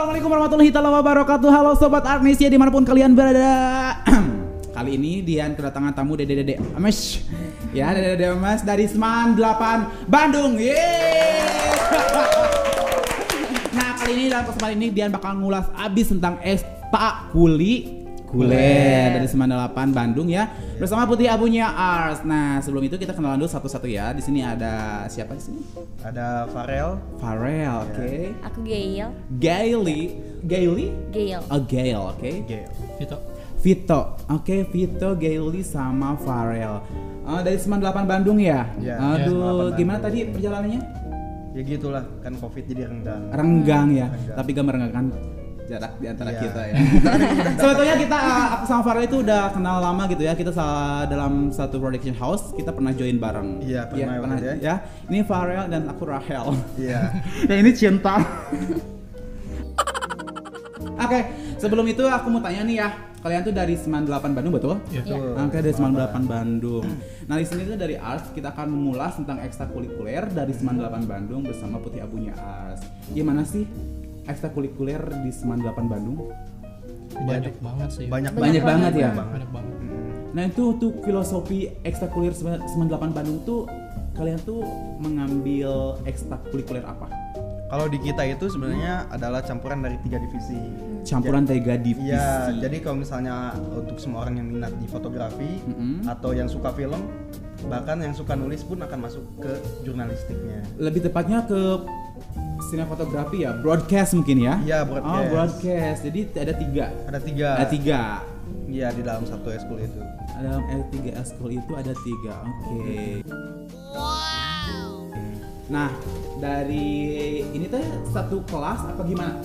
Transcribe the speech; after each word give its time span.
Assalamualaikum 0.00 0.32
warahmatullahi 0.32 0.72
wabarakatuh. 0.72 1.48
Halo 1.52 1.76
sobat 1.76 2.08
Arnesia 2.08 2.48
di 2.48 2.56
mana 2.56 2.72
pun 2.72 2.88
kalian 2.88 3.12
berada. 3.12 4.00
Kali 4.80 4.96
ini 4.96 5.20
Dian 5.20 5.52
kedatangan 5.52 5.92
tamu 5.92 6.16
Dede 6.16 6.40
Dede 6.40 6.56
Ames. 6.72 7.20
Ya, 7.76 7.92
Dede 7.92 8.16
Dede 8.16 8.32
Ames 8.32 8.64
dari 8.64 8.88
Seman 8.88 9.36
8 9.36 10.08
Bandung. 10.08 10.56
Yeay. 10.56 11.36
nah, 13.76 13.92
kali 14.00 14.12
ini 14.16 14.24
dalam 14.32 14.48
kesempatan 14.48 14.80
ini 14.80 14.88
Dian 14.88 15.12
bakal 15.12 15.36
ngulas 15.36 15.68
abis 15.76 16.16
tentang 16.16 16.40
Esta 16.40 17.28
Kuli 17.28 17.99
Kuler 18.30 19.18
dari 19.18 19.26
Seman 19.26 19.50
8 19.50 19.90
Bandung 19.90 20.30
ya. 20.30 20.46
Bersama 20.78 21.02
Putih 21.04 21.26
Abunya 21.26 21.66
Ars. 21.66 22.22
Nah, 22.22 22.62
sebelum 22.62 22.86
itu 22.86 22.94
kita 22.94 23.10
kenalan 23.10 23.42
dulu 23.42 23.50
satu-satu 23.50 23.90
ya. 23.90 24.14
Di 24.14 24.22
sini 24.22 24.40
ada 24.46 25.04
siapa 25.10 25.34
di 25.34 25.42
sini? 25.42 25.60
Ada 26.06 26.46
Farel, 26.54 26.96
Farel, 27.18 27.90
oke. 27.90 28.10
Aku 28.46 28.62
Gail. 28.62 29.10
Gaily, 29.42 30.14
Gaily? 30.46 30.88
Gail. 31.10 31.42
Oh, 31.50 31.60
Gail, 31.66 32.00
oke. 32.14 32.30
Gail. 32.46 32.70
Vito. 33.02 33.18
Vito, 33.60 34.00
oke 34.32 34.56
Vito, 34.72 35.08
Gaily 35.20 35.60
sama 35.60 36.16
Farel. 36.16 36.80
Oh, 37.28 37.40
dari 37.44 37.58
Seman 37.60 37.82
8 37.82 38.08
Bandung 38.08 38.40
ya? 38.40 38.64
Iya, 38.80 38.96
Aduh, 38.96 39.74
8 39.74 39.76
gimana 39.76 39.98
tadi 40.00 40.24
perjalanannya? 40.30 40.80
Ya 41.50 41.62
gitulah, 41.66 42.06
kan 42.22 42.32
Covid 42.38 42.62
jadi 42.62 42.86
renggang. 42.86 43.26
Renggang 43.34 43.88
ya, 43.90 44.06
Renggang. 44.06 44.36
tapi 44.38 44.48
gak 44.54 44.66
merenggang 44.70 45.06
jarak 45.70 45.92
di 46.02 46.06
antara 46.10 46.30
Iya. 46.34 46.40
kita 46.42 46.62
ya. 46.66 46.76
Sebetulnya 47.62 47.94
kita 47.94 48.18
aku 48.58 48.64
sama 48.66 48.82
Farel 48.82 49.06
itu 49.06 49.16
udah 49.22 49.54
kenal 49.54 49.78
lama 49.78 50.02
gitu 50.10 50.22
ya. 50.26 50.34
Kita 50.34 50.50
dalam 51.06 51.54
satu 51.54 51.78
production 51.78 52.16
house 52.18 52.50
kita 52.58 52.74
pernah 52.74 52.90
join 52.90 53.22
bareng. 53.22 53.62
Iya, 53.62 53.86
pernah 53.86 54.18
waktu 54.18 54.34
itu 54.42 54.46
ya. 54.50 54.54
ya. 54.58 54.74
Ini 55.06 55.18
Farel 55.22 55.70
dan 55.70 55.86
aku 55.86 56.02
Rahel. 56.10 56.58
Iya. 56.74 57.14
Yang 57.48 57.58
ini 57.62 57.70
cinta. 57.78 58.18
Oke, 61.00 61.20
sebelum 61.56 61.86
itu 61.88 62.04
aku 62.04 62.26
mau 62.28 62.42
tanya 62.42 62.66
nih 62.66 62.76
ya. 62.82 62.90
Kalian 63.20 63.44
tuh 63.44 63.52
dari 63.52 63.76
Seman 63.76 64.08
8 64.08 64.32
Bandung 64.32 64.52
betul? 64.56 64.80
Iya. 64.90 65.04
Betul. 65.04 65.36
Oke, 65.38 65.58
dari 65.60 65.74
Seman 65.76 65.92
Apa? 65.92 66.18
8 66.18 66.24
Bandung. 66.24 66.84
Nah, 67.28 67.36
di 67.36 67.46
sini 67.46 67.68
tuh 67.68 67.76
dari 67.76 67.94
Ars 67.94 68.32
kita 68.32 68.48
akan 68.52 68.66
mengulas 68.72 69.12
tentang 69.16 69.38
ekstrakurikuler 69.44 70.24
dari 70.32 70.50
Seman 70.56 70.80
8 70.80 71.04
Bandung 71.04 71.44
bersama 71.44 71.76
Putih 71.78 72.00
Abunya 72.00 72.32
Ars. 72.34 72.80
Gimana 73.12 73.44
sih 73.44 73.68
ekstrakurikuler 74.30 75.02
di 75.26 75.30
Seman 75.34 75.60
8 75.60 75.90
Bandung? 75.90 76.30
Banyak 77.20 77.58
banget 77.60 77.88
sih. 77.90 78.06
Banyak 78.06 78.32
Banyak 78.32 78.62
banget 78.62 78.92
ya. 78.96 79.10
Banyak 79.12 79.28
Banyak 79.34 79.50
banget. 79.50 79.74
Nah, 80.30 80.46
itu 80.46 80.78
tuh 80.78 80.94
filosofi 81.02 81.74
ekstrakurikuler 81.82 82.34
Seman 82.34 82.62
Seman 82.70 82.86
8 82.86 83.10
Bandung 83.10 83.42
tuh 83.42 83.66
kalian 84.14 84.38
tuh 84.46 84.62
mengambil 85.02 85.98
ekstrakurikuler 86.06 86.86
apa? 86.86 87.10
Kalau 87.70 87.86
di 87.86 88.02
kita 88.02 88.26
itu 88.26 88.50
sebenarnya 88.50 89.06
adalah 89.14 89.46
campuran 89.46 89.78
dari 89.78 89.94
tiga 90.02 90.18
divisi. 90.18 90.58
Campuran 91.06 91.46
tiga 91.46 91.78
divisi. 91.78 92.10
Iya, 92.10 92.50
jadi 92.58 92.82
kalau 92.82 92.98
misalnya 92.98 93.54
untuk 93.70 93.94
semua 94.02 94.26
orang 94.26 94.42
yang 94.42 94.50
minat 94.50 94.74
di 94.82 94.90
fotografi 94.90 95.62
Mm-mm. 95.70 96.02
atau 96.02 96.34
yang 96.34 96.50
suka 96.50 96.74
film, 96.74 96.98
bahkan 97.70 98.02
yang 98.02 98.10
suka 98.10 98.34
nulis 98.34 98.66
pun 98.66 98.82
akan 98.82 98.98
masuk 99.06 99.22
ke 99.38 99.52
jurnalistiknya. 99.86 100.66
lebih 100.82 101.06
tepatnya 101.06 101.46
ke 101.46 101.78
sinefotografi 102.70 103.42
ya, 103.42 103.50
broadcast 103.58 104.14
mungkin 104.14 104.38
ya? 104.38 104.54
Iya, 104.62 104.78
Oh, 104.82 104.94
broadcast. 104.94 105.28
broadcast. 105.28 106.00
Jadi 106.06 106.20
ada 106.38 106.54
tiga. 106.54 106.84
Ada 107.10 107.18
tiga. 107.20 107.48
Ada 107.58 107.66
tiga. 107.68 108.00
Iya 108.70 108.88
di 108.94 109.02
dalam 109.02 109.26
satu 109.26 109.50
eskul 109.50 109.82
itu. 109.82 109.98
Dalam 110.40 110.62
L3 110.70 110.94
school 111.26 111.50
itu 111.52 111.72
ada 111.74 111.90
tiga. 112.06 112.36
Oke. 112.46 113.26
Nah, 115.66 115.90
dari 116.38 116.88
ini 117.46 117.66
teh 117.66 117.82
satu 118.08 118.42
kelas 118.46 118.90
apa 118.90 119.02
gimana? 119.02 119.38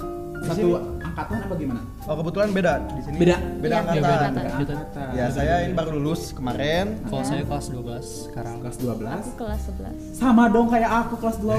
Satu? 0.46 0.94
Angkatan 1.16 1.38
apa 1.41 1.55
gimana? 1.55 1.81
Oh 2.03 2.16
kebetulan 2.17 2.50
beda 2.51 2.73
di 2.85 3.01
sini. 3.01 3.16
Beda? 3.17 3.35
Beda 3.56 3.72
Iya, 3.72 3.79
angkatan. 3.79 3.95
beda 3.95 4.12
beda. 4.12 4.25
angkatan. 4.28 4.51
Kita- 4.51 4.75
angkatan. 4.75 5.07
Ya 5.16 5.25
saya 5.31 5.53
ini 5.63 5.72
baru 5.72 5.91
lulus 5.95 6.22
kemarin. 6.29 6.85
Kalau 7.01 7.23
saya 7.23 7.41
kelas 7.41 7.66
12 7.72 8.06
sekarang. 8.28 8.56
kelas 8.59 8.75
Aku 8.75 8.84
12. 8.85 9.23
kelas 9.34 9.62
11. 9.72 9.95
Sama 10.12 10.44
dong 10.51 10.67
kayak 10.67 10.91
aku 10.91 11.13
kelas 11.17 11.38
12. 11.40 11.56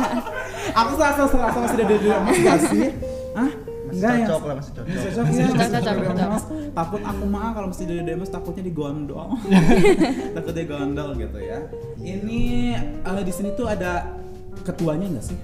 aku 0.80 0.90
serasa 0.96 1.22
serasa 1.26 1.58
masih 1.58 1.76
ada 1.78 1.94
di 1.94 2.08
emas 2.08 2.36
gak 2.38 2.58
sih? 2.66 2.86
Hah? 3.34 3.50
Masih 3.52 3.92
Enggak 3.94 4.12
ya? 4.12 4.26
cocok 4.26 4.42
lah, 4.42 4.54
masih 4.54 4.70
cocok. 4.70 4.84
Masih 4.86 5.00
cocok 5.02 5.12
ya, 5.12 5.22
Masih 5.22 5.42
masih 5.44 5.52
cocok, 5.52 5.68
cocok 5.68 5.92
cocok. 5.98 6.16
Demas. 6.18 6.44
Takut 6.70 7.00
aku 7.02 7.24
mah 7.26 7.48
kalau 7.52 7.66
mesti 7.68 7.84
dari 7.84 8.02
Demas 8.02 8.28
takutnya 8.28 8.62
digondol. 8.62 9.28
Takut 10.36 10.54
digondol 10.54 11.08
gitu 11.16 11.38
ya. 11.38 11.58
Ini 11.98 12.40
eh, 13.00 13.22
di 13.24 13.32
sini 13.32 13.52
tuh 13.52 13.64
ada 13.64 14.08
ketuanya 14.60 15.08
nggak 15.08 15.24
sih? 15.24 15.38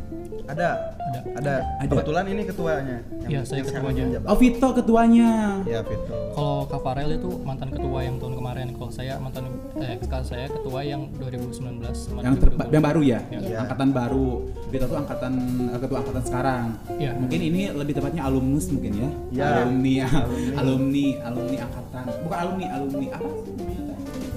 Ada. 0.44 0.68
Ada. 1.00 1.18
Ada. 1.34 1.54
Ada. 1.78 1.90
Kebetulan 1.90 2.24
ini 2.26 2.42
ketuanya. 2.44 2.96
Iya, 3.24 3.40
saya 3.42 3.62
ketuanya. 3.62 4.02
Oh 4.24 4.34
Vito 4.34 4.68
ketuanya. 4.70 5.30
Iya, 5.62 5.80
Vito. 5.80 6.14
Kalau 6.30 6.66
Kak 6.66 6.80
Farel 6.80 7.14
itu 7.14 7.30
mantan 7.40 7.70
ketua 7.70 8.00
yang 8.00 8.18
tahun 8.18 8.34
kemarin. 8.34 8.66
Kalau 8.72 8.90
saya 8.90 9.16
mantan 9.16 9.46
eh 9.76 9.96
sekarang 9.98 10.26
saya 10.26 10.46
ketua 10.46 10.80
yang 10.82 11.06
2019 11.14 11.54
sama 11.94 12.20
Yang 12.20 12.36
terba- 12.42 12.66
2020. 12.66 12.74
yang 12.74 12.84
baru 12.84 13.00
ya, 13.02 13.18
Iya. 13.30 13.58
angkatan 13.62 13.88
baru. 13.90 14.30
Vito 14.68 14.84
tuh 14.84 14.98
angkatan 14.98 15.32
eh, 15.66 15.78
ketua 15.78 15.98
angkatan 16.00 16.24
sekarang. 16.24 16.64
Iya. 16.94 17.10
Mungkin 17.14 17.40
ini 17.40 17.62
lebih 17.70 17.94
tepatnya 17.94 18.22
alumnus 18.24 18.66
mungkin 18.68 18.92
ya. 18.96 19.10
Iya. 19.30 19.44
Alumni, 19.62 19.94
Alumni. 20.02 20.54
alumni, 20.56 21.06
alumni 21.22 21.56
angkatan. 21.62 22.04
Bukan 22.20 22.38
alumni, 22.38 22.66
alumni 22.70 23.06
apa? 23.10 23.28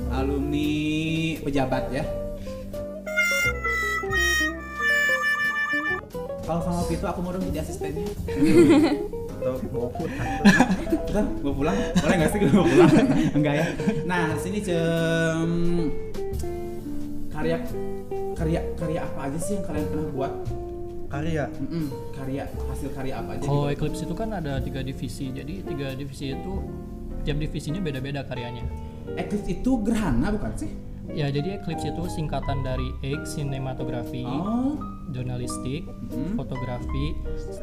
Alumni 0.10 0.70
pejabat 1.42 1.84
ya. 1.92 2.04
Kalau 6.48 6.64
sama 6.64 6.80
Vito 6.88 7.04
aku 7.04 7.20
mau 7.20 7.36
dong 7.36 7.44
jadi 7.52 7.60
asistennya. 7.60 8.08
Atau 9.44 9.60
bawa 9.68 9.88
food. 10.00 10.12
Kita 10.88 11.22
mau 11.44 11.52
pulang? 11.52 11.76
Boleh 11.76 12.16
nggak 12.24 12.30
sih 12.32 12.40
mau 12.56 12.64
pulang? 12.64 12.92
Enggak 13.36 13.54
ya. 13.60 13.66
Nah 14.08 14.32
di 14.32 14.40
sini 14.40 14.60
cem 14.64 15.52
karya 17.36 17.60
karya 18.34 18.62
karya 18.80 19.00
apa 19.04 19.20
aja 19.28 19.40
sih 19.44 19.60
yang 19.60 19.66
kalian 19.68 19.86
pernah 19.92 20.08
buat? 20.16 20.34
Karya. 21.08 21.44
Mm-mm, 21.52 21.88
karya 22.16 22.44
hasil 22.48 22.90
karya 22.96 23.14
apa 23.20 23.30
aja? 23.36 23.44
Kalau 23.44 23.68
gitu? 23.68 23.76
Eclipse 23.76 24.02
itu 24.08 24.16
kan 24.16 24.30
ada 24.32 24.64
tiga 24.64 24.80
divisi. 24.80 25.28
Jadi 25.36 25.68
tiga 25.68 26.00
divisi 26.00 26.32
itu 26.32 26.54
tiap 27.28 27.38
divisinya 27.44 27.84
beda-beda 27.84 28.24
karyanya. 28.24 28.64
Eclipse 29.20 29.52
itu 29.52 29.72
gerhana 29.84 30.32
bukan 30.32 30.52
sih? 30.56 30.72
Ya, 31.12 31.28
jadi 31.32 31.60
Eclipse 31.60 31.92
itu 31.92 32.04
singkatan 32.12 32.64
dari 32.64 32.88
X 33.04 33.40
sinematografi, 33.40 34.28
Oh, 34.28 34.76
jurnalistik, 35.10 35.88
Mm. 36.08 36.36
fotografi, 36.36 37.06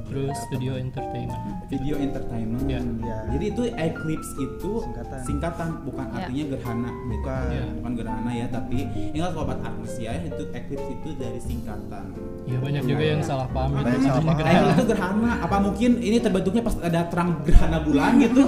terus 0.05 0.35
studio 0.45 0.75
entertainment. 0.75 1.43
video 1.67 1.97
entertainment. 1.97 2.65
Ya. 2.65 2.81
Ya. 3.01 3.19
Jadi 3.31 3.45
itu 3.51 3.63
eclipse 3.71 4.33
itu 4.37 4.71
Singkatan. 4.81 5.19
singkatan, 5.23 5.69
bukan 5.83 6.07
Ya. 6.07 6.15
artinya 6.19 6.45
gerhana. 6.51 6.91
gitu. 6.91 7.11
Bukan. 7.15 7.45
Ya. 7.49 7.65
Bukan 7.75 7.93
gerhana 7.95 8.31
ya, 8.33 8.47
tapi 8.49 8.77
ingat 9.11 9.31
sobat 9.33 9.59
artis 9.61 9.93
ya, 9.97 10.13
itu 10.17 10.43
eclipse 10.51 10.89
itu 10.91 11.09
dari 11.15 11.39
singkatan. 11.39 12.05
Ya 12.45 12.59
banyak 12.59 12.83
juga 12.85 13.05
yang 13.07 13.23
salah 13.23 13.49
paham 13.49 13.71
itu. 13.73 13.83
Banyak 13.83 14.01
salah 14.03 14.23
paham. 14.23 14.37
gerhana. 14.37 14.53
Eclipse 14.61 14.75
itu 14.75 14.85
gerhana. 14.87 15.31
Apa 15.41 15.57
mungkin 15.59 15.91
ini 15.99 16.19
terbentuknya 16.19 16.63
pas 16.63 16.75
ada 16.79 17.01
terang 17.07 17.31
gerhana 17.43 17.79
bulan 17.81 18.13
gitu? 18.19 18.43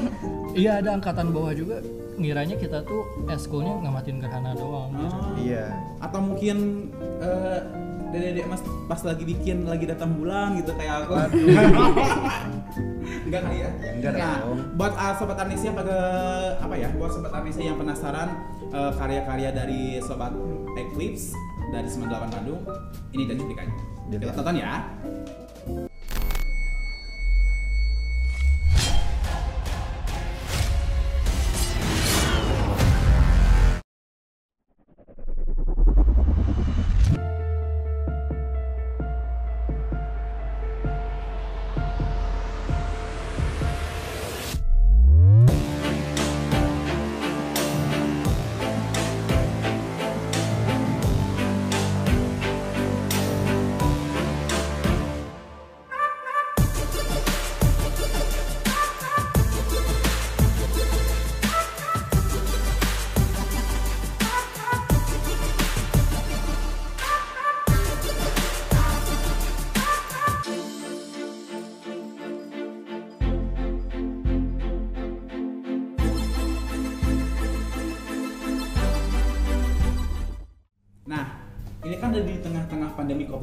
Iya 0.53 0.81
ada 0.81 0.91
angkatan 0.95 1.31
bawah 1.31 1.53
juga 1.53 1.85
ngiranya 2.17 2.57
kita 2.57 2.81
tuh 2.83 3.05
eskulnya 3.27 3.77
ngamatin 3.79 4.17
gerhana 4.19 4.53
doang. 4.53 4.89
gitu. 4.95 5.13
Oh. 5.13 5.37
Iya. 5.37 5.65
Atau 5.99 6.21
mungkin 6.23 6.57
eh 7.19 7.61
dedek 8.15 8.47
mas 8.47 8.63
pas 8.87 9.01
lagi 9.03 9.25
bikin 9.27 9.67
lagi 9.67 9.87
datang 9.89 10.15
bulan 10.19 10.55
gitu 10.59 10.71
kayak 10.75 11.07
aku. 11.07 11.15
enggak 13.27 13.41
kali 13.43 13.59
ya? 13.63 13.71
Enggak 13.99 14.13
nah, 14.15 14.37
dong. 14.47 14.59
buat 14.79 14.93
uh, 14.95 15.15
sobat 15.19 15.39
Arnesia 15.43 15.71
pada 15.75 15.97
apa 16.63 16.75
ya? 16.79 16.89
Buat 16.95 17.11
sobat 17.15 17.33
Arnesia 17.35 17.65
yang 17.67 17.79
penasaran 17.79 18.29
eh, 18.71 18.93
karya-karya 18.95 19.51
dari 19.51 19.99
sobat 20.03 20.31
Eclipse 20.77 21.35
dari 21.75 21.89
98 21.91 22.31
Bandung, 22.31 22.61
ini 23.11 23.27
dan 23.27 23.37
cuplikannya. 23.43 23.75
Kita 24.07 24.33
tonton 24.39 24.57
ya. 24.63 24.87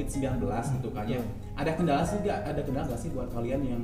COVID-19 0.05 0.43
gitu 0.75 0.89
kan 0.89 1.05
ya. 1.05 1.19
Ada 1.53 1.71
kendala 1.73 2.01
sih 2.01 2.17
nggak? 2.19 2.39
Ada 2.45 2.61
kendala 2.61 2.85
nggak 2.87 2.99
sih 2.99 3.09
buat 3.09 3.29
kalian 3.29 3.61
yang 3.63 3.83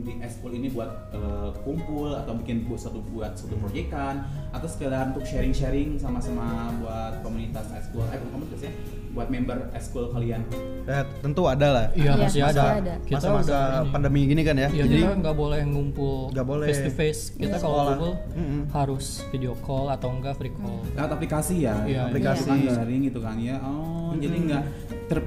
di 0.00 0.16
eskul 0.18 0.50
ini 0.50 0.68
buat 0.68 0.88
eh, 1.10 1.50
kumpul 1.60 2.10
atau 2.10 2.32
bikin 2.34 2.64
buat 2.64 2.80
satu 2.80 3.04
buat 3.06 3.36
satu 3.36 3.52
proyekan 3.56 4.24
atau 4.50 4.64
sekedar 4.64 5.04
untuk 5.06 5.22
sharing-sharing 5.22 5.94
sama-sama 5.94 6.72
buat 6.80 7.20
komunitas 7.20 7.68
eskul, 7.70 8.02
eh 8.06 8.16
bukan 8.16 8.30
komunitas 8.34 8.60
ya, 8.62 8.72
buat 9.10 9.28
member 9.28 9.68
eskul 9.72 10.08
kalian. 10.08 10.40
Ya, 10.82 11.04
tentu 11.20 11.44
ada 11.44 11.68
lah. 11.70 11.86
Iya, 11.92 12.02
Iya, 12.10 12.12
masih 12.16 12.40
masih 12.40 12.56
ada. 12.56 12.64
ada. 12.74 12.94
Kita 12.98 13.16
Masa-masa 13.20 13.44
udah 13.46 13.62
ini. 13.78 13.90
pandemi 13.92 14.20
gini 14.24 14.42
kan 14.42 14.56
ya. 14.56 14.68
Ya, 14.70 14.82
Jadi 14.82 15.00
nggak 15.20 15.36
boleh 15.36 15.60
ngumpul 15.62 16.16
Nggak 16.32 16.46
boleh. 16.48 16.66
face 16.66 16.80
to 16.80 16.90
face. 16.90 17.20
Kita 17.30 17.56
kalau 17.56 17.60
Sekolah. 17.60 17.84
ngumpul 17.92 18.12
Mm-mm. 18.34 18.62
harus 18.72 19.06
video 19.28 19.52
call 19.60 19.86
atau 19.86 20.08
enggak 20.10 20.34
free 20.34 20.50
call. 20.50 20.80
Lewat 20.90 21.10
aplikasi 21.12 21.54
ya, 21.60 21.76
Iya, 21.84 22.08
aplikasi 22.08 22.48
iya. 22.48 22.72
kan 22.72 22.80
daring 22.80 23.02
gitu 23.04 23.20
kan 23.20 23.36
ya. 23.36 23.56
Oh, 23.60 24.16
jadi 24.16 24.36
nggak 24.40 24.62
ter, 25.06 25.18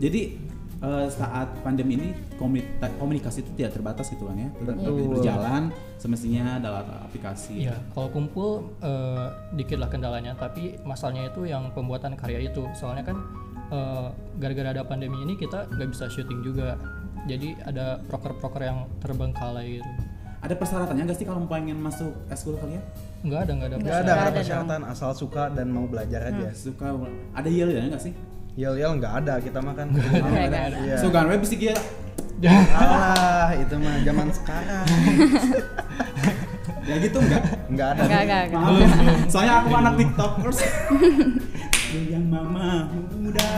jadi 0.00 0.22
eh, 0.80 1.06
saat 1.12 1.52
pandemi 1.60 2.00
ini 2.00 2.08
komunika- 2.40 2.88
komunikasi 2.96 3.44
itu 3.44 3.52
tidak 3.54 3.76
terbatas 3.76 4.08
gitu 4.08 4.24
kan 4.24 4.34
ya, 4.34 4.48
tetap 4.48 4.80
Betul. 4.80 5.12
berjalan 5.12 5.62
semestinya 6.00 6.56
lewat 6.56 6.86
aplikasi. 7.04 7.68
Iya, 7.68 7.76
kalau 7.92 8.08
kumpul 8.08 8.48
eh, 8.80 9.26
dikit 9.54 9.76
lah 9.76 9.92
kendalanya, 9.92 10.32
tapi 10.34 10.80
masalahnya 10.82 11.28
itu 11.28 11.44
yang 11.44 11.68
pembuatan 11.76 12.16
karya 12.16 12.48
itu. 12.48 12.64
Soalnya 12.72 13.04
kan 13.04 13.16
eh, 13.68 14.08
gara-gara 14.40 14.72
ada 14.72 14.82
pandemi 14.82 15.20
ini 15.20 15.36
kita 15.36 15.68
nggak 15.68 15.88
bisa 15.92 16.08
syuting 16.08 16.40
juga. 16.40 16.80
Jadi 17.28 17.52
ada 17.68 18.00
proker-proker 18.08 18.64
yang 18.64 18.88
terbengkalai 19.04 19.76
gitu. 19.78 19.90
Ada 20.40 20.56
persyaratannya 20.56 21.04
nggak 21.04 21.18
sih 21.20 21.28
kalau 21.28 21.44
pengen 21.44 21.76
masuk 21.76 22.16
eskul 22.32 22.56
kalian? 22.56 22.80
Nggak 23.20 23.40
ada, 23.44 23.52
nggak 23.52 23.68
ada. 23.68 23.76
nggak 23.76 23.84
Nggak 23.84 24.00
ada, 24.00 24.12
ada 24.16 24.24
dong. 24.24 24.36
persyaratan 24.40 24.80
asal 24.88 25.10
suka 25.12 25.52
dan 25.52 25.68
mau 25.68 25.84
belajar 25.84 26.32
aja. 26.32 26.48
Suka 26.56 26.96
ada 27.36 27.48
yel 27.52 27.68
ya 27.68 27.84
nggak 27.84 28.00
sih? 28.00 28.16
Yel 28.60 28.76
yel 28.76 28.92
nggak 29.00 29.24
ada 29.24 29.40
kita 29.40 29.56
mah 29.64 29.72
kan. 29.72 29.88
Nggak 29.88 30.52
ada. 30.52 30.60
Iya. 30.84 30.96
So 31.00 31.08
kan 31.08 31.24
web 31.32 31.40
bisa 31.40 31.56
dia 31.56 31.72
Alah, 32.76 33.52
itu 33.56 33.74
mah 33.80 33.96
zaman 34.04 34.28
sekarang. 34.32 34.84
ya 36.88 36.94
gitu 37.00 37.18
nggak? 37.20 37.42
Nggak 37.72 37.88
ada. 37.96 38.02
Enggak, 38.04 38.22
enggak, 38.24 38.42
enggak. 38.48 38.60
Maaf, 38.60 39.28
soalnya 39.32 39.54
aku 39.64 39.68
anak 39.76 39.94
tiktokers. 39.96 40.58
Yang 41.92 42.24
mama 42.28 42.88
muda. 43.16 43.48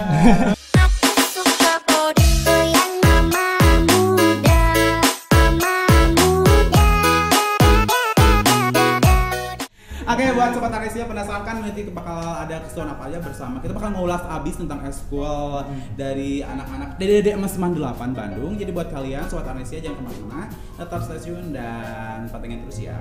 Buat 10.42 10.58
sobat 10.58 10.74
Anesia 10.74 11.06
penasaran 11.06 11.42
kan 11.46 11.56
nanti 11.62 11.86
bakal 11.94 12.18
ada 12.18 12.58
keseruan 12.66 12.90
apa 12.90 13.06
aja 13.06 13.18
bersama. 13.22 13.62
Kita 13.62 13.78
bakal 13.78 13.94
ngulas 13.94 14.26
abis 14.26 14.58
tentang 14.58 14.82
eskul 14.82 15.62
dari 15.94 16.42
anak-anak 16.42 16.98
DDD 16.98 17.38
Emas 17.38 17.54
98 17.54 18.10
Bandung. 18.10 18.58
Jadi 18.58 18.70
buat 18.74 18.90
kalian 18.90 19.22
sobat 19.30 19.54
Anesia 19.54 19.78
jangan 19.78 20.02
ke 20.02 20.04
mana-mana. 20.10 20.50
Tetap 20.74 20.98
stay 21.06 21.22
tune 21.22 21.54
dan 21.54 22.26
pantengin 22.26 22.66
terus 22.66 22.82
ya 22.82 22.98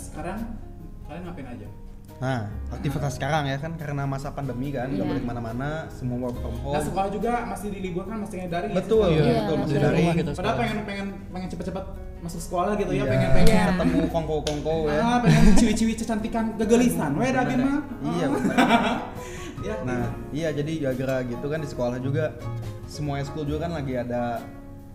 sekarang 0.00 0.38
kalian 1.04 1.22
ngapain 1.24 1.48
aja? 1.50 1.68
Nah, 2.18 2.40
aktivitas 2.68 3.14
sekarang 3.14 3.46
ya 3.46 3.56
kan 3.56 3.78
karena 3.78 4.02
masa 4.02 4.30
pandemi 4.30 4.70
kan, 4.70 4.90
nggak 4.90 4.98
Iya. 4.98 5.06
boleh 5.06 5.22
ke 5.22 5.28
mana-mana, 5.28 5.68
semua 5.88 6.18
work 6.20 6.34
from 6.36 6.50
Nah 6.52 6.62
home. 6.72 6.82
sekolah 6.82 7.08
juga 7.08 7.32
masih 7.46 7.68
diliburkan 7.70 8.16
masih 8.18 8.36
dari 8.48 8.66
Betul, 8.70 9.06
Iya, 9.08 9.22
betul 9.38 9.54
Iya, 9.54 9.62
masih 9.62 9.76
dari 9.78 10.02
kita 10.02 10.10
Padahal 10.10 10.34
sekolah. 10.34 10.54
pengen 10.56 10.78
pengen 10.82 11.06
pengen 11.30 11.48
cepet-cepet 11.48 11.84
masuk 12.18 12.40
sekolah 12.42 12.72
gitu 12.74 12.90
ya, 12.90 12.96
Iya, 12.96 13.04
pengen 13.06 13.28
pengen 13.32 13.46
Iya. 13.48 13.64
ketemu 13.70 14.00
kongko-kongko 14.10 14.74
ya. 14.84 14.98
ah, 15.00 15.18
pengen 15.22 15.44
ciwi-ciwi 15.54 15.92
kecantikan 15.94 16.44
gegelisan, 16.58 17.10
weh 17.14 17.30
dah 17.30 17.44
mah. 17.46 17.80
Iya, 18.02 18.26
bener. 18.26 18.56
ya, 19.68 19.74
Nah, 19.84 20.02
iya 20.30 20.48
jadi 20.50 20.72
gara-gara 20.80 21.16
gitu 21.22 21.46
kan 21.46 21.58
di 21.58 21.68
sekolah 21.68 21.98
juga 21.98 22.34
semua 22.84 23.22
school 23.22 23.46
juga 23.46 23.66
kan 23.66 23.72
lagi 23.72 23.94
ada 23.94 24.42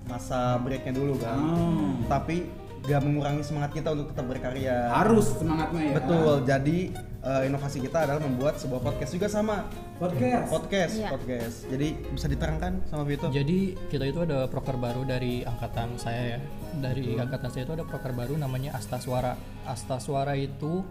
masa 0.04 0.60
breaknya 0.60 0.92
dulu 0.92 1.16
kan. 1.16 1.40
Oh. 1.40 1.96
Tapi 2.06 2.52
gak 2.84 3.00
mengurangi 3.00 3.40
semangat 3.42 3.72
kita 3.72 3.96
untuk 3.96 4.12
tetap 4.12 4.28
berkarya. 4.28 4.92
harus 4.92 5.40
semangatnya 5.40 5.82
ya. 5.82 5.94
Betul. 5.98 6.34
Jadi 6.44 6.78
eh, 7.24 7.42
inovasi 7.48 7.80
kita 7.80 8.04
adalah 8.04 8.20
membuat 8.20 8.60
sebuah 8.60 8.82
podcast 8.82 9.12
juga 9.12 9.28
sama 9.28 9.64
Podcast. 9.96 10.52
podcast, 10.52 10.94
Iya. 11.00 11.10
podcast. 11.16 11.58
Jadi 11.72 11.88
bisa 12.12 12.28
diterangkan 12.28 12.84
sama 12.84 13.08
Vito? 13.08 13.32
Jadi 13.32 13.72
kita 13.88 14.04
itu 14.04 14.20
ada 14.20 14.52
proker 14.52 14.76
baru 14.76 15.08
dari 15.08 15.48
angkatan 15.48 15.96
saya 15.96 16.36
ya. 16.36 16.40
Dari 16.76 17.16
angkatan 17.16 17.48
saya 17.48 17.64
itu 17.64 17.74
ada 17.74 17.88
proker 17.88 18.12
baru 18.12 18.36
namanya 18.36 18.76
Asta 18.76 19.00
Suara. 19.00 19.40
Asta 19.64 19.96
Suara 20.04 20.36
itu 20.36 20.84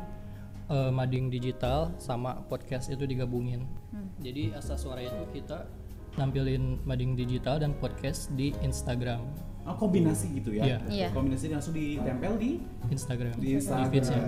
eh, 0.66 0.88
mading 0.88 1.28
digital 1.28 1.92
sama 2.00 2.40
podcast 2.40 2.88
itu 2.88 3.04
digabungin. 3.04 3.68
Jadi 4.16 4.56
Asta 4.56 4.80
Suara 4.80 5.04
itu 5.04 5.28
kita 5.28 5.68
nampilin 6.16 6.80
mading 6.84 7.16
digital 7.16 7.60
dan 7.60 7.76
podcast 7.76 8.32
di 8.32 8.56
Instagram. 8.64 9.20
Oh, 9.62 9.78
kombinasi 9.78 10.26
gitu 10.42 10.50
ya. 10.52 10.64
Iya. 10.66 10.78
Iya. 10.90 11.08
Kombinasi 11.14 11.46
langsung 11.54 11.74
ditempel 11.74 12.34
di 12.34 12.58
Instagram. 12.90 13.34
di 13.38 13.48
Instagram. 13.56 13.90
feeds-nya. 13.94 14.20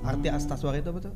Arti 0.00 0.28
Astaswara 0.32 0.80
itu 0.80 0.88
apa 0.88 1.00
tuh? 1.04 1.14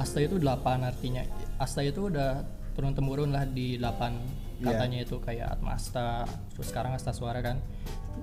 Asta 0.00 0.18
itu 0.18 0.40
8 0.40 0.80
artinya. 0.80 1.22
Asta 1.60 1.84
itu 1.84 2.08
udah 2.08 2.40
turun 2.72 2.96
temurun 2.96 3.28
lah 3.28 3.44
di 3.44 3.76
8 3.76 4.16
Iya. 4.62 4.78
katanya 4.78 4.98
itu 5.02 5.18
kayak 5.18 5.58
Atmasta, 5.58 6.22
terus 6.54 6.70
sekarang 6.70 6.94
Asta 6.94 7.10
Suara 7.10 7.42
kan. 7.42 7.58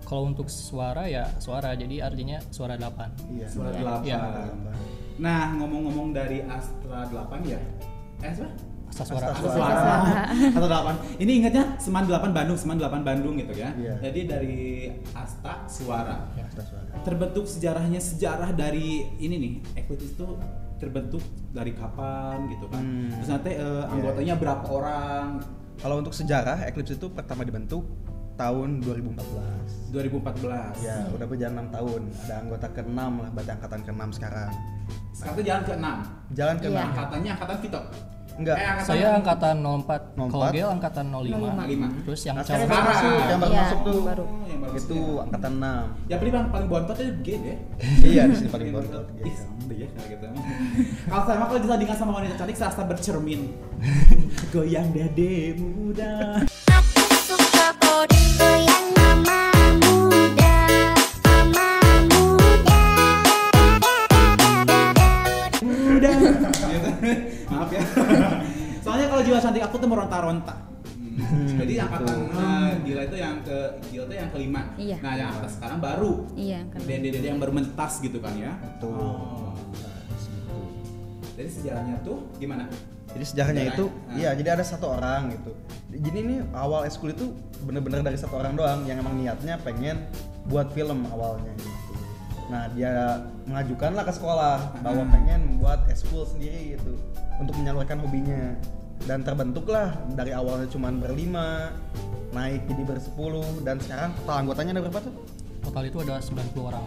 Kalau 0.08 0.26
untuk 0.26 0.48
suara 0.48 1.06
ya 1.06 1.28
suara, 1.38 1.76
jadi 1.76 2.00
artinya 2.02 2.40
suara 2.50 2.80
8. 2.80 3.12
Iya. 3.30 3.46
Suara 3.46 3.70
Iya. 3.70 3.78
delapan. 3.78 4.06
Iya. 4.08 4.20
Nah, 5.20 5.42
ngomong-ngomong 5.60 6.16
dari 6.16 6.40
Astra 6.48 7.06
8 7.12 7.44
ya. 7.44 7.60
Eh, 8.24 8.32
apa? 8.32 8.48
Asta 8.90 9.04
Suara. 9.06 9.32
Atau 10.58 10.68
delapan. 10.68 10.96
Ini 11.22 11.32
ingatnya 11.46 11.64
Seman 11.78 12.04
8 12.10 12.34
Bandung, 12.34 12.58
Seman 12.58 12.76
8 12.82 13.06
Bandung 13.06 13.38
gitu 13.38 13.54
ya. 13.54 13.70
Iya. 13.78 13.96
Jadi 14.02 14.20
dari 14.26 14.60
Asta 15.14 15.64
Suara. 15.70 16.28
Ya. 16.34 16.44
Asta 16.50 16.66
Suara. 16.66 16.92
Terbentuk 17.06 17.46
sejarahnya 17.46 18.02
sejarah 18.02 18.52
dari 18.52 19.06
ini 19.22 19.36
nih, 19.38 19.54
Equitis 19.86 20.18
itu 20.18 20.28
terbentuk 20.80 21.22
dari 21.54 21.76
kapan 21.76 22.50
gitu 22.50 22.66
kan. 22.72 22.84
Hmm. 22.84 23.12
Terus 23.20 23.30
nanti 23.30 23.52
eh, 23.54 23.84
anggotanya 23.88 24.36
berapa 24.40 24.66
orang? 24.68 25.28
Kalau 25.80 25.96
untuk 26.04 26.12
sejarah, 26.12 26.68
Eclipse 26.68 27.00
itu 27.00 27.08
pertama 27.08 27.48
dibentuk 27.48 27.88
tahun 28.36 28.84
2014. 28.84 29.96
2014. 29.96 30.84
Ya, 30.84 31.08
udah 31.12 31.28
berjalan 31.28 31.72
6 31.72 31.76
tahun. 31.76 32.02
Ada 32.28 32.36
anggota 32.44 32.68
ke-6 32.72 33.00
lah, 33.00 33.30
berarti 33.32 33.52
angkatan 33.52 33.82
ke-6 33.88 34.04
sekarang. 34.20 34.52
Sekarang 35.16 35.34
tuh 35.36 35.46
jalan 35.48 35.62
ke 35.64 35.74
6. 35.76 36.36
Jalan 36.36 36.56
ke-6. 36.60 36.72
Iya. 36.76 36.84
Angkatannya 36.88 37.30
angkatan 37.36 37.58
Vito. 37.64 37.82
Enggak. 38.40 38.56
Eh, 38.56 38.64
angkatan 38.64 38.88
Saya 38.88 39.08
angkatan 39.14 39.56
04, 39.60 40.16
04. 40.16 40.32
kalau 40.32 40.48
Gel 40.50 40.70
angkatan 40.72 41.06
05. 41.12 41.28
05. 41.60 41.92
Terus 42.08 42.22
yang 42.24 42.36
Nah, 42.40 42.44
cowok 42.48 42.56
yang 42.56 42.70
baru 42.70 42.86
masuk, 42.88 43.12
yang 43.20 43.40
baru 43.40 43.52
Iya, 43.52 43.60
masuk 43.60 43.80
tuh. 43.80 43.92
yang 43.92 44.08
baru. 44.08 44.26
Yang 44.48 44.60
baru 44.60 44.72
Itu 44.72 44.96
masuk. 44.96 45.20
angkatan 45.20 45.54
6. 45.54 45.84
Ya 46.08 46.16
paling 46.16 46.32
paling, 46.32 46.50
paling 46.50 46.70
bontot 46.70 46.96
itu 46.98 47.14
G 47.20 47.28
deh. 47.38 47.58
iya, 48.10 48.22
di 48.24 48.36
sini 48.36 48.50
paling 48.50 48.70
bontot. 48.72 49.04
Ih, 49.20 49.28
gitu. 49.28 49.44
sama 49.44 49.74
ya 49.76 49.88
gitu. 50.08 50.26
Kalau 51.06 51.24
saya 51.24 51.36
mah 51.36 51.48
kalau 51.48 51.60
disandingkan 51.60 51.98
sama 51.98 52.12
wanita 52.16 52.36
cantik 52.36 52.56
serasa 52.56 52.82
bercermin. 52.82 53.42
Goyang 54.54 54.88
dede 54.90 55.34
muda. 55.54 56.40
Aku 56.70 57.04
suka 57.22 57.76
body 57.78 58.24
goyang 58.36 58.86
mama 58.96 59.40
muda, 59.78 60.56
mama 61.20 61.68
muda. 62.08 62.80
muda. 65.60 66.12
Maaf 67.50 67.70
ya. 67.70 67.82
Soalnya 68.90 69.08
kalau 69.08 69.22
jiwa 69.22 69.38
cantik 69.38 69.64
aku 69.64 69.76
tuh 69.78 69.86
meronta-ronta. 69.86 70.56
Hmm, 71.20 71.52
Jadi 71.60 71.74
gitu. 71.76 71.84
angkatan 71.84 72.18
eh, 72.32 72.72
gila 72.82 73.02
itu 73.04 73.16
yang 73.20 73.36
ke 73.44 73.58
gila 73.92 74.04
itu 74.08 74.16
yang 74.16 74.30
kelima. 74.32 74.62
Iya. 74.74 74.98
Nah 74.98 75.14
yang 75.14 75.30
atas 75.36 75.52
sekarang 75.60 75.78
baru. 75.78 76.14
Iya, 76.34 76.60
kan. 76.66 76.80
Dede-dede 76.82 77.28
yang 77.28 77.38
baru 77.38 77.54
mentas 77.54 77.94
gitu 78.00 78.18
kan 78.18 78.34
ya. 78.34 78.56
Betul. 78.58 78.96
Oh. 78.96 79.52
Nah. 79.54 80.00
Jadi 81.36 81.50
sejarahnya 81.52 81.96
tuh 82.02 82.24
gimana? 82.36 82.66
Jadi 83.10 83.26
sejarahnya 83.26 83.64
Sejarah. 83.68 83.78
itu, 83.78 83.86
Ah. 84.06 84.16
iya 84.16 84.30
jadi 84.34 84.50
ada 84.54 84.64
satu 84.64 84.86
orang 84.90 85.34
gitu. 85.34 85.52
Jadi 85.92 86.18
ini 86.20 86.36
awal 86.52 86.86
eskul 86.86 87.10
itu 87.10 87.34
bener-bener 87.62 88.00
dari 88.00 88.16
satu 88.16 88.38
orang 88.38 88.54
doang 88.54 88.86
yang 88.86 88.98
emang 88.98 89.14
niatnya 89.14 89.58
pengen 89.60 90.06
buat 90.46 90.70
film 90.72 91.04
awalnya 91.10 91.50
gitu. 91.58 91.72
Nah 92.48 92.70
dia 92.72 93.22
mengajukanlah 93.44 94.04
ke 94.04 94.14
sekolah 94.14 94.56
bahwa 94.80 95.04
Hmm. 95.04 95.12
pengen 95.12 95.40
membuat 95.48 95.84
eskul 95.88 96.24
sendiri 96.24 96.76
gitu 96.76 96.96
untuk 97.38 97.54
menyalurkan 97.56 97.98
hobinya 98.00 98.56
dan 99.08 99.24
terbentuklah 99.24 99.96
dari 100.16 100.36
awalnya 100.36 100.68
cuman 100.68 101.00
berlima 101.00 101.72
naik 102.30 102.68
jadi 102.70 102.84
bersepuluh 102.86 103.48
dan 103.66 103.80
sekarang 103.82 104.14
total 104.22 104.36
anggotanya 104.46 104.72
ada 104.78 104.82
berapa 104.86 105.00
tuh? 105.02 105.14
total 105.60 105.84
itu 105.86 105.98
ada 106.02 106.16
90 106.24 106.70
orang. 106.72 106.86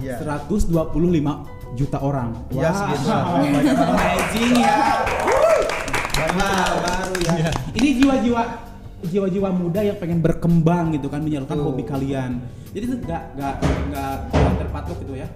Iya. 0.00 0.16
125 0.20 1.76
juta 1.76 1.98
orang. 2.00 2.30
Iya, 2.48 2.70
segitu 2.72 3.06
lah. 3.12 3.24
Amazing 3.36 4.54
ya. 4.56 4.76
Wah, 6.32 6.68
baru 6.80 7.16
ya. 7.20 7.50
Ini 7.76 7.88
jiwa-jiwa 8.00 8.42
jiwa-jiwa 9.02 9.48
muda 9.50 9.80
yang 9.82 9.98
pengen 9.98 10.22
berkembang 10.22 10.94
gitu 10.94 11.10
kan 11.10 11.20
menyalurkan 11.20 11.58
Betul. 11.58 11.68
hobi 11.74 11.84
kalian. 11.84 12.30
Jadi 12.72 12.84
itu 12.88 12.96
nggak 13.02 13.22
nggak 13.36 13.54
nggak 13.90 14.14
nggak 14.30 14.54
terpatok 14.62 14.96
gitu 15.04 15.14
ya. 15.18 15.28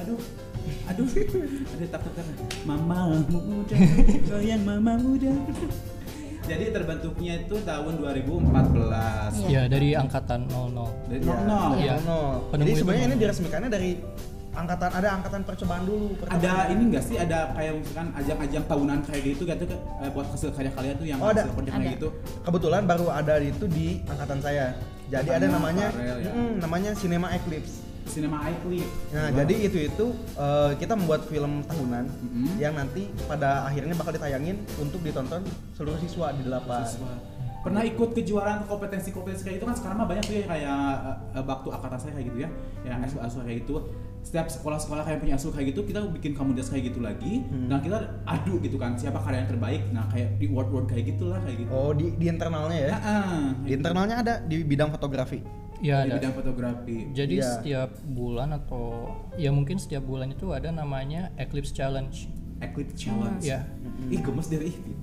Aduh. 0.00 0.20
Aduh, 0.86 1.06
ada 1.06 1.86
tak 1.88 2.00
tak 2.06 2.24
Mama 2.62 2.98
muda, 3.26 3.76
goyang 4.24 4.62
mama 4.62 4.92
muda. 4.96 5.32
Jadi 6.42 6.64
terbentuknya 6.70 7.42
itu 7.42 7.58
tahun 7.58 7.92
2014. 7.98 9.34
Iya. 9.44 9.50
Ya 9.50 9.62
dari 9.66 9.88
angkatan 9.92 10.46
00. 10.46 10.86
Dari 11.10 11.20
Iya. 11.20 11.34
nol. 11.42 11.70
Iya. 11.76 11.94
Penemu 12.48 12.62
Jadi 12.62 12.72
sebenarnya 12.76 13.04
ini 13.04 13.16
diresmikannya 13.16 13.66
dari 13.68 13.90
angkatan 14.54 14.90
ada 14.90 15.08
angkatan 15.12 15.42
percobaan 15.42 15.82
dulu. 15.84 16.14
pertama. 16.16 16.38
Ada 16.38 16.52
ini 16.70 16.82
enggak 16.86 17.04
sih 17.04 17.16
ada 17.18 17.50
kayak 17.52 17.72
misalkan 17.76 18.08
ajang-ajang 18.14 18.64
tahunan 18.64 18.98
kayak 19.04 19.22
gitu 19.26 19.42
gitu 19.44 19.64
eh, 19.74 20.08
buat 20.08 20.26
hasil 20.30 20.48
karya 20.50 20.70
kalian 20.70 20.94
tuh 20.96 21.04
yang 21.04 21.18
Oh, 21.18 21.28
ada. 21.28 21.42
Ada. 21.44 21.90
gitu. 21.92 22.08
Kebetulan 22.40 22.82
baru 22.86 23.06
ada 23.10 23.34
itu 23.36 23.64
di 23.66 24.00
angkatan 24.06 24.38
saya. 24.38 24.72
Jadi 25.06 25.28
ada 25.28 25.36
Angkatan 25.36 25.50
namanya 25.52 25.86
Farel, 25.92 26.18
ya. 26.20 26.30
mm, 26.32 26.52
namanya 26.58 26.90
Cinema 26.94 27.28
Eclipse. 27.32 27.74
Cinema 28.06 28.38
Iclip. 28.46 28.86
Nah, 29.10 29.28
jadi 29.34 29.54
itu 29.66 29.78
itu 29.84 30.06
eh, 30.34 30.70
kita 30.78 30.94
membuat 30.94 31.26
film 31.26 31.60
tahunan 31.62 32.04
Mm-mm. 32.06 32.56
yang 32.56 32.72
nanti 32.72 33.10
pada 33.26 33.66
akhirnya 33.66 33.92
bakal 33.92 34.14
ditayangin 34.14 34.56
untuk 34.78 35.02
ditonton 35.02 35.42
seluruh 35.74 35.98
siswa 35.98 36.30
di 36.32 36.46
delapan. 36.46 36.86
Pernah 37.66 37.82
ikut 37.82 38.14
kejuaraan 38.14 38.70
kompetensi-kompetensi 38.70 39.42
kayak 39.42 39.56
gitu 39.58 39.66
kan 39.66 39.74
sekarang 39.74 39.96
mah 39.98 40.06
banyak 40.06 40.22
tuh 40.22 40.34
ya 40.38 40.46
kayak 40.46 40.78
eh, 41.34 41.42
baktu 41.42 41.68
angkatan 41.74 41.98
saya 41.98 42.12
kayak 42.14 42.26
gitu 42.30 42.38
ya, 42.46 42.48
yang 42.86 42.98
Hmm. 43.02 43.06
asuh-asuh 43.10 43.42
kayak 43.42 43.58
gitu. 43.66 43.74
Setiap 44.22 44.46
sekolah-sekolah 44.50 45.02
kayak 45.06 45.18
punya 45.22 45.34
asuh 45.34 45.50
kayak 45.50 45.70
gitu, 45.70 45.82
kita 45.82 46.02
bikin 46.10 46.34
komunitas 46.34 46.70
kayak 46.70 46.94
gitu 46.94 47.02
lagi, 47.02 47.42
Hmm. 47.46 47.66
dan 47.66 47.82
kita 47.82 48.22
adu 48.22 48.62
gitu 48.62 48.78
kan 48.78 48.94
siapa 48.94 49.18
karya 49.18 49.42
yang 49.42 49.50
terbaik. 49.50 49.82
Nah 49.90 50.06
kayak 50.10 50.38
di 50.38 50.46
word-word 50.46 50.86
kayak 50.86 51.10
gitulah 51.10 51.42
kayak 51.42 51.66
gitu. 51.66 51.70
Oh, 51.70 51.90
di, 51.90 52.14
di 52.14 52.26
internalnya 52.30 52.78
ya. 52.78 52.90
Ah, 52.94 53.02
ah. 53.02 53.42
Di 53.66 53.72
internalnya 53.74 54.16
ada 54.22 54.34
di 54.46 54.62
bidang 54.62 54.94
fotografi. 54.94 55.42
Ya 55.78 56.02
di 56.02 56.08
ada. 56.08 56.16
bidang 56.18 56.34
fotografi. 56.34 56.96
Jadi 57.12 57.36
Iya. 57.36 57.48
setiap 57.52 57.90
bulan 58.06 58.52
atau 58.52 59.12
ya 59.36 59.52
mungkin 59.52 59.76
setiap 59.76 60.02
bulan 60.02 60.32
itu 60.32 60.50
ada 60.50 60.68
namanya 60.70 61.32
Eclipse 61.36 61.70
Challenge. 61.70 62.14
Eclipse 62.56 62.96
Challenge. 62.96 63.44
Ya. 63.44 63.68
Ih 64.08 64.16
gemes 64.16 64.48
dari 64.48 64.72
ih 64.72 64.76
ini. 64.80 64.94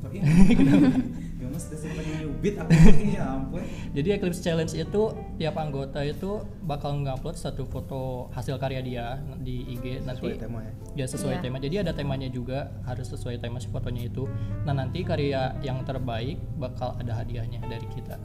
gemes 1.37 1.63
dari 1.67 1.77
siapa 1.77 2.01
yang 2.01 2.17
nyubit 2.25 2.55
aku 2.57 2.73
ya 3.05 3.23
ampun. 3.29 3.61
Jadi 3.93 4.09
Eclipse 4.11 4.41
Challenge 4.41 4.73
itu 4.73 5.01
tiap 5.37 5.55
anggota 5.55 6.01
itu 6.01 6.41
bakal 6.65 6.97
ngupload 6.97 7.37
satu 7.37 7.63
foto 7.63 8.01
hasil 8.33 8.57
karya 8.57 8.81
dia 8.81 9.05
di 9.37 9.69
IG 9.69 10.01
nanti 10.01 10.25
Sesuai 10.25 10.41
tema 10.41 10.59
ya. 10.61 10.73
Ya 10.95 11.05
sesuai 11.05 11.35
Iya. 11.37 11.43
tema. 11.43 11.57
Jadi 11.61 11.75
ada 11.77 11.91
temanya 11.93 12.25
juga 12.27 12.73
harus 12.83 13.05
sesuai 13.05 13.37
tema 13.37 13.61
si 13.61 13.69
fotonya 13.69 14.09
itu. 14.09 14.25
Nah 14.65 14.73
nanti 14.73 15.05
karya 15.05 15.53
yang 15.61 15.85
terbaik 15.85 16.41
bakal 16.57 16.97
ada 16.97 17.13
hadiahnya 17.13 17.61
dari 17.63 17.85
kita. 17.87 18.17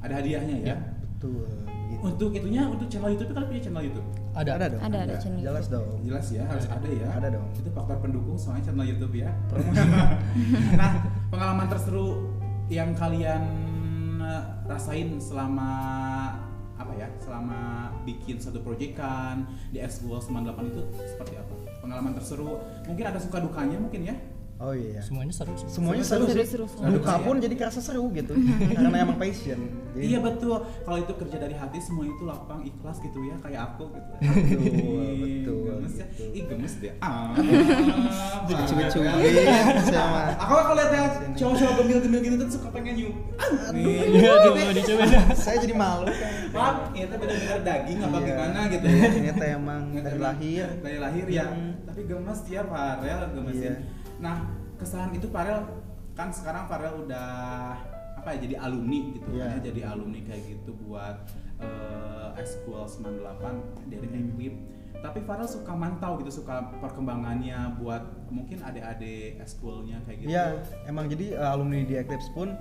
Ada 0.00 0.22
hadiahnya 0.22 0.56
ya. 0.62 0.66
Ya. 0.70 0.78
Betul. 1.18 1.50
Gitu. 1.90 2.02
Untuk 2.06 2.30
itunya 2.30 2.62
untuk 2.70 2.86
channel 2.86 3.10
YouTube 3.18 3.34
kan 3.34 3.44
punya 3.50 3.62
channel 3.66 3.82
YouTube. 3.82 4.06
Ada. 4.38 4.50
Ada 4.54 4.66
dong. 4.70 4.80
Ada, 4.86 4.98
ada 5.02 5.14
channel 5.18 5.40
Jelas 5.42 5.66
YouTube. 5.66 5.74
dong. 5.74 5.98
Jelas 6.06 6.26
ya, 6.30 6.42
harus 6.46 6.66
ada 6.70 6.88
ya. 6.88 7.06
Ada 7.18 7.28
dong. 7.34 7.46
Itu 7.58 7.70
faktor 7.74 7.96
pendukung 7.98 8.36
soalnya 8.38 8.62
channel 8.70 8.86
YouTube 8.86 9.14
ya. 9.18 9.30
nah, 10.80 10.90
pengalaman 11.34 11.66
terseru 11.66 12.06
yang 12.70 12.94
kalian 12.94 13.42
eh, 14.22 14.44
rasain 14.70 15.18
selama 15.18 15.70
apa 16.78 16.92
ya? 16.94 17.10
Selama 17.18 17.90
bikin 18.06 18.38
satu 18.38 18.62
proyekan 18.62 19.50
di 19.74 19.82
S2 19.82 20.30
98 20.30 20.70
itu 20.70 20.82
seperti 21.10 21.34
apa? 21.42 21.54
Pengalaman 21.82 22.14
terseru, 22.14 22.62
mungkin 22.86 23.04
ada 23.04 23.18
suka 23.18 23.42
dukanya 23.42 23.82
mungkin 23.82 24.06
ya? 24.06 24.14
Oh 24.60 24.76
iya. 24.76 25.00
Semuanya 25.00 25.32
seru 25.32 25.56
sih. 25.56 25.64
Semuanya 25.66 26.04
Seru, 26.04 26.28
seru, 26.28 26.44
seru, 26.44 26.64
sih. 26.68 26.76
seru. 26.76 26.92
Duka 26.92 27.16
pun 27.18 27.40
jadi 27.40 27.54
kerasa 27.56 27.80
seru 27.80 28.12
gitu. 28.12 28.36
Karena 28.76 28.98
emang 29.00 29.16
passion. 29.16 29.56
Jadi, 29.96 30.04
Iya 30.04 30.20
betul. 30.20 30.52
Kalau 30.84 30.98
itu 31.00 31.12
kerja 31.16 31.36
dari 31.38 31.56
hati 31.56 31.80
semua 31.80 32.04
itu 32.04 32.22
lapang 32.22 32.60
ikhlas 32.60 33.00
gitu 33.00 33.24
ya 33.24 33.40
kayak 33.40 33.60
aku 33.72 33.88
gitu. 33.88 34.10
Betul, 34.20 35.00
Ih, 35.00 35.20
betul, 35.40 35.60
Gemes 35.80 35.94
ya. 35.96 36.06
betul. 36.06 36.28
Ih 36.30 36.42
gemes 36.44 36.74
deh. 36.76 36.92
Ah. 37.00 37.32
Jadi. 38.44 38.62
Aku 40.36 40.52
kalau 40.54 40.74
lihat 40.76 40.92
yang 40.92 41.08
cowok-cowok 41.32 41.74
gemil-gemil 41.80 42.20
gitu 42.20 42.34
tuh 42.36 42.48
suka 42.52 42.68
pengen 42.68 42.94
nyup. 43.00 43.14
Iya, 43.72 44.28
aduh, 44.30 44.52
mau 44.54 44.72
dicoba 44.72 45.04
dah. 45.06 45.24
Saya 45.32 45.56
jadi 45.58 45.74
malu 45.74 46.04
kan. 46.04 46.32
Maaf, 46.50 46.76
itu 46.92 47.14
benar-benar 47.16 47.60
daging 47.62 47.98
apa 48.02 48.16
Iya. 48.18 48.26
gimana 48.28 48.60
gitu 48.68 48.86
ya. 48.86 49.08
Ini 49.08 49.30
teh 49.32 49.50
emang 49.56 49.82
dari 49.94 50.18
lahir. 50.20 50.64
Dari 50.80 50.98
lahir 50.98 51.26
ya. 51.26 51.46
Hmm. 51.48 51.72
Tapi 51.86 52.00
gemes 52.04 52.40
ya 52.44 52.62
Farel 52.62 53.20
gemesin. 53.32 53.74
Nah, 54.20 54.36
kesalahan 54.76 55.16
itu 55.16 55.26
Farel 55.28 55.64
kan 56.12 56.28
sekarang 56.28 56.68
Farel 56.68 57.08
udah 57.08 57.28
apa 58.20 58.36
ya 58.36 58.38
jadi 58.44 58.54
alumni 58.60 59.16
gitu 59.16 59.28
Iya. 59.32 59.40
kan 59.40 59.48
ya, 59.48 59.58
jadi 59.72 59.80
alumni 59.88 60.20
kayak 60.28 60.42
gitu 60.44 60.70
buat 60.84 61.16
eh 61.60 62.44
School 62.44 62.84
98 62.84 63.88
dari 63.88 64.06
Hmm. 64.08 64.20
Equip. 64.32 64.54
Tapi 65.00 65.18
Farel 65.24 65.48
suka 65.48 65.72
mantau 65.72 66.20
gitu, 66.20 66.44
suka 66.44 66.60
perkembangannya 66.76 67.80
buat 67.80 68.04
mungkin 68.28 68.60
adik-adik 68.60 69.40
schoolnya 69.48 69.96
kayak 70.04 70.16
gitu. 70.20 70.28
Iya, 70.28 70.60
emang 70.84 71.08
jadi 71.08 71.40
uh, 71.40 71.56
alumni 71.56 71.80
di 71.80 71.96
Eclipse 71.96 72.28
pun 72.36 72.52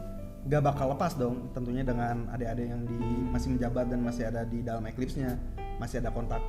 gak 0.47 0.63
bakal 0.63 0.95
lepas 0.95 1.19
dong 1.19 1.51
tentunya 1.51 1.83
dengan 1.83 2.31
adik-adik 2.31 2.71
yang 2.71 2.87
di 2.87 2.95
masih 3.27 3.59
menjabat 3.59 3.91
dan 3.91 3.99
masih 3.99 4.23
ada 4.23 4.47
di 4.47 4.63
dalam 4.63 4.87
Eclipse-nya 4.87 5.35
masih 5.83 5.99
ada 5.99 6.15
kontak 6.15 6.39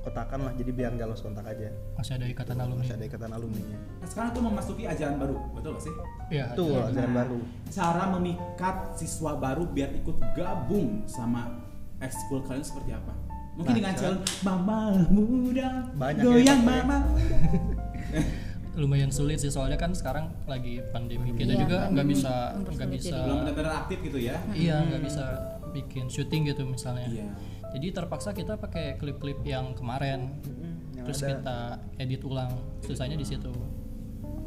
kotakan 0.00 0.40
lah 0.42 0.52
jadi 0.52 0.70
biar 0.70 0.90
nggak 0.92 1.06
lost 1.06 1.20
kontak 1.20 1.44
aja 1.44 1.68
Masih 1.94 2.12
ada 2.14 2.26
ikatan 2.26 2.56
alumni. 2.56 2.80
masih 2.80 2.94
ada 2.94 3.04
ikatan 3.04 3.30
alumni-nya 3.30 3.78
Nah, 3.96 4.06
sekarang 4.06 4.30
tuh 4.30 4.42
memasuki 4.42 4.82
ajaran 4.84 5.16
baru, 5.16 5.36
betul 5.52 5.70
gak 5.72 5.82
sih? 5.82 5.94
Iya. 6.30 6.46
itu 6.50 6.64
ada. 6.66 6.88
ajaran 6.88 7.04
Nah, 7.06 7.16
baru 7.18 7.38
Cara 7.68 8.02
memikat 8.10 8.76
siswa 8.94 9.32
baru 9.34 9.62
biar 9.66 9.90
ikut 9.94 10.16
gabung 10.32 11.04
sama 11.04 11.42
ekskul 11.98 12.40
kalian 12.42 12.62
seperti 12.62 12.90
apa? 12.90 13.12
Mungkin 13.52 13.66
Nah, 13.66 13.78
dengan 13.78 13.92
cara- 13.94 14.22
Mama 14.40 14.78
muda 15.06 15.68
Banyak 15.92 16.18
ya, 16.18 16.24
goyang 16.24 16.60
pakai. 16.60 16.80
mama. 16.80 16.96
lumayan 18.72 19.10
sulit 19.10 19.36
sih 19.36 19.48
soalnya 19.48 19.76
kan 19.76 19.92
sekarang 19.92 20.30
lagi 20.46 20.80
pandemi 20.88 21.34
kita 21.34 21.52
Iya, 21.52 21.60
juga 21.60 21.76
kan. 21.76 21.88
nggak 21.92 22.06
bisa 22.08 22.32
nggak 22.56 22.88
bisa 22.90 23.16
belum 23.18 23.38
benar-benar 23.44 23.72
aktif 23.78 23.98
gitu 24.00 24.18
ya 24.18 24.36
iya 24.52 24.76
nggak 24.80 25.02
bisa 25.04 25.24
bikin 25.70 26.04
syuting 26.06 26.42
gitu 26.46 26.62
misalnya 26.64 27.04
Iya. 27.04 27.28
Jadi 27.70 27.86
terpaksa 27.94 28.30
kita 28.30 28.54
pakai 28.56 28.98
klip-klip 28.98 29.40
yang 29.42 29.72
kemarin 29.72 30.36
yang 30.92 31.06
terus 31.06 31.22
ada. 31.22 31.28
kita 31.32 31.58
edit 31.98 32.22
ulang 32.22 32.52
susahnya 32.82 33.14
di 33.14 33.24
situ 33.24 33.50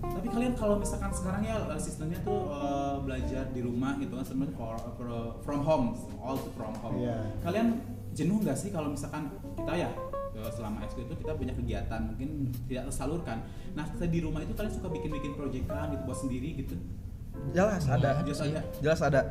Tapi 0.03 0.27
kalian 0.29 0.53
kalau 0.53 0.77
misalkan 0.77 1.09
sekarang 1.09 1.41
ya 1.41 1.57
eh, 1.63 1.79
sistemnya 1.79 2.19
tuh 2.21 2.51
eh, 2.51 2.95
belajar 3.01 3.49
di 3.49 3.63
rumah 3.63 3.95
gitu 3.97 4.13
kan 4.13 4.21
sebenarnya 4.21 4.53
for, 4.53 4.75
for- 4.99 5.33
from 5.41 5.63
home, 5.63 5.95
all 6.19 6.37
from 6.53 6.75
home. 6.79 6.99
Iya. 6.99 7.17
Kalian 7.41 7.79
jenuh 8.11 8.37
nggak 8.43 8.53
sih 8.53 8.69
kalau 8.69 8.91
misalkan 8.93 9.31
kita 9.57 9.73
ya 9.73 9.89
eh, 10.35 10.51
selama 10.53 10.83
ekskul 10.85 11.07
itu 11.07 11.15
kita 11.17 11.33
punya 11.33 11.55
kegiatan 11.55 11.99
mungkin 12.03 12.51
tidak 12.67 12.91
tersalurkan. 12.91 13.47
Nah 13.73 13.85
kita 13.89 14.05
di 14.05 14.19
rumah 14.21 14.43
itu 14.43 14.53
kalian 14.53 14.73
suka 14.75 14.91
bikin-bikin 14.91 15.33
proyekan 15.33 15.95
gitu 15.95 16.03
buat 16.03 16.19
sendiri 16.19 16.49
gitu. 16.61 16.75
jelas 17.49 17.83
ada 17.89 18.21
Jelas 18.21 18.39
ada. 18.45 18.61
jelas 18.77 18.99
ada 19.01 19.21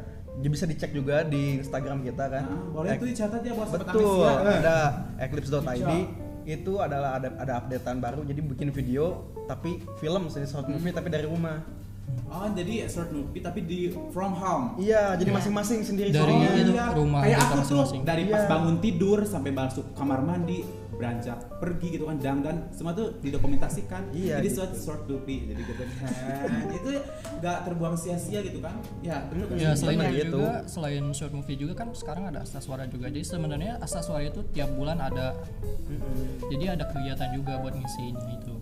bisa 0.49 0.65
dicek 0.65 0.91
juga 0.91 1.23
di 1.23 1.59
Instagram 1.59 2.01
kita 2.01 2.25
kan 2.27 2.45
Nah, 2.45 2.73
boleh 2.73 2.89
Ek- 2.89 2.99
tuh 2.99 3.09
dicatat 3.09 3.41
ya 3.41 3.53
buat 3.53 3.69
betul 3.71 4.25
ada 4.25 4.77
eclipse.id 5.19 5.91
itu 6.45 6.73
adalah 6.77 7.17
ada 7.17 7.29
ada 7.37 7.53
updatean 7.57 7.99
baru 7.99 8.21
jadi 8.23 8.41
bikin 8.43 8.69
video 8.71 9.23
tapi 9.45 9.79
film 9.97 10.27
sih 10.27 10.43
short 10.43 10.67
movie 10.67 10.91
tapi 10.91 11.07
dari 11.07 11.25
rumah 11.25 11.62
Oh 12.29 12.49
jadi 12.51 12.89
short 12.89 13.09
movie 13.09 13.39
tapi 13.39 13.62
di 13.62 13.81
from 14.11 14.35
home. 14.35 14.75
iya 14.77 15.15
jadi 15.15 15.29
Iya. 15.29 15.39
masing-masing 15.39 15.81
sendiri 15.83 16.09
Dari 16.11 16.35
itu 16.35 16.75
iya. 16.75 16.91
rumah 16.91 17.21
kayak 17.23 17.39
kita 17.39 17.55
aku 17.55 17.61
tuh 17.62 17.85
dari 18.03 18.23
pas 18.27 18.43
Iya. 18.43 18.49
bangun 18.51 18.77
tidur 18.81 19.19
sampai 19.23 19.51
masuk 19.51 19.87
kamar 19.95 20.21
mandi 20.21 20.67
beranjak 21.03 21.39
pergi 21.59 21.99
gitu 21.99 22.07
kan 22.07 22.17
dandan 22.23 22.71
semua 22.71 22.95
tuh 22.95 23.19
didokumentasikan. 23.19 24.15
Iya, 24.15 24.39
jadi 24.39 24.47
gitu. 24.47 24.57
short 24.63 24.73
short 24.79 25.03
movie 25.11 25.51
jadi 25.51 25.63
gitu. 25.67 25.83
Kan 25.83 25.89
itu 26.79 26.91
nggak 27.43 27.59
terbuang 27.67 27.95
sia-sia 27.99 28.39
gitu 28.47 28.63
kan? 28.63 28.79
Ya 29.03 29.27
betul 29.27 29.51
kan? 29.51 29.57
ya 29.59 29.71
selain 29.75 29.99
Bener 29.99 30.15
itu 30.15 30.23
gitu. 30.23 30.39
juga 30.39 30.55
selain 30.71 31.05
short 31.11 31.35
movie 31.35 31.59
juga 31.59 31.75
kan 31.75 31.91
sekarang 31.91 32.31
ada 32.31 32.47
Astaswara 32.47 32.87
juga. 32.87 33.11
Jadi 33.11 33.27
sebenarnya 33.27 33.83
Astaswara 33.83 34.23
itu 34.23 34.47
tiap 34.55 34.71
bulan 34.79 35.03
ada. 35.03 35.35
Jadi 36.47 36.65
ada 36.71 36.87
kegiatan 36.87 37.35
juga 37.35 37.59
buat 37.59 37.75
ngisinya 37.75 38.23
itu 38.39 38.55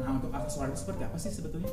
nah 0.00 0.18
untuk 0.18 0.30
aksesoris 0.34 0.74
itu 0.74 0.78
seperti 0.82 1.02
apa 1.06 1.16
sih 1.18 1.30
sebetulnya? 1.30 1.70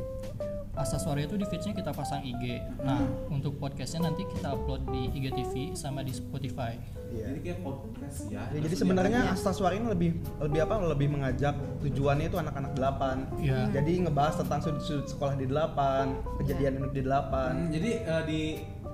Astaswara 0.72 1.28
itu 1.28 1.36
di 1.36 1.44
feedsnya 1.44 1.76
kita 1.76 1.92
pasang 1.92 2.24
IG 2.24 2.64
nah 2.80 3.04
untuk 3.28 3.60
podcastnya 3.60 4.08
nanti 4.08 4.24
kita 4.24 4.56
upload 4.56 4.88
di 4.88 5.12
IGTV 5.20 5.76
sama 5.76 6.00
di 6.00 6.16
Spotify. 6.16 6.80
Iya. 7.12 7.28
jadi 7.28 7.40
kayak 7.44 7.60
podcast 7.60 8.20
ya. 8.32 8.48
Ya, 8.56 8.60
jadi 8.64 8.76
sebenarnya 8.80 9.20
Astaswari 9.36 9.84
ini 9.84 9.88
lebih 9.92 10.10
lebih 10.40 10.60
apa? 10.64 10.80
Lebih 10.96 11.08
mengajak 11.12 11.60
tujuannya 11.84 12.32
itu 12.32 12.38
anak-anak 12.40 12.72
delapan. 12.80 13.16
Iya. 13.36 13.68
jadi 13.76 13.92
ngebahas 14.08 14.36
tentang 14.40 14.60
sudut-sudut 14.64 15.08
sekolah 15.12 15.36
di 15.36 15.46
delapan 15.52 16.16
kejadian 16.40 16.80
unik 16.80 16.94
di 16.96 17.02
delapan. 17.04 17.52
Hmm, 17.52 17.70
jadi 17.76 17.92
eh, 18.08 18.24
di 18.24 18.42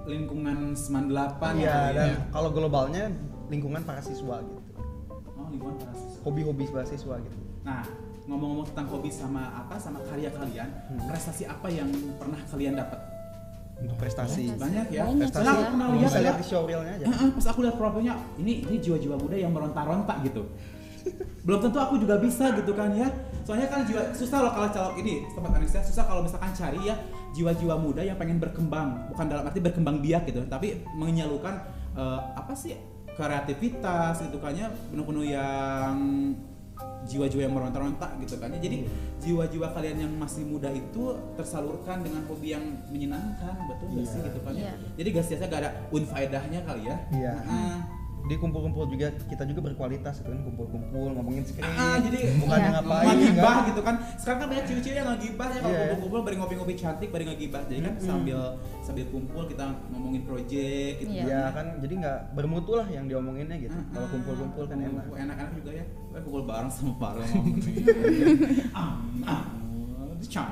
lingkungan 0.07 0.74
Seman 0.74 1.12
8 1.13 1.62
iya 1.62 1.67
ya, 1.67 1.79
dan 1.93 2.07
ya. 2.10 2.17
kalau 2.31 2.50
globalnya 2.50 3.12
lingkungan 3.53 3.86
para 3.86 4.01
siswa 4.01 4.41
gitu. 4.41 4.62
Oh 5.38 5.48
lingkungan 5.53 5.77
para 5.77 5.93
siswa. 5.93 6.19
hobi-hobi 6.25 6.65
para 6.74 6.88
siswa 6.89 7.15
gitu. 7.22 7.38
Nah, 7.67 7.84
ngomong-ngomong 8.27 8.67
tentang 8.67 8.88
hobi 8.88 9.07
sama 9.07 9.50
apa 9.55 9.75
sama 9.75 10.03
karya 10.03 10.27
kalian, 10.29 10.67
Hmm. 10.88 11.07
prestasi 11.07 11.43
apa 11.43 11.67
yang 11.67 11.88
pernah 12.15 12.39
kalian 12.46 12.75
dapat? 12.75 13.00
untuk 13.77 13.93
prestasi 13.93 14.50
Banyak 14.57 14.89
ya. 14.89 15.05
Banyak 15.05 15.29
aku 15.29 15.38
ya. 15.38 15.69
pernah 15.69 15.88
bisa 15.93 16.10
lihat 16.10 16.17
lihat 16.17 16.34
ya. 16.34 16.41
di 16.41 16.46
showreelnya 16.50 16.93
aja 16.98 17.05
Eh, 17.05 17.13
eh, 17.13 17.29
pas 17.29 17.46
aku 17.46 17.60
lihat 17.62 17.75
profilnya, 17.77 18.13
ini 18.36 18.65
ini 18.65 18.75
jiwa-jiwa 18.81 19.15
muda 19.15 19.38
yang 19.38 19.53
meronta-ronta 19.53 20.17
gitu. 20.25 20.50
Belum 21.46 21.62
tentu 21.62 21.77
aku 21.77 22.01
juga 22.01 22.17
bisa 22.17 22.57
gitu 22.57 22.74
kan 22.74 22.89
ya. 22.91 23.05
Soalnya 23.46 23.70
kan 23.70 23.85
jiwa 23.85 24.01
susah 24.11 24.42
loh 24.42 24.51
kalau 24.51 24.68
calok 24.68 24.98
ini, 24.98 25.29
tempat 25.29 25.51
Anissa 25.53 25.79
susah 25.79 26.03
kalau 26.03 26.25
misalkan 26.25 26.50
cari 26.51 26.81
ya 26.83 26.98
jiwa-jiwa 27.31 27.77
muda 27.77 28.01
yang 28.01 28.18
pengen 28.18 28.42
berkembang, 28.42 29.13
bukan 29.13 29.25
dalam 29.29 29.46
arti 29.46 29.61
berkembang 29.61 30.01
biak 30.01 30.25
gitu, 30.25 30.42
tapi 30.50 30.81
menyalurkan 30.98 31.61
eh, 31.94 32.20
apa 32.33 32.57
sih 32.57 32.74
kreativitas 33.13 34.25
gitu 34.25 34.42
kan 34.42 34.57
ya, 34.57 34.74
penuh-penuh 34.90 35.25
yang 35.27 35.94
jiwa-jiwa 37.07 37.42
yang 37.48 37.55
meronta-ronta 37.55 38.20
gitu 38.20 38.35
kan 38.35 38.51
ya. 38.51 38.59
Jadi 38.59 38.77
jiwa-jiwa 39.24 39.68
kalian 39.72 39.98
yang 40.03 40.13
masih 40.20 40.44
muda 40.44 40.68
itu 40.70 41.16
tersalurkan 41.40 42.03
dengan 42.03 42.22
hobi 42.27 42.51
yang 42.51 42.63
menyenangkan, 42.92 43.55
betul 43.66 43.87
nggak 43.96 44.03
Iya. 44.03 44.11
sih 44.11 44.20
gitu 44.27 44.40
kan 44.44 44.53
ya. 44.53 44.61
Iya. 44.61 44.74
Jadi 45.00 45.07
gak 45.16 45.25
sia-sia 45.25 45.48
gak 45.48 45.61
ada 45.63 45.72
unfaedahnya 45.90 46.59
kali 46.68 46.83
ya. 46.85 46.98
Iya. 47.16 47.33
Heeh. 47.42 47.77
Di 48.27 48.35
kumpul-kumpul 48.35 48.83
juga 48.87 49.07
kita 49.25 49.44
juga 49.44 49.61
berkualitas 49.63 50.20
gitu 50.20 50.29
kan 50.29 50.44
kumpul-kumpul 50.44 51.16
ngomongin 51.16 51.44
skrip 51.44 51.63
Ah, 51.63 51.96
jadi 52.03 52.35
bukan 52.37 52.57
Iya. 52.57 52.70
ngapain 52.75 53.05
ngegibah 53.07 53.53
kan 53.53 53.63
gitu 53.66 53.81
kan. 53.81 53.96
Sekarang 54.20 54.37
kan 54.37 54.48
banyak 54.51 54.66
cewek-cewek 54.68 54.98
yang 54.98 55.07
ngegibah 55.09 55.48
ya 55.48 55.59
kalau 55.59 55.72
Iya. 55.72 55.81
kumpul-kumpul 55.87 56.20
bari 56.22 56.35
ngopi-ngopi 56.35 56.74
cantik 56.75 57.09
bari 57.09 57.24
ngegibah. 57.24 57.61
Jadi 57.66 57.79
kan 57.81 57.94
sambil 57.98 58.40
sambil 58.83 59.05
kumpul 59.07 59.44
kita 59.48 59.66
ngomongin 59.90 60.22
project 60.24 60.94
gitu. 61.00 61.09
Iya. 61.09 61.24
ya 61.25 61.42
kan 61.55 61.66
jadi 61.79 61.94
nggak 61.98 62.18
bermutu 62.35 62.72
lah 62.75 62.87
yang 62.87 63.05
diomonginnya 63.07 63.57
gitu 63.57 63.74
Ah, 63.74 63.83
kalau 63.96 64.03
ah, 64.03 64.11
kumpul-kumpul 64.11 64.63
kan 64.68 64.77
enak 64.77 65.05
Enak-enak 65.07 65.51
juga 65.55 65.72
ya. 65.72 65.85
Gue 65.87 66.20
kumpul 66.22 66.44
bareng 66.44 66.70
sama 66.70 66.94
Farel 67.00 67.24
ngomongin. 67.31 67.85
ah, 68.77 68.92
ah, 69.24 69.44
dicaya. 70.20 70.51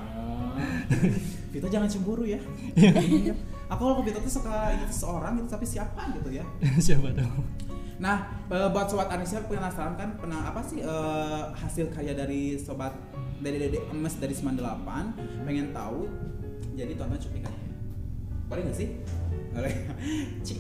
Kita 1.52 1.68
jangan 1.68 1.88
cemburu 1.88 2.24
ya. 2.24 2.40
Aku 3.66 3.82
kalau 3.82 3.96
ke 4.02 4.14
Vito 4.14 4.20
tuh 4.22 4.34
suka 4.42 4.74
ingat 4.78 4.90
seseorang 4.94 5.42
gitu 5.42 5.50
tapi 5.50 5.66
siapa 5.66 6.02
gitu 6.14 6.30
ya. 6.30 6.46
siapa 6.86 7.10
tahu 7.16 7.42
Nah, 7.96 8.28
eh, 8.52 8.68
buat 8.76 8.92
sobat 8.92 9.08
Anisya 9.08 9.48
penasaran 9.48 9.96
kan 9.96 10.20
pernah 10.20 10.52
apa 10.52 10.60
sih 10.60 10.84
eh, 10.84 11.44
hasil 11.56 11.88
karya 11.96 12.12
dari 12.12 12.60
sobat 12.60 12.92
dari 13.40 13.56
Dede 13.56 13.80
Emes 13.88 14.20
dari 14.20 14.36
98 14.36 15.48
pengen 15.48 15.72
tahu. 15.72 16.12
Jadi 16.76 16.92
tonton 17.00 17.16
cuplikannya. 17.16 17.72
Boleh 18.52 18.62
nggak 18.68 18.78
sih? 18.78 18.90
Boleh. 19.56 19.74
Cik 20.46 20.58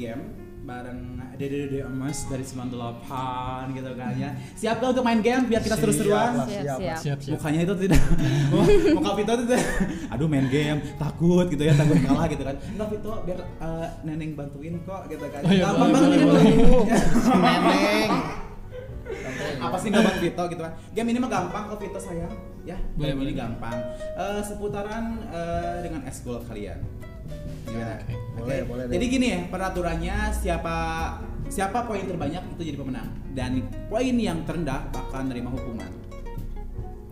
game 0.00 0.22
bareng 0.60 1.00
Dede 1.34 1.64
Dede 1.64 1.80
Emes 1.80 2.26
dari 2.26 2.42
98 2.42 2.76
gitu 3.72 3.90
kan 3.94 4.12
ya. 4.12 4.30
Siap 4.52 4.76
gak 4.78 4.90
untuk 4.90 5.00
main 5.02 5.18
game 5.18 5.46
biar 5.46 5.62
kita 5.62 5.72
Siap 5.72 5.80
seru-seruan? 5.80 6.30
lah, 6.34 6.44
Siap, 6.44 6.60
siap. 6.60 6.78
siap. 6.78 6.98
siap 6.98 7.18
siap 7.20 7.32
Mukanya 7.32 7.60
itu 7.62 7.74
tidak 7.78 8.00
Muka 8.98 9.10
Vito 9.14 9.32
itu 9.32 9.44
tidak 9.46 9.64
Aduh 10.08 10.26
main 10.26 10.46
game 10.46 10.78
Takut 10.94 11.46
gitu 11.46 11.62
ya 11.62 11.72
Takut 11.72 11.96
kalah 12.00 12.26
gitu 12.26 12.42
kan 12.42 12.52
Enggak 12.60 12.88
Vito 12.90 13.12
biar 13.22 13.38
eh, 13.40 13.88
Neneng 14.02 14.30
bantuin 14.34 14.74
kok 14.82 15.02
gitu 15.06 15.24
kan 15.24 15.40
Oh, 15.40 15.48
iya, 15.48 15.62
Gampang 15.64 15.78
boleh, 15.80 15.94
banget 15.94 16.08
boleh, 16.08 16.18
ini 16.18 16.26
boleh. 16.26 16.44
Neneng. 17.46 18.10
Apa 19.58 19.76
sih 19.78 19.88
gampang 19.88 20.16
Vito 20.18 20.42
gitu 20.44 20.60
kan 20.60 20.72
Game 20.92 21.08
ini 21.08 21.18
mah 21.18 21.30
gampang 21.30 21.62
kok 21.66 21.78
Vito 21.80 21.98
sayang 21.98 22.32
Ya 22.62 22.76
Boleh, 22.92 23.08
game 23.08 23.20
ini 23.20 23.24
boleh. 23.24 23.34
gampang 23.36 23.76
Eh, 24.14 24.40
Seputaran 24.44 25.04
eh, 25.28 25.76
dengan 25.80 26.02
eskul 26.04 26.36
kalian 26.42 26.76
Gimana? 27.68 27.94
Oke. 27.98 28.14
Boleh, 28.38 28.60
boleh 28.64 28.82
deh. 28.84 28.92
Jadi 28.94 29.04
gini 29.06 29.26
ya 29.28 29.40
peraturannya 29.46 30.16
siapa 30.32 30.74
siapa 31.48 31.78
poin 31.82 32.04
terbanyak 32.04 32.44
itu 32.52 32.62
jadi 32.64 32.76
pemenang 32.76 33.08
dan 33.32 33.52
poin 33.86 34.14
yang 34.14 34.44
terendah 34.44 34.88
bakal 34.88 35.20
menerima 35.22 35.48
hukuman. 35.50 35.90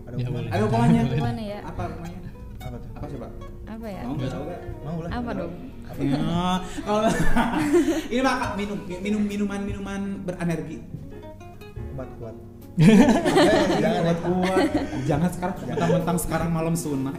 Ada 0.03 0.13
Ya, 0.13 0.23
hukuman? 0.23 0.33
boleh. 0.33 0.49
Ada 0.49 0.61
hukumannya? 0.63 1.01
Boleh. 1.03 1.17
Gimana 1.17 1.41
ya? 1.43 1.59
Apa 1.63 1.81
hukumannya? 1.87 2.21
apa 2.57 2.75
tuh 2.75 2.89
Apa 2.91 3.05
coba? 3.07 3.27
Apa 3.67 3.85
ya? 3.87 4.01
Mau 4.01 4.13
nggak 4.13 4.29
tahu 4.29 4.43
nggak? 4.43 4.61
mau 4.81 4.97
lah 4.97 5.09
Apa 5.11 5.31
dong? 5.33 5.53
Ya, 5.97 6.19
kalau 6.83 7.01
ini 8.11 8.19
mah 8.19 8.35
minum 8.53 8.77
minum 8.99 9.21
minuman 9.23 9.61
minuman 9.63 10.01
berenergi. 10.21 10.83
obat 11.93 12.09
kuat 12.19 12.35
eh, 12.77 13.81
jangan 13.81 14.17
kuat. 14.21 14.61
Jangan 15.09 15.29
sekarang 15.33 15.55
mentang-mentang 15.65 16.17
sekarang 16.21 16.49
malam 16.53 16.75
sunnah. 16.77 17.09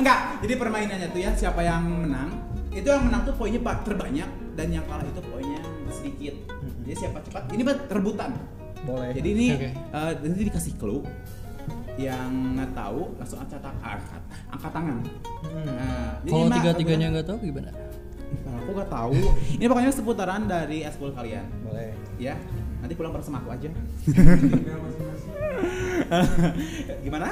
Enggak, 0.00 0.40
jadi 0.40 0.54
permainannya 0.56 1.08
tuh 1.12 1.20
ya 1.20 1.30
siapa 1.36 1.60
yang 1.60 1.84
menang 1.84 2.32
itu 2.70 2.88
yang 2.88 3.04
menang 3.04 3.26
tuh 3.28 3.34
poinnya 3.36 3.60
pak 3.60 3.84
terbanyak 3.84 4.30
dan 4.56 4.72
yang 4.72 4.86
kalah 4.88 5.04
itu 5.04 5.20
poinnya 5.28 5.60
sedikit. 5.90 6.34
Jadi 6.86 6.94
siapa 6.96 7.18
cepat 7.20 7.52
ini 7.52 7.60
buat 7.66 7.84
rebutan. 7.90 8.30
Boleh. 8.86 9.12
Jadi 9.12 9.28
ini 9.36 9.46
Oke. 9.58 9.68
eh, 9.76 10.12
nanti 10.24 10.42
dikasih 10.48 10.72
clue 10.80 11.04
yang 12.00 12.56
nggak 12.56 12.72
tahu 12.72 13.12
langsung 13.20 13.44
angkat 13.44 13.60
angkat, 13.60 14.22
angkat 14.48 14.72
tangan. 14.72 14.96
Hmm. 15.44 15.64
Nah, 15.68 16.10
Kalau 16.24 16.46
Mak, 16.48 16.56
tiga-tiganya 16.56 17.06
nggak 17.12 17.26
tahu 17.28 17.38
gimana? 17.44 17.70
Nah, 18.46 18.54
aku 18.62 18.70
nggak 18.72 18.88
tahu. 18.88 19.20
Ini 19.60 19.64
pokoknya 19.68 19.92
seputaran 19.92 20.48
dari 20.48 20.86
eskul 20.86 21.12
kalian. 21.12 21.44
Boleh. 21.66 21.92
Ya, 22.16 22.40
nanti 22.80 22.96
pulang 22.96 23.12
bareng 23.12 23.26
sama 23.26 23.44
aku 23.44 23.52
aja. 23.52 23.68
Gimana? 27.04 27.28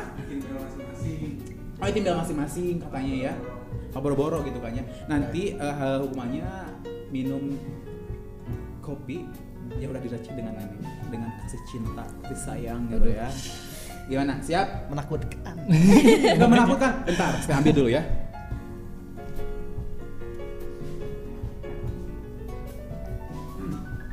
Oh, 1.79 1.87
tinggal 1.95 2.19
masing-masing 2.19 2.83
katanya 2.83 3.14
ya. 3.31 3.35
Boro-boro 3.95 4.43
gitu 4.47 4.59
kan 4.62 4.75
ya. 4.75 4.85
Nanti 5.11 5.55
eh, 5.55 5.97
hukumannya 6.03 6.47
minum 7.11 7.55
kopi 8.83 9.27
yang 9.77 9.93
udah 9.93 10.03
diracik 10.03 10.33
dengan 10.33 10.55
ini, 10.59 10.81
dengan 11.12 11.31
kasih 11.45 11.61
cinta, 11.69 12.05
kasih 12.25 12.41
sayang 12.41 12.88
gitu 12.88 13.11
ya. 13.11 13.29
Gimana? 14.09 14.41
Siap? 14.41 14.88
Menakutkan. 14.88 15.55
Enggak 16.35 16.49
menakutkan. 16.49 16.93
Bentar, 17.05 17.33
saya 17.45 17.61
ambil 17.61 17.73
dulu 17.77 17.91
ya. 17.93 18.03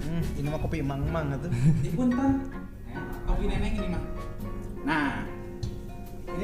Hmm, 0.03 0.23
ini 0.35 0.47
mah 0.51 0.59
kopi 0.59 0.77
emang-emang 0.83 1.25
itu. 1.39 1.47
Di 1.79 1.89
punten. 1.95 2.31
Kopi 3.23 3.43
neneng 3.47 3.73
ini 3.79 3.87
mah. 3.95 4.03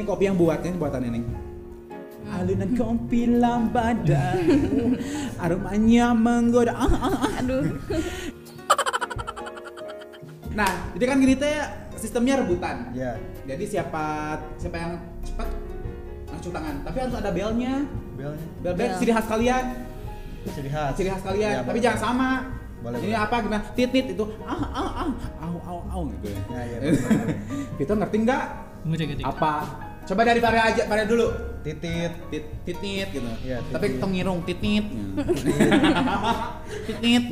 Ini 0.01 0.09
kopi 0.09 0.25
yang 0.25 0.33
buatnya 0.33 0.73
ini 0.73 0.79
buatan 0.81 0.99
neneng. 1.05 1.25
Alunan 2.25 2.73
kopi 2.73 3.21
lambada, 3.37 4.33
aromanya 5.45 6.17
menggoda. 6.17 6.73
Ah, 6.73 6.89
ah, 6.89 7.15
ah. 7.21 7.37
Aduh. 7.37 7.61
Nah, 10.51 10.67
jadi 10.97 11.05
kan 11.07 11.15
gini 11.21 11.37
teh 11.39 11.53
sistemnya 11.95 12.41
rebutan. 12.41 12.91
Ya. 12.91 13.15
Jadi 13.47 13.63
siapa 13.63 14.35
siapa 14.59 14.75
yang 14.75 14.91
cepat 15.23 15.47
ngacung 16.27 16.51
tangan. 16.51 16.75
Tapi 16.83 16.97
harus 16.99 17.15
ada 17.15 17.29
belnya. 17.31 17.87
Belnya. 18.19 18.45
Bel 18.59 18.73
bel 18.75 18.89
Bel. 18.91 18.99
ciri 18.99 19.11
khas 19.15 19.27
kalian. 19.31 19.65
Ciri 20.51 20.67
khas. 20.67 20.91
Ciri 20.97 21.07
khas 21.07 21.23
kalian. 21.23 21.51
Ya, 21.55 21.61
Tapi 21.63 21.71
boleh. 21.71 21.85
jangan 21.87 21.99
sama. 22.03 22.29
Boleh, 22.83 22.97
Ini 22.99 23.13
boleh. 23.13 23.23
apa 23.23 23.35
gimana? 23.39 23.63
Tit 23.71 23.89
tit 23.93 24.05
itu 24.11 24.25
ah 24.43 24.59
ah 24.75 24.89
ah 25.07 25.09
au 25.39 25.55
au 25.63 25.79
au 25.87 26.01
gitu. 26.11 26.27
Ya, 26.51 26.61
ya. 26.67 26.77
Kita 27.79 27.91
ngerti 28.03 28.17
nggak? 28.19 28.43
Ngecek 28.91 29.05
ngecek. 29.07 29.25
Apa? 29.31 29.53
Coba 30.01 30.21
dari 30.25 30.39
Pare 30.41 30.59
aja, 30.59 30.83
Pare 30.89 31.05
dulu. 31.05 31.27
Titit. 31.61 32.11
Tit 32.33 32.45
titnit 32.65 33.07
gitu. 33.13 33.29
Iya, 33.45 33.61
Tapi 33.69 33.85
titit. 33.93 34.01
tong 34.01 34.11
ngirung 34.17 34.41
titnit. 34.43 34.85
titnit. 36.89 37.23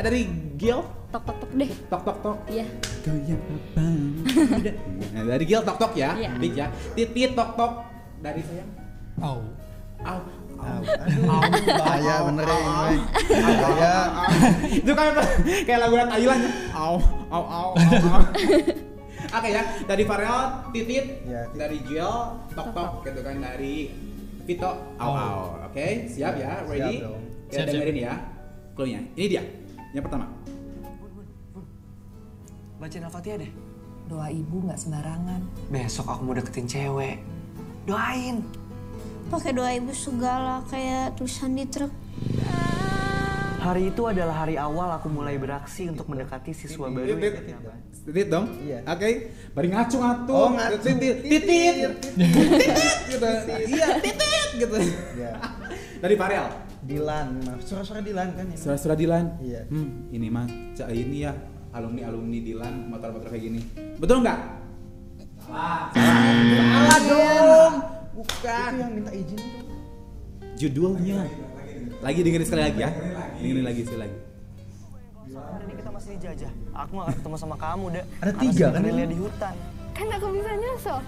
Ada 0.00 0.08
dari 0.08 0.24
Gil 0.56 0.80
Tok 1.08 1.24
tok 1.24 1.36
tok 1.40 1.50
deh. 1.56 1.70
tok 1.88 2.02
tok 2.04 2.18
tok. 2.20 2.36
Iya. 2.48 2.64
Kau 3.00 3.16
yang 3.24 3.40
apa? 3.40 3.84
Nah, 5.16 5.22
dari 5.24 5.44
Gil 5.44 5.62
tok 5.64 5.76
tok 5.76 5.92
ya. 5.96 6.10
Iya. 6.16 6.30
Dik 6.36 6.52
ya. 6.52 6.66
Titit 6.96 7.30
tok 7.36 7.50
tok 7.56 7.72
dari 8.20 8.40
saya. 8.44 8.64
Au. 9.20 9.40
Au. 10.04 10.20
Au, 10.58 10.82
aduh, 10.82 11.22
bahaya 11.78 12.14
bener 12.26 12.50
ya 12.50 12.56
ini. 12.58 12.98
Bahaya. 13.30 13.94
Itu 14.74 14.90
kan 14.90 15.14
kayak 15.62 15.78
lagu 15.86 15.94
Thailand. 16.02 16.42
ya. 16.42 16.50
Au 16.74 16.98
au 17.30 17.44
au 17.46 17.68
au. 17.78 18.20
Oke 19.28 19.48
ya, 19.48 19.62
dari 19.84 20.02
Farel 20.02 20.40
titit, 20.70 21.06
Ya, 21.22 21.44
titit. 21.44 21.58
dari 21.60 21.78
Gil 21.84 22.12
tok 22.50 22.68
tok 22.72 22.90
gitu 23.04 23.20
kan 23.20 23.36
dari 23.38 23.92
Vito 24.42 24.70
au 24.96 25.12
au. 25.12 25.40
Oke, 25.68 26.08
siap 26.08 26.34
ya, 26.34 26.64
Siap 26.64 26.72
ready? 26.72 27.04
dong. 27.04 27.20
Kita 27.20 27.52
Siap, 27.52 27.60
siap. 27.60 27.68
dengerin 27.70 27.96
ya. 27.98 28.14
Clue-nya. 28.72 29.00
Ini 29.12 29.26
dia. 29.28 29.42
Yang 29.92 30.04
pertama. 30.04 30.26
Bacain 32.78 33.04
Al-Fatihah 33.04 33.38
deh. 33.38 33.52
Doa 34.06 34.28
ibu 34.30 34.64
nggak 34.64 34.78
sembarangan. 34.78 35.40
Besok 35.68 36.06
aku 36.08 36.22
mau 36.22 36.32
deketin 36.32 36.64
cewek. 36.64 37.20
Doain. 37.84 38.40
Pakai 39.28 39.52
doa 39.52 39.68
ibu 39.70 39.92
segala 39.92 40.64
kayak 40.64 41.12
tulisan 41.14 41.52
di 41.52 41.68
truk. 41.68 41.92
Hari 43.58 43.90
itu 43.90 44.02
adalah 44.06 44.46
hari 44.46 44.54
awal 44.54 44.94
aku 44.94 45.10
mulai 45.10 45.34
beraksi 45.34 45.90
untuk 45.90 46.06
mendekati 46.06 46.54
siswa 46.54 46.86
baru 46.86 47.18
yang 47.18 47.20
Titit. 48.08 48.26
dong. 48.30 48.46
Iya. 48.62 48.78
Oke. 48.86 49.34
Bari 49.52 49.68
ngacung 49.74 50.02
atuh. 50.06 50.32
Oh, 50.32 50.48
ngacung. 50.54 50.96
Titit. 50.96 51.16
Titit. 51.26 51.76
Titit 52.16 52.98
gitu. 53.10 53.26
Iya, 53.74 53.88
titit 53.98 54.50
gitu. 54.62 54.76
Ya. 55.18 55.32
Dari 55.98 56.14
Farel. 56.14 56.46
Dilan. 56.86 57.28
Suara-suara 57.60 58.00
Dilan 58.00 58.28
kan 58.32 58.46
ini. 58.46 58.56
Surah-surah 58.56 58.96
Dilan. 58.96 59.24
Iya. 59.42 59.66
Hmm, 59.68 60.08
ini 60.14 60.26
mah 60.30 60.46
ini 60.88 61.26
ya 61.26 61.34
alumni 61.74 62.08
alumni 62.08 62.38
Dilan 62.38 62.74
motor-motor 62.88 63.28
kayak 63.28 63.42
gini. 63.42 63.60
Betul 63.98 64.22
nggak? 64.24 64.38
Salah. 65.44 65.90
Salah 65.92 67.00
dong. 67.04 67.74
Bukan. 68.16 68.70
Itu 68.72 68.80
yang 68.80 68.92
minta 68.94 69.12
izin 69.12 69.36
tuh. 69.36 69.66
Judulnya. 70.56 71.26
Lagi 71.98 72.22
dengerin 72.22 72.46
sekali 72.46 72.62
lagi 72.62 72.80
ya. 72.86 72.90
Dengerin 73.38 73.64
lagi 73.64 73.80
sekali 73.86 74.00
lagi. 74.02 74.18
Hari 75.28 75.62
ini 75.70 75.74
kita 75.78 75.90
masih 75.94 76.10
dijajah. 76.18 76.52
Aku 76.74 76.92
gak 76.98 77.14
ketemu 77.20 77.36
sama 77.38 77.56
kamu, 77.60 77.84
Dek. 77.94 78.04
Ada 78.18 78.32
tiga, 78.34 78.66
kan? 78.74 78.80
gerilya 78.82 79.06
di 79.06 79.16
hutan. 79.20 79.54
Kan 79.94 80.06
aku 80.10 80.26
bisa 80.34 80.50
nyusul. 80.58 81.00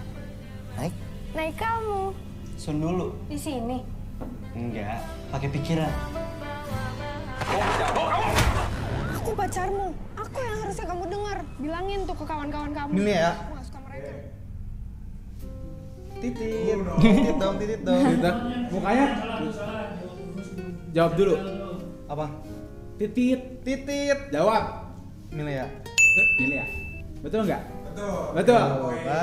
Naik. 0.79 0.95
Naik 1.31 1.55
kamu 1.59 2.01
Sun 2.55 2.77
dulu. 2.79 3.09
di 3.27 3.39
sini. 3.39 3.79
Enggak. 4.55 5.03
Pakai 5.35 5.49
pikiran. 5.51 5.93
Aku 9.19 9.31
pacarmu. 9.35 9.87
Aku 10.15 10.37
yang 10.39 10.59
harusnya 10.63 10.87
kamu 10.87 11.05
dengar. 11.11 11.39
Bilangin 11.59 12.01
tuh 12.07 12.15
ke 12.15 12.25
kawan-kawan 12.29 12.71
kamu. 12.71 12.93
Ini 12.95 13.13
ya. 13.15 13.33
Titit. 16.21 16.79
Titit 17.01 17.37
dong, 17.41 17.55
titit 17.57 17.81
dong. 17.81 18.01
Titit. 18.07 18.37
Mukanya 18.71 19.07
Jawab 20.91 21.13
dulu. 21.17 21.37
Apa? 22.11 22.27
Titit. 22.99 23.63
Titit. 23.63 24.35
Jawab. 24.35 24.91
Milih 25.31 25.63
ya. 25.63 25.67
Milih 26.43 26.59
ya. 26.59 26.67
Betul 27.23 27.47
nggak? 27.47 27.63
Betul. 27.87 28.35
Betul. 28.35 28.67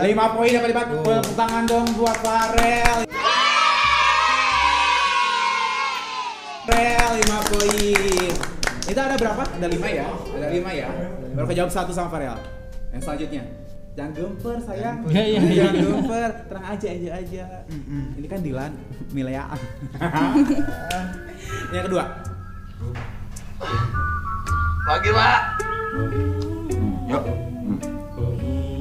Lima 0.08 0.32
poin 0.32 0.56
dapat 0.56 0.72
dapat 0.72 0.88
tepuk 0.96 1.36
tangan 1.36 1.68
dong 1.68 1.84
buat 2.00 2.16
Farel. 2.24 3.04
Farel 6.64 7.12
lima 7.20 7.40
poin. 7.52 8.32
Itu 8.88 9.00
ada 9.04 9.20
berapa? 9.20 9.44
Ada 9.44 9.68
lima 9.68 9.88
ya? 9.92 10.08
Ada 10.08 10.48
lima 10.48 10.72
ya? 10.72 10.88
Baru 11.36 11.52
kejawab 11.52 11.68
satu 11.68 11.92
sama 11.92 12.08
Farel. 12.08 12.40
Yang 12.96 13.04
selanjutnya. 13.04 13.44
Jangan 14.00 14.12
gemper 14.16 14.58
sayang. 14.64 15.04
Iya, 15.12 15.24
iya, 15.28 15.40
iya. 15.44 15.64
Jangan 15.76 15.92
gemper. 15.92 16.32
Tenang 16.48 16.66
aja 16.72 16.88
aja 16.88 17.10
aja. 17.20 17.44
Ini 18.16 18.28
kan 18.32 18.40
Dilan 18.40 18.72
Milea. 19.12 19.44
Yang 21.76 21.86
kedua. 21.92 22.37
Lagi, 24.88 25.10
Pak. 25.10 25.40
Yuk. 27.10 27.24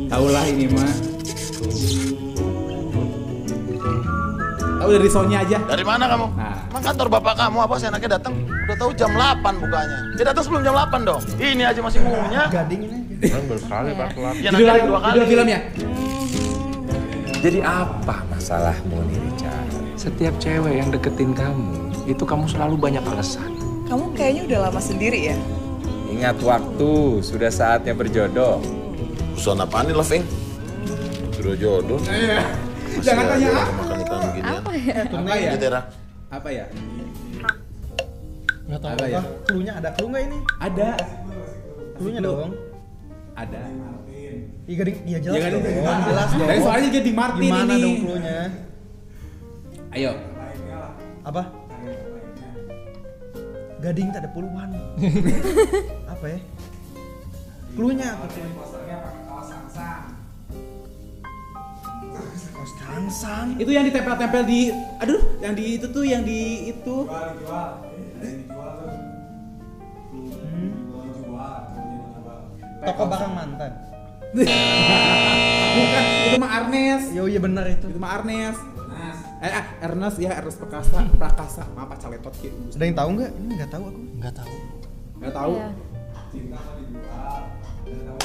Taulah 0.06 0.44
ini 0.46 0.66
mah. 0.70 0.92
Tahu 4.76 4.90
dari 4.92 5.08
soundnya 5.10 5.42
aja. 5.42 5.58
Dari 5.66 5.82
mana 5.82 6.04
kamu? 6.06 6.26
Nah. 6.36 6.56
Emang 6.70 6.82
kantor 6.84 7.08
bapak 7.08 7.34
kamu 7.40 7.58
apa 7.64 7.74
sih 7.80 7.86
enaknya 7.88 8.10
datang? 8.20 8.34
Udah 8.46 8.76
tahu 8.76 8.90
jam 8.94 9.10
8 9.16 9.42
bukanya. 9.58 9.98
Dia 10.14 10.24
datang 10.30 10.44
sebelum 10.44 10.62
jam 10.62 10.74
8 10.76 11.08
dong. 11.08 11.22
Ini 11.40 11.62
aja 11.64 11.80
masih 11.80 11.98
ngunya. 12.04 12.42
Gading 12.52 12.82
ini. 12.84 12.98
Ya 14.44 14.52
Judul, 14.52 14.92
dua 14.92 15.00
kali. 15.00 15.12
judul 15.16 15.26
filmnya. 15.26 15.58
Jadi 17.40 17.58
apa 17.64 18.16
masalahmu 18.28 18.96
nih 19.08 19.18
Richard? 19.24 19.68
Setiap 19.96 20.34
cewek 20.36 20.84
yang 20.84 20.88
deketin 20.92 21.32
kamu, 21.32 21.96
itu 22.04 22.22
kamu 22.28 22.44
selalu 22.44 22.76
banyak 22.76 23.00
alasan. 23.08 23.48
Kamu 23.86 24.04
kayaknya 24.12 24.42
udah 24.50 24.58
lama 24.66 24.80
sendiri 24.82 25.30
ya? 25.30 25.36
Ingat 26.06 26.38
waktu, 26.42 26.90
sudah 27.22 27.50
saatnya 27.50 27.94
berjodoh. 27.94 28.58
Urusan 29.34 29.60
apaan 29.60 29.86
nih, 29.86 29.94
Loving? 29.94 30.24
Sudah 31.36 31.54
jodoh. 31.54 32.00
Iya. 32.02 32.40
Masih 32.96 33.04
Jangan 33.04 33.24
tanya 33.28 33.48
orang 33.52 33.70
makan 33.76 33.96
ikan 34.00 34.18
beginian. 34.24 34.54
Apa 34.56 34.70
ya? 34.72 34.96
Apa 35.04 35.34
ya? 35.36 35.50
Apa 36.26 36.48
ya? 36.50 36.64
Nggak 38.66 38.80
tahu. 38.80 38.92
Apa 38.96 39.06
ya? 39.06 39.20
Apa? 39.20 39.30
Cluenya 39.46 39.72
ada 39.78 39.88
clue 39.94 40.08
nggak 40.10 40.22
ini? 40.26 40.38
Ada. 40.58 40.88
Cluenya 41.94 42.20
dong. 42.24 42.50
Ada. 43.36 43.60
Iya 44.66 44.74
gading, 44.82 44.96
iya 45.06 45.18
jelas 45.22 45.36
Ya 45.38 45.40
kan? 45.46 45.50
dong. 45.54 45.62
Jelas 46.10 46.30
dong. 46.34 46.48
Dari 46.50 46.60
soalnya 46.64 46.90
jadi 46.90 47.10
Martin 47.14 47.42
Gimana 47.46 47.70
ini. 47.70 47.82
dong 47.84 47.96
cluenya? 48.02 48.38
Ayo. 49.94 50.12
Apa? 51.22 51.42
Gading 53.76 54.08
tak 54.12 54.24
ada 54.24 54.30
puluhan. 54.32 54.72
apa 56.12 56.24
ya? 56.32 56.38
Cluenya 57.76 58.16
apa? 58.16 58.24
Kaos 59.28 59.50
Masang. 63.06 63.54
Itu 63.56 63.70
yang 63.70 63.86
ditempel-tempel 63.86 64.42
di 64.44 64.74
aduh, 64.98 65.20
yang 65.38 65.54
di 65.54 65.78
itu 65.78 65.86
tuh 65.88 66.02
yang 66.02 66.26
di 66.26 66.72
itu. 66.74 66.96
Toko 72.86 73.02
barang 73.08 73.32
mantan. 73.34 73.72
Bukan, 75.76 76.04
itu 76.28 76.36
mah 76.40 76.50
Arnes. 76.60 77.02
Yo 77.14 77.24
iya 77.30 77.40
benar 77.40 77.64
itu. 77.70 77.86
Itu 77.88 77.98
mah 78.02 78.20
Arnes. 78.20 78.75
Eh, 79.36 79.52
ah, 79.52 79.66
Ernest 79.84 80.16
ya, 80.16 80.32
Ernest 80.40 80.56
Prakasa, 80.56 81.04
Prakasa. 81.12 81.62
Maaf, 81.76 81.92
Pak 81.92 81.98
Caletot 82.00 82.32
gitu. 82.40 82.56
Ada 82.72 82.84
yang 82.88 82.96
tahu 82.96 83.08
nggak? 83.20 83.30
Ini 83.36 83.52
nggak 83.60 83.70
tahu 83.70 83.84
aku. 83.84 84.00
Nggak 84.16 84.32
tahu. 84.32 84.54
Nggak 85.20 85.34
tahu. 85.36 85.52
Iya. 86.32 86.58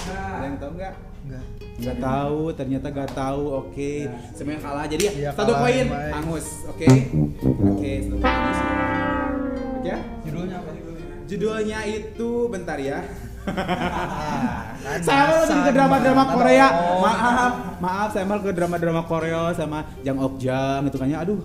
Ada 0.07 0.45
yang 0.47 0.57
tahu 0.57 0.71
nggak? 0.79 0.93
Nggak. 1.27 1.43
Nggak 1.81 1.97
tahu, 1.99 2.41
ternyata 2.55 2.87
nggak 2.95 3.11
tahu. 3.11 3.43
Oke, 3.59 3.91
semuanya 4.31 4.59
kalah. 4.63 4.85
Jadi 4.87 5.03
Iya, 5.19 5.29
satu 5.35 5.51
kalah, 5.51 5.61
poin, 5.67 5.85
baik. 5.91 6.13
Angus. 6.15 6.47
Oke, 6.71 6.87
oke, 7.59 7.91
satu 8.07 8.15
poin 8.15 8.31
Angus. 8.31 8.59
Ya? 9.81 9.97
Judulnya 10.23 10.55
apa? 10.63 10.69
Judulnya 11.27 11.79
itu 11.87 12.29
bentar 12.47 12.77
ya. 12.79 12.99
Kan 14.81 14.99
saya 15.01 15.21
malah 15.23 15.45
lebih 15.45 15.47
ke 15.47 15.61
sama 15.61 15.73
drama-drama. 15.73 16.23
Korea. 16.35 16.67
Maaf, 17.01 17.53
maaf 17.79 18.09
saya 18.11 18.25
malah 18.25 18.41
ke 18.43 18.51
drama-drama 18.53 19.01
Korea 19.05 19.43
sama 19.53 19.79
Jang 20.01 20.17
Ok 20.19 20.33
Jang 20.41 20.81
itu 20.89 20.97
kayaknya 20.97 21.19
aduh. 21.23 21.39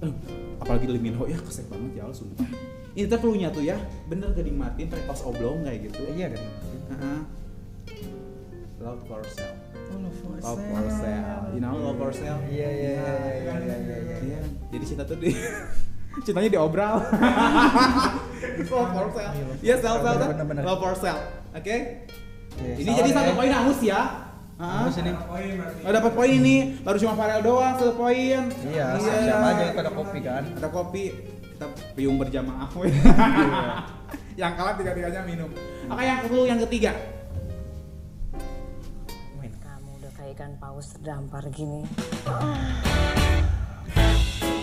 Eh, 0.00 0.12
Apalagi 0.60 0.86
Lee 0.88 1.02
Min 1.02 1.14
Ho 1.16 1.24
ya 1.28 1.38
kesek 1.40 1.66
banget 1.68 2.00
ya 2.00 2.04
sumpah. 2.12 2.46
Ini 2.96 3.12
tuh 3.12 3.18
clue-nya 3.20 3.52
tuh 3.52 3.60
ya, 3.60 3.76
bener 4.08 4.32
Gading 4.32 4.56
Martin 4.56 4.88
pas 4.88 5.20
oblong 5.20 5.64
kayak 5.68 5.92
gitu. 5.92 6.00
Iya 6.16 6.32
kan. 6.32 6.42
Heeh. 6.96 7.20
Love 8.80 9.02
for 9.04 9.20
sale. 9.28 9.56
Oh, 9.92 9.98
love 10.00 10.16
for 10.20 10.32
Love 10.40 10.62
for 10.62 10.84
sale. 10.88 11.42
You 11.52 11.60
know 11.60 11.76
love 11.76 11.98
for 12.00 12.12
sale? 12.12 12.40
Iya 12.48 12.68
iya 12.72 12.90
iya 12.96 13.12
iya 13.36 13.54
iya 13.60 13.76
iya. 14.00 14.16
Iya. 14.20 14.40
Jadi 14.72 14.84
cinta 14.84 15.04
tuh 15.04 15.16
di 15.20 15.32
cintanya 16.24 16.48
diobral. 16.48 17.02
love 18.72 18.90
for 18.92 19.06
sale. 19.12 19.32
Iya, 19.60 19.74
sell 19.80 19.96
sell 20.00 20.14
tuh. 20.16 20.28
Bener, 20.32 20.46
bener. 20.46 20.62
Love 20.64 20.80
for 20.80 20.94
sale. 20.96 21.20
Oke. 21.52 21.76
Ini 22.56 22.90
jadi 22.90 23.10
ya. 23.12 23.16
satu 23.20 23.30
poin 23.36 23.52
Angus 23.52 23.80
ya. 23.84 24.00
Heeh. 24.56 24.80
Angus 24.80 24.96
ini. 25.00 25.12
Oh, 25.84 25.92
dapat 25.92 26.12
poin 26.16 26.30
ini. 26.30 26.56
Baru 26.80 26.96
cuma 26.96 27.12
Farel 27.18 27.40
doang 27.44 27.74
satu 27.76 27.92
poin. 27.96 28.40
Iya, 28.64 28.86
siapa 29.00 29.46
aja 29.52 29.62
itu 29.72 29.78
ada 29.80 29.92
kopi 29.92 30.18
kan. 30.24 30.44
Ada 30.56 30.68
kopi. 30.72 31.04
Kita 31.56 31.66
piung 31.96 32.16
berjamaah. 32.20 32.68
we. 32.76 32.92
yang 34.40 34.52
kalah 34.56 34.76
tiga-tiganya 34.76 35.24
minum. 35.24 35.48
Oke, 35.88 36.02
yang 36.04 36.20
ke 36.20 36.28
yang 36.44 36.60
ketiga. 36.68 36.92
Kamu 39.40 39.90
udah 39.96 40.12
kayak 40.12 40.36
ikan 40.36 40.52
paus 40.60 40.92
terdampar 40.92 41.48
gini. 41.48 41.88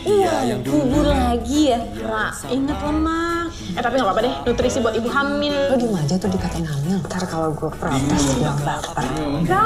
Iya, 0.03 0.59
kubur 0.67 1.07
lagi 1.07 1.71
ya. 1.71 1.79
Ra, 2.03 2.35
inget 2.51 2.79
lemak. 2.83 3.47
Eh 3.73 3.81
tapi 3.81 3.95
nggak 3.97 4.07
apa-apa 4.07 4.21
deh, 4.21 4.35
nutrisi 4.45 4.77
buat 4.83 4.93
ibu 4.93 5.07
hamil. 5.07 5.55
Lo 5.71 5.75
diem 5.79 5.95
aja 5.95 6.15
tuh 6.19 6.29
dikatain 6.29 6.67
hamil. 6.67 6.99
Ntar 7.07 7.23
kalau 7.25 7.55
gue 7.55 7.71
protes 7.71 8.23
bilang 8.35 8.59
baper. 8.61 9.05
Gak, 9.47 9.63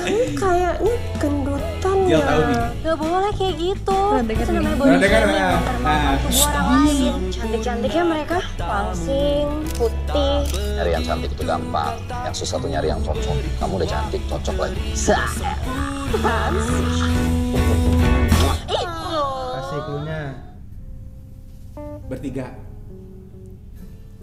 kamu 0.00 0.32
kayaknya 0.40 0.94
gendutan 1.20 1.96
ya. 2.08 2.18
tahu 2.24 2.40
nih. 2.48 2.58
Gak 2.80 2.96
boleh 2.96 3.32
kayak 3.36 3.54
gitu. 3.60 4.00
Itu 4.24 4.50
namanya 4.56 4.76
body 4.80 4.96
shaming, 5.04 5.44
nah. 5.84 6.16
orang 6.24 6.66
lain. 6.88 7.12
Cantik-cantiknya 7.30 8.04
mereka 8.08 8.38
langsing, 8.56 9.46
putih. 9.76 10.48
Nyari 10.80 10.90
yang 10.96 11.04
cantik 11.04 11.30
itu 11.36 11.44
gampang. 11.44 11.94
Yang 12.08 12.34
susah 12.40 12.56
tuh 12.56 12.68
nyari 12.72 12.88
yang 12.88 13.00
cocok. 13.04 13.36
Kamu 13.60 13.72
udah 13.76 13.88
cantik, 13.88 14.22
cocok 14.26 14.56
lagi. 14.56 14.80
Ih, 16.10 17.19
Bertiga. 22.10 22.50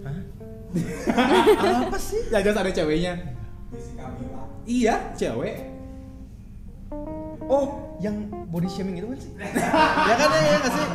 Hah? 0.04 0.20
Apa 1.88 1.96
sih? 1.96 2.20
Ya 2.28 2.44
jelas 2.44 2.60
ada 2.60 2.68
ceweknya. 2.68 3.16
Iya, 4.68 5.16
cewek. 5.16 5.72
Oh, 7.48 7.96
yang 8.04 8.28
body 8.52 8.68
shaming 8.68 9.00
itu 9.00 9.08
kan 9.08 9.18
sih? 9.24 9.32
ya 10.12 10.14
kan 10.20 10.28
ya, 10.28 10.40
ya 10.44 10.56
nggak 10.60 10.72
sih? 10.76 10.86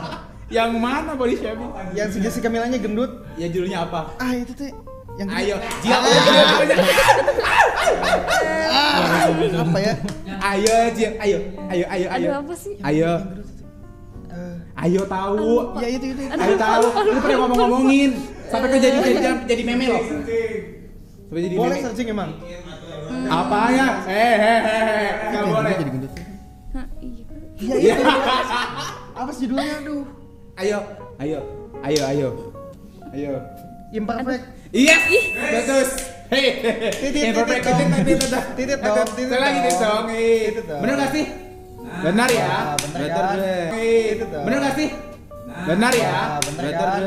Yang 0.53 0.71
mana 0.77 1.11
body 1.17 1.35
shaming? 1.41 1.69
Yang 1.97 2.07
si 2.13 2.17
Jessica 2.21 2.45
Milanya 2.53 2.77
gendut. 2.77 3.25
Ya 3.41 3.49
judulnya 3.49 3.89
apa? 3.89 4.13
Ah 4.21 4.37
itu 4.37 4.53
tuh 4.53 4.69
yang. 5.17 5.29
Ayo, 5.33 5.57
Jia. 5.81 5.97
apa 9.65 9.79
ya? 9.81 9.93
Ayo, 10.45 10.75
Jia. 10.93 11.09
Ayo, 11.17 11.37
ayo, 11.73 11.85
ayo, 11.89 12.07
ayo. 12.13 12.29
Aduh, 12.29 12.37
apa 12.45 12.53
sih? 12.53 12.77
Ayo, 12.85 13.11
ayo 14.83 15.01
tahu. 15.05 15.47
ya 15.79 15.87
itu 15.89 16.05
itu. 16.11 16.21
itu. 16.21 16.35
Ayo 16.35 16.55
tahu. 16.57 16.85
Lu 17.05 17.19
pernah 17.19 17.37
ngomong-ngomongin 17.41 18.11
sampai 18.45 18.67
ke 18.69 18.77
jadi 18.77 18.97
jadi 18.99 19.31
jadi 19.47 19.63
meme 19.63 19.85
loh. 19.87 20.01
Sampai 21.23 21.41
jadi 21.41 21.55
Boleh 21.55 21.75
meme. 21.75 21.83
searching 21.83 22.07
emang. 22.09 22.29
Apa 23.23 23.59
ya? 23.71 23.87
Eh, 24.03 24.13
eh, 24.13 24.35
eh, 24.37 25.09
enggak 25.23 25.39
Yang 25.39 25.47
boleh. 25.49 25.73
Jadi 25.73 25.91
gendut. 25.91 26.11
Hah, 26.73 26.85
iya. 26.99 27.23
Iya 27.55 27.93
itu. 27.95 28.03
Apa 29.19 29.29
sih 29.31 29.41
judulnya? 29.45 29.75
Aduh. 29.79 30.03
Ayo, 30.53 30.77
ayo, 31.17 31.39
ayo, 31.81 32.01
ayo. 32.05 32.29
Ayo. 33.09 33.33
Imperfect. 33.89 34.43
Iya, 34.69 34.95
betul. 35.53 35.85
Hei, 36.27 36.49
Titit, 36.97 37.29
imperfect 37.29 37.61
titit 37.61 37.87
titit 37.93 38.19
dong. 38.25 38.45
titit 38.57 38.57
titit 38.57 38.57
Titit 38.57 38.79
dong, 38.81 39.09
titit 39.13 39.27
Sekali 39.29 39.43
lagi 39.43 39.59
titit 39.61 39.77
dong. 39.77 39.85
dong. 39.85 40.05
Ih. 40.09 40.41
Titit 40.49 40.65
dong. 40.65 40.79
Bener 40.81 40.93
gak 40.97 41.09
Benar 41.83 42.29
ya? 42.31 42.47
Ah, 42.47 42.75
bener 42.79 42.99
Bener 44.43 44.57
kan? 44.57 44.63
gak 44.63 44.75
sih? 44.75 44.89
Benar 45.43 45.91
ya? 45.93 46.11
Ah, 46.11 46.39
Bener 46.39 46.71
kan? 46.71 47.01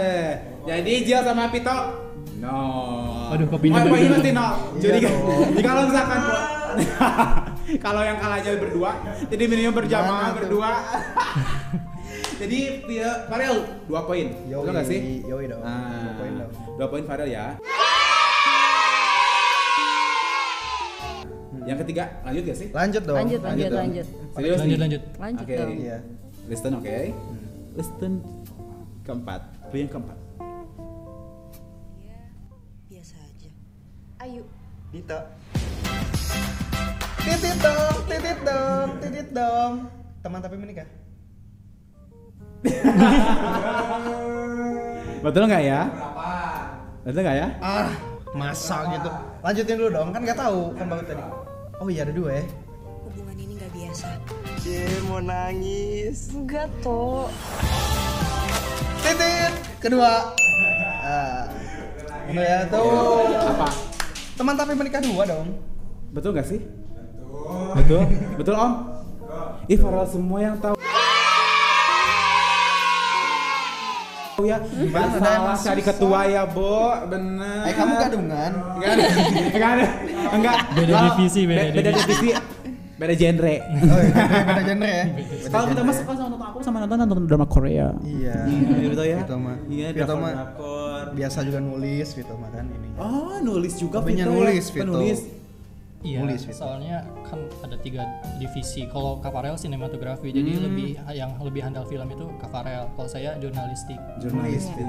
Jadi 0.66 0.92
Jill 1.04 1.22
sama 1.22 1.48
Pito 1.48 1.78
No. 2.36 2.60
Aduh, 3.32 3.48
kopinya 3.48 3.80
Oh, 3.80 3.88
mesti 3.88 4.30
no. 4.30 4.46
Jadi 4.76 4.98
Iya 5.00 5.10
jadi 5.48 5.62
kalau 5.64 5.82
misalkan 5.88 6.20
kalau 7.84 8.02
yang 8.04 8.20
kalahnya 8.20 8.52
berdua, 8.60 8.90
jadi 9.26 9.44
minimum 9.48 9.72
berjamaah 9.74 10.36
berdua. 10.36 10.70
jadi 12.40 12.58
Farel 13.26 13.64
dua 13.88 14.04
poin. 14.04 14.28
Betul 14.44 14.72
gak 14.76 14.84
sih? 14.84 15.24
yoi 15.24 15.48
dong. 15.48 15.64
Ah, 15.64 15.80
Dua 16.04 16.12
poin 16.20 16.32
dong. 16.36 16.50
Dua 16.76 16.86
poin 16.92 17.02
Farel 17.08 17.28
ya. 17.32 17.56
Yang 21.66 21.82
ketiga 21.82 22.22
lanjut 22.22 22.46
gak 22.46 22.58
sih? 22.62 22.70
Lanjut 22.70 23.02
dong. 23.02 23.18
Lanjut, 23.18 23.42
lanjut, 23.42 23.66
dong. 23.66 23.82
lanjut. 23.82 24.06
Serius 24.06 24.62
Lanjut, 24.62 24.70
nih? 24.70 24.78
lanjut. 24.78 25.02
Lanjut 25.18 25.42
Oke. 25.42 25.58
dong. 25.58 25.74
Iya. 25.74 25.98
Listen 26.46 26.78
oke. 26.78 27.10
Listen 27.74 28.22
keempat. 29.02 29.42
Clue 29.66 29.82
yang 29.82 29.90
keempat. 29.90 30.14
Biasa 32.86 33.18
aja. 33.18 33.50
Ayu. 34.22 34.46
Dita. 34.94 35.18
Titit 37.26 37.58
dong, 37.58 37.96
titit 38.06 38.38
dong, 38.46 38.88
titit 39.02 39.34
dong. 39.34 39.90
Teman 40.22 40.38
tapi 40.38 40.54
menikah. 40.54 40.86
Betul 45.26 45.50
nggak 45.50 45.62
ya? 45.66 45.90
Betul 47.02 47.26
nggak 47.26 47.36
ya? 47.42 47.48
Ah, 47.58 47.90
masa 48.30 48.86
gitu. 48.94 49.10
Lanjutin 49.42 49.74
dulu 49.74 49.90
dong, 49.90 50.14
kan 50.14 50.22
nggak 50.22 50.38
tahu 50.38 50.70
kan 50.78 50.86
baru 50.86 51.02
tadi. 51.02 51.26
Oh 51.76 51.92
iya 51.92 52.08
ada 52.08 52.12
dua 52.16 52.40
ya. 52.40 52.44
Hubungan 53.04 53.36
ini 53.36 53.52
nggak 53.60 53.68
biasa. 53.76 54.08
Cie 54.64 54.88
mau 55.12 55.20
nangis. 55.20 56.32
Enggak 56.32 56.72
tuh. 56.80 57.28
Titit 59.04 59.52
kedua. 59.76 60.32
Ah, 61.04 61.52
ya 62.32 62.64
tuh. 62.72 63.28
Apa? 63.28 63.68
Teman 64.40 64.56
tapi 64.56 64.72
menikah 64.72 65.04
dua 65.04 65.28
dong. 65.28 65.52
Betul 66.16 66.32
nggak 66.32 66.48
sih? 66.48 66.64
Betul. 67.76 68.08
Betul 68.40 68.56
Om. 68.56 68.72
Ih 69.68 69.76
Farel 69.76 70.08
semua 70.08 70.38
yang 70.40 70.56
tahu. 70.56 70.80
Ya 74.38 74.56
Gimana, 74.60 75.16
masalah 75.16 75.56
cari 75.56 75.80
ketua 75.82 76.20
ya 76.26 76.42
Bo 76.44 76.76
bener 77.06 77.64
Eh 77.64 77.72
kamu 77.72 77.92
gadungan. 77.96 78.52
enggak 78.76 78.90
ada 78.90 79.04
enggak 79.56 79.70
ada 79.72 79.86
enggak 80.30 80.56
Beda 80.70 80.92
Kalau- 80.92 81.04
divisi, 81.10 81.40
beda 81.42 81.62
be- 81.62 81.72
beda 81.74 81.90
divisi. 81.94 82.28
beda 82.96 83.12
genre 83.14 83.54
Oh 83.60 83.98
iya, 83.98 84.14
beda 84.42 84.62
genre 84.66 84.88
ya. 84.90 85.04
kalau 85.46 85.64
kita 85.66 85.82
masuk 85.82 86.04
sama 86.06 86.16
nonton 86.26 86.40
aku 86.42 86.58
sama 86.62 86.76
nonton 86.82 86.96
nonton 86.98 87.24
drama 87.24 87.46
Korea 87.46 87.88
Iya. 88.00 88.36
Iya, 88.46 88.88
betul 88.90 89.06
ya? 89.06 89.18
Vito 89.20 89.36
mah. 89.36 89.56
Iya, 89.66 89.86
Vito 89.90 90.04
drakor- 90.06 90.20
mah 90.22 90.34
biasa 91.12 91.38
juga 91.40 91.58
nulis 91.58 92.08
Vito 92.10 92.34
mah 92.34 92.48
kan 92.50 92.64
ini. 92.66 92.88
Oh, 92.96 93.36
nulis 93.38 93.74
juga 93.76 94.00
Vito 94.00 94.16
ya? 94.16 94.24
nulis, 94.26 94.64
Vito. 94.66 94.80
Penulis. 94.82 95.20
Iya, 95.98 96.20
Nulis, 96.20 96.44
Vito. 96.44 96.54
soalnya 96.56 96.96
kan 97.22 97.40
ada 97.60 97.76
tiga 97.76 98.04
divisi. 98.36 98.86
Kalau 98.86 99.18
Kaparel 99.18 99.56
sinematografi, 99.56 100.28
jadi 100.28 100.52
Hmm. 100.54 100.62
lebih 100.64 100.88
yang 101.10 101.34
lebih 101.38 101.60
handal 101.60 101.82
film 101.82 102.06
itu 102.06 102.24
Kaparel. 102.36 102.86
Kalau 102.92 103.08
saya 103.08 103.34
jurnalistik. 103.36 103.98
Jurnalistik. 104.18 104.84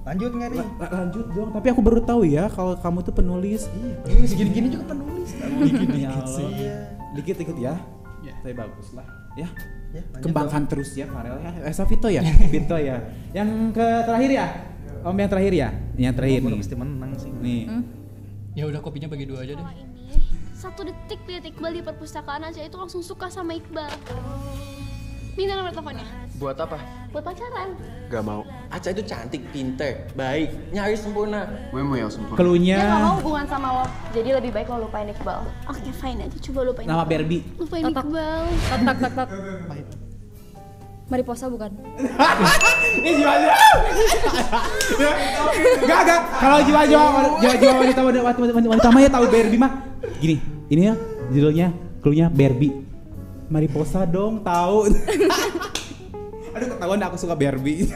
Lanjut 0.00 0.32
nggak 0.32 0.48
nih? 0.50 0.58
La- 0.58 0.72
la- 0.80 0.92
lanjut 0.98 1.26
dong, 1.28 1.50
tapi 1.52 1.66
aku 1.68 1.80
baru 1.80 2.00
tahu 2.00 2.24
ya 2.24 2.48
kalau 2.48 2.72
kamu 2.74 2.98
tuh 3.02 3.12
penulis. 3.12 3.68
Iya, 3.68 3.94
penulis 4.04 4.30
gini-gini 4.32 4.66
juga 4.68 4.84
penulis. 4.88 5.28
Dikit 5.36 5.88
ya 5.94 6.08
Allah. 6.10 6.48
Iya. 6.50 6.76
Dikit 7.14 7.36
dikit 7.36 7.56
ya. 7.56 7.74
Ya. 8.20 8.34
Tapi 8.40 8.52
bagus 8.52 8.88
lah, 8.92 9.06
ya. 9.34 9.48
Ya, 9.90 10.02
Kembangkan 10.16 10.64
terus 10.64 10.94
ya 10.94 11.02
Farel 11.04 11.34
ya. 11.36 11.50
Eh, 11.60 11.74
Vito 11.84 12.06
ya, 12.06 12.22
Vito 12.54 12.76
ya. 12.78 12.96
Yang 13.32 13.48
ke 13.74 13.86
terakhir 14.06 14.30
ya, 14.30 14.46
Om 15.00 15.16
yang 15.16 15.26
terakhir 15.28 15.52
ya, 15.52 15.68
yang 15.96 16.14
terakhir 16.14 16.40
Gua 16.40 16.50
nih. 16.50 16.58
pasti 16.60 16.76
menang 16.76 17.12
sih. 17.16 17.30
Nih. 17.32 17.62
Ya 18.52 18.64
udah 18.66 18.78
kopinya 18.78 19.06
bagi 19.06 19.26
dua 19.26 19.42
aja 19.42 19.54
deh. 19.54 19.66
Satu 20.60 20.84
detik 20.84 21.24
lihat 21.24 21.48
Iqbal 21.48 21.72
di 21.72 21.80
perpustakaan 21.80 22.44
aja 22.44 22.60
itu 22.60 22.76
langsung 22.76 23.00
suka 23.00 23.32
sama 23.32 23.56
Iqbal. 23.56 23.88
Minta 25.32 25.56
nomor 25.56 25.72
teleponnya. 25.72 26.04
Buat 26.36 26.60
apa? 26.60 26.76
Buat 27.16 27.32
pacaran. 27.32 27.80
Gak 28.12 28.20
mau. 28.20 28.44
Aca 28.68 28.92
itu 28.92 29.00
cantik, 29.08 29.40
pinter, 29.56 30.12
baik, 30.12 30.52
nyaris 30.68 31.00
sempurna. 31.00 31.48
Gue 31.72 31.80
mau 31.80 31.96
yang 31.96 32.12
sempurna. 32.12 32.36
Keluhnya 32.36 32.76
Dia 32.76 32.92
gak 32.92 33.00
mau 33.08 33.16
hubungan 33.24 33.46
sama 33.48 33.68
lo. 33.72 33.84
Jadi 34.12 34.28
lebih 34.36 34.52
baik 34.52 34.68
lo 34.68 34.84
lupain 34.84 35.08
Iqbal. 35.08 35.48
Oke, 35.64 35.90
fine 35.96 36.28
aja. 36.28 36.36
Coba 36.44 36.60
lupain 36.68 36.84
nama 36.84 37.08
Iqbal. 37.08 37.08
Barbie. 37.08 37.42
Lupain 37.56 37.82
Iqbal. 37.88 38.44
Tak 38.68 38.80
tak 38.84 38.96
tak 39.00 39.12
tak. 39.16 39.28
Mariposa 41.10 41.50
bukan? 41.50 41.74
Ini 43.02 43.10
jiwa-jiwa. 43.18 43.54
Gak, 45.82 46.00
gak. 46.06 46.20
Kalau 46.38 46.58
jiwa-jiwa 46.62 47.02
jiwa-jiwa 47.42 47.72
wanita 47.82 48.00
wanita 48.06 48.20
wanita, 48.22 48.50
wanita, 48.54 48.68
wanita 48.70 48.88
mah 48.94 49.00
ya 49.02 49.10
tahu 49.10 49.24
Barbie 49.26 49.58
mah. 49.58 49.72
Gini, 50.22 50.36
ini 50.70 50.82
ya 50.86 50.94
judulnya, 51.34 51.74
cluenya 51.98 52.30
Barbie. 52.30 52.86
Mariposa 53.50 54.06
dong, 54.06 54.46
tahu. 54.46 54.86
Aduh 56.54 56.66
ketahuan 56.78 57.02
aku 57.02 57.16
suka 57.18 57.34
Barbie. 57.34 57.90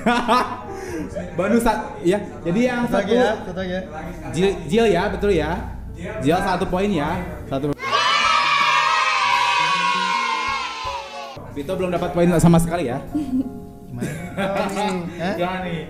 Bandung 1.39 1.63
saat, 1.63 1.95
ya. 2.03 2.19
Jadi 2.43 2.61
yang 2.67 2.87
Satu 2.91 3.15
ya, 3.15 3.31
satu 3.47 3.63
ya. 3.63 3.81
Jil, 4.35 4.49
Jil 4.67 4.87
ya, 4.91 5.03
betul 5.11 5.31
ya. 5.35 5.51
Jil 6.19 6.39
satu 6.43 6.67
poin 6.67 6.91
ya, 6.91 7.23
satu. 7.47 7.71
Vito 11.55 11.73
belum 11.73 11.91
dapat 11.91 12.11
poin 12.11 12.27
sama 12.37 12.59
sekali 12.59 12.91
ya. 12.91 12.99
Gimana 15.39 15.59
nih? 15.67 15.87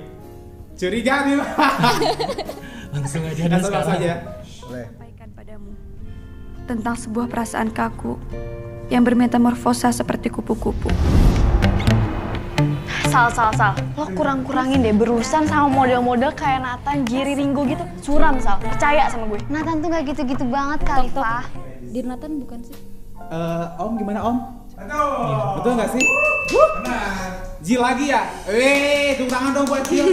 Curiga 0.76 1.24
nih. 1.24 1.40
Langsung 2.94 3.22
aja 3.24 3.42
deh 3.42 3.50
Langsung 3.50 3.72
sekarang. 3.72 3.98
aja. 3.98 4.14
Boleh. 4.62 4.86
tentang 6.64 6.96
sebuah 6.96 7.28
perasaan 7.28 7.68
kaku 7.68 8.16
yang 8.88 9.04
bermetamorfosa 9.04 9.92
seperti 9.92 10.32
kupu-kupu. 10.32 10.88
Sal, 13.04 13.28
sal, 13.28 13.52
sal. 13.52 13.76
Lo 13.94 14.08
kurang-kurangin 14.10 14.80
deh 14.80 14.90
berurusan 14.90 15.44
sama 15.44 15.68
model-model 15.68 16.32
kayak 16.32 16.64
Nathan, 16.64 17.04
Giri, 17.04 17.36
Ringo 17.36 17.68
gitu. 17.68 17.84
Suram, 18.00 18.40
Sal. 18.40 18.56
Percaya 18.58 19.06
sama 19.06 19.28
gue. 19.28 19.44
Nathan 19.46 19.78
tuh 19.78 19.88
gak 19.88 20.08
gitu-gitu 20.08 20.44
banget 20.44 20.80
kali, 20.82 21.12
Pak. 21.12 21.52
Dir 21.84 22.04
Nathan 22.04 22.40
bukan 22.40 22.58
sih? 22.64 22.76
Eh, 23.22 23.64
Om 23.78 23.92
gimana 23.94 24.20
Om? 24.24 24.36
Betul 25.64 25.80
nggak 25.80 25.96
sih? 25.96 26.04
Jil 27.64 27.80
lagi 27.80 28.12
ya? 28.12 28.28
Weh, 28.52 29.16
tepuk 29.16 29.32
tangan 29.32 29.56
dong 29.56 29.64
buat 29.64 29.80
Jil. 29.88 30.12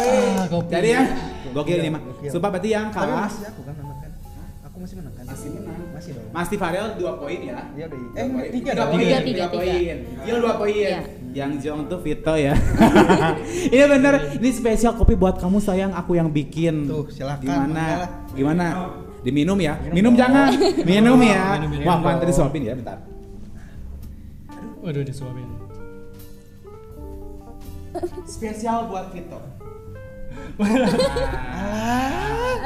Weh, 0.00 0.32
jadi 0.72 0.88
ya, 0.96 1.04
gokil 1.52 1.84
ini 1.84 1.92
mah. 1.92 2.00
Sumpah 2.32 2.48
berarti 2.56 2.72
yang 2.72 2.88
Tapi 2.88 3.04
kalah 3.04 3.28
masih 3.28 3.52
aku 3.52 3.60
kan 3.68 3.74
menang 3.76 4.00
kan? 4.00 4.16
Aku 4.64 4.76
masih 4.80 4.96
menang 4.96 5.12
kan? 5.12 5.24
Masih 5.28 5.48
menang. 5.52 5.76
Masih 5.92 6.16
dong. 6.16 6.24
Mas 6.32 6.48
Farel 6.56 6.86
2 7.04 7.20
poin 7.20 7.40
ya. 7.44 7.68
Iya 7.76 7.84
deh. 7.92 8.00
Eh, 8.16 8.24
poin. 8.32 8.48
tiga 8.56 8.72
Tiga 8.72 8.80
dong. 8.80 8.88
poin. 8.88 9.04
Tiga, 9.04 9.18
Tiga 9.20 9.28
tiga, 9.28 9.52
poin. 9.52 9.96
Jil 10.24 10.38
2 10.40 10.56
poin. 10.56 10.72
Iya. 10.72 11.04
Yang 11.36 11.52
Jong 11.68 11.80
tuh 11.92 12.00
Vito 12.00 12.32
ya. 12.32 12.56
ini 13.76 13.84
bener, 13.84 14.40
ini 14.40 14.48
spesial 14.56 14.96
kopi 14.96 15.12
buat 15.12 15.36
kamu 15.36 15.60
sayang, 15.60 15.92
aku 15.92 16.16
yang 16.16 16.32
bikin. 16.32 16.88
Tuh, 16.88 17.04
silakan, 17.12 17.44
Gimana? 17.44 17.84
Gimana? 18.32 18.66
Diminum 19.26 19.58
ya? 19.58 19.74
Minum, 19.90 20.14
jangan. 20.14 20.54
Minum 20.86 21.18
ya. 21.18 21.58
Minum, 21.58 21.70
minum 21.74 21.82
Wah, 21.82 21.98
dong. 21.98 22.22
tadi 22.22 22.30
suapin 22.30 22.62
ya, 22.62 22.78
bentar. 22.78 23.02
Waduh 24.86 25.02
disuapin. 25.02 25.50
Spesial 28.22 28.86
buat 28.86 29.10
Vito. 29.10 29.42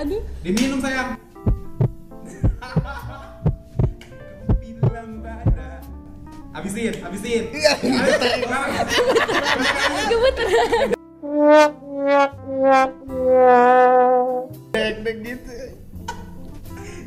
Aduh. 0.05 0.21
Diminum 0.45 0.85
sayang. 0.85 1.17
Habisin, 6.51 6.93
habisin. 7.01 7.45
Gemeter. 10.11 10.49
Deg-deg 14.77 15.17
gitu. 15.25 15.80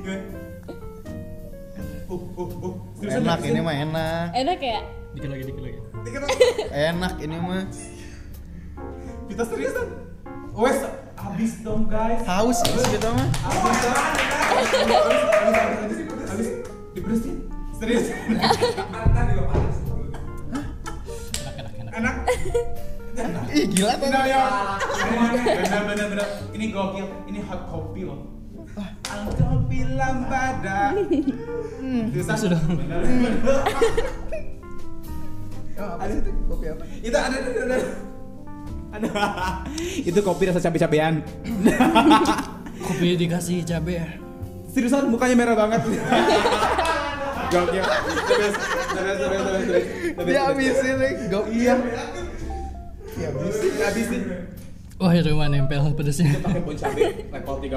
Uh, 0.03 0.19
uh, 2.11 2.51
uh. 2.67 2.75
Enak 3.07 3.39
ini 3.47 3.63
mah 3.63 3.71
enak. 3.71 4.35
Enak 4.35 4.59
ya? 4.59 4.83
Dikit 5.15 5.31
lagi, 5.31 5.43
dikit 5.47 5.63
lagi. 5.63 5.79
Enak 6.75 7.13
ini 7.23 7.39
mah. 7.39 7.63
Kita 9.31 9.47
seriusan. 9.47 9.87
Wes, 10.59 10.83
habis 11.15 11.63
dong 11.63 11.87
guys. 11.87 12.19
Haus 12.27 12.59
haus 12.67 12.83
gitu 12.91 13.07
mah. 13.15 13.27
Habis 13.47 13.79
dong. 13.79 13.95
Habis, 14.43 14.69
habis, 14.75 15.97
habis, 16.03 16.27
habis. 16.27 16.47
Diberesin. 16.91 17.47
Serius. 17.79 18.11
Ntar 18.91 19.23
juga 19.31 19.43
panas. 19.55 19.77
Enak, 21.47 21.73
enak, 21.79 21.95
enak. 21.95 22.15
Enak. 23.15 23.43
Ih 23.55 23.65
gila 23.71 23.95
tuh. 23.95 24.11
Bener 24.11 24.23
ya. 24.27 24.43
Bener 25.63 25.81
bener 25.87 26.05
bener. 26.11 26.27
Ini 26.51 26.65
gokil. 26.75 27.07
Ini 27.31 27.39
hot 27.47 27.71
kopi 27.71 28.03
loh. 28.03 28.32
Engkau 29.07 29.53
bilang 29.69 30.25
pada. 30.25 30.97
Hmm. 31.79 32.09
Sudah. 32.17 32.61
Oh, 35.73 35.97
itu? 36.05 36.29
Kopi 36.45 36.65
apa? 36.69 36.83
Itu 37.01 37.17
ada 37.17 37.33
ada 37.33 37.49
ada. 37.49 37.77
Ada. 38.93 39.09
Itu 40.13 40.19
kopi 40.21 40.43
rasa 40.45 40.61
cabe-cabean. 40.61 41.25
Kopi 42.87 43.17
dikasih 43.17 43.65
cabe 43.65 43.97
ya. 43.97 44.07
Seriusan 44.69 45.09
mukanya 45.09 45.33
merah 45.33 45.55
banget. 45.57 45.81
Gokil. 47.49 47.83
Terus 47.83 48.53
terus 48.93 49.17
terus 49.17 49.41
terus. 49.65 49.85
Dia 50.29 50.41
habisin 50.45 50.95
nih. 51.01 51.11
Gok 51.29 51.45
iya. 51.49 51.75
Iya, 53.13 53.27
habisin, 53.33 53.71
habisin. 53.81 54.21
Wah 55.03 55.11
itu 55.11 55.35
mah 55.35 55.51
nempel 55.51 55.83
pedesnya. 55.91 56.39
Pakai 56.39 56.63
pun 56.63 56.79
cabe 56.79 57.27
level 57.27 57.55
30. 57.59 57.75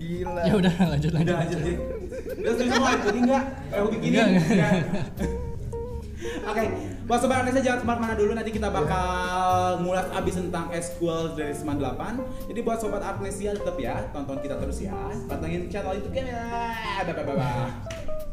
Gila. 0.00 0.42
Ya 0.48 0.52
udah 0.56 0.72
lanjut 0.96 1.12
lanjut. 1.12 1.28
Udah 1.28 1.44
lanjut 1.44 1.60
ya. 1.60 1.76
Udah 2.40 2.52
semua, 2.56 2.90
jadi 3.04 3.18
enggak? 3.20 3.44
Kayak 3.68 3.82
hobi 3.84 3.96
gini. 4.00 4.16
Enggak. 4.16 4.72
Oke, 6.48 6.64
buat 7.04 7.20
sobat 7.20 7.44
Indonesia 7.44 7.60
jangan 7.60 7.78
ke 7.78 7.86
mana-mana 7.86 8.14
dulu 8.16 8.32
nanti 8.32 8.48
kita 8.48 8.72
bakal 8.72 9.08
ngulas 9.84 10.08
abis 10.16 10.40
tentang 10.40 10.72
School 10.80 11.36
dari 11.36 11.52
Seman 11.52 11.76
8 11.76 12.48
Jadi 12.48 12.60
buat 12.64 12.80
sobat 12.80 13.04
Amnesia 13.04 13.52
tetap 13.52 13.76
ya, 13.76 14.08
tonton 14.16 14.40
kita 14.40 14.56
terus 14.56 14.80
ya 14.80 14.96
Pantengin 15.28 15.68
channel 15.68 16.00
itu 16.00 16.08
kan 16.08 16.24
ya 16.24 16.44
Bye 17.04 17.12
bye 17.12 17.36
bye 17.36 18.26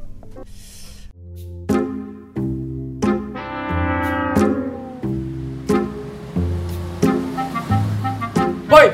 Boy, 8.75 8.91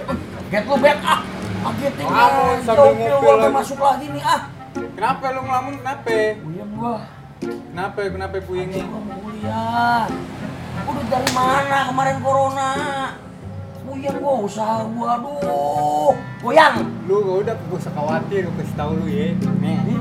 get 0.54 0.62
lu 0.70 0.78
bet 0.78 1.02
ah. 1.02 1.26
Kaget 1.66 1.94
nih. 1.98 2.06
Kamu 2.06 2.46
sambil 2.62 3.18
gua 3.18 3.34
lagi. 3.34 3.50
masuk 3.50 3.80
lagi 3.82 4.06
nih 4.14 4.22
ah. 4.22 4.42
Kenapa 4.94 5.26
lu 5.34 5.42
ngelamun? 5.42 5.74
Kenapa? 5.82 6.18
Puyeng 6.38 6.72
gua. 6.78 6.96
Kenapa? 7.42 8.00
Kenapa 8.06 8.38
puyengnya? 8.46 8.86
Kuliah. 8.86 10.06
Udah 10.86 11.06
dari 11.10 11.30
mana 11.34 11.78
kemarin 11.90 12.18
corona? 12.22 12.72
Puyeng 13.82 14.22
gua 14.22 14.34
usaha 14.46 14.86
gua 14.86 15.18
aduh. 15.18 16.14
Goyang. 16.46 16.86
Lu 17.10 17.42
udah 17.42 17.58
gak 17.58 17.74
usah 17.74 17.90
khawatir, 17.98 18.54
gua 18.54 18.62
kasih 18.62 18.76
tau 18.78 18.94
lu 18.94 19.10
ya. 19.10 19.34
Nih, 19.66 19.98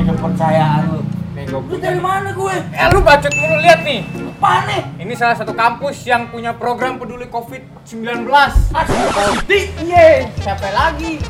Ini 0.00 0.02
kepercayaan 0.16 0.96
lu. 0.96 1.19
Lu 1.48 1.76
dari 1.80 1.96
mana 1.96 2.36
gue? 2.36 2.56
Eh 2.76 2.86
lu 2.92 3.00
bacot 3.00 3.32
dulu 3.32 3.56
lihat 3.64 3.80
nih. 3.80 4.04
Apaan 4.36 4.62
nih? 4.68 4.82
Ini 5.04 5.12
salah 5.16 5.36
satu 5.36 5.56
kampus 5.56 6.04
yang 6.04 6.28
punya 6.28 6.52
program 6.52 7.00
peduli 7.00 7.24
COVID-19. 7.32 8.28
Asli. 8.72 9.60
Iya, 9.80 10.28
siapa 10.40 10.68
lagi? 10.72 11.20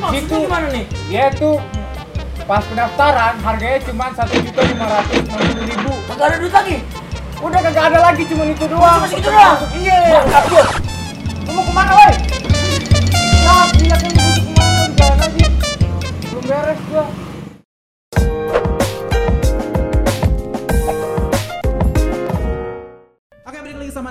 Maksudnya 0.00 0.38
gimana 0.44 0.66
nih? 0.72 0.84
Dia 1.08 1.32
tuh 1.32 1.60
pas 2.44 2.60
pendaftaran 2.68 3.40
harganya 3.40 3.80
cuma 3.88 4.12
satu 4.12 4.36
juta 4.36 4.60
lima 4.68 4.84
ratus 4.84 5.20
ribu. 5.64 5.92
Kagak 6.12 6.24
ada 6.28 6.36
duit 6.40 6.52
lagi. 6.52 6.76
Udah 7.40 7.60
kagak 7.60 7.84
ada 7.92 7.98
lagi 8.04 8.22
cuma 8.28 8.44
itu 8.48 8.64
doang. 8.68 9.04
Cuma 9.04 9.08
segitu 9.08 9.28
doang? 9.32 9.56
Iya. 9.72 9.96
Mantap 10.12 10.44
gua. 10.48 10.64
Lu 11.44 11.50
mau 11.56 11.64
ke 11.64 11.72
mana 11.72 11.92
woi? 11.92 12.12
Nah, 13.44 13.64
gila 13.72 13.96
kan 13.96 14.10
ke 14.12 14.20
mana? 14.20 14.72
Di 14.84 14.92
jalan 14.96 15.18
aja. 15.24 15.48
Belum 16.28 16.44
beres 16.44 16.80
gua. 16.92 17.04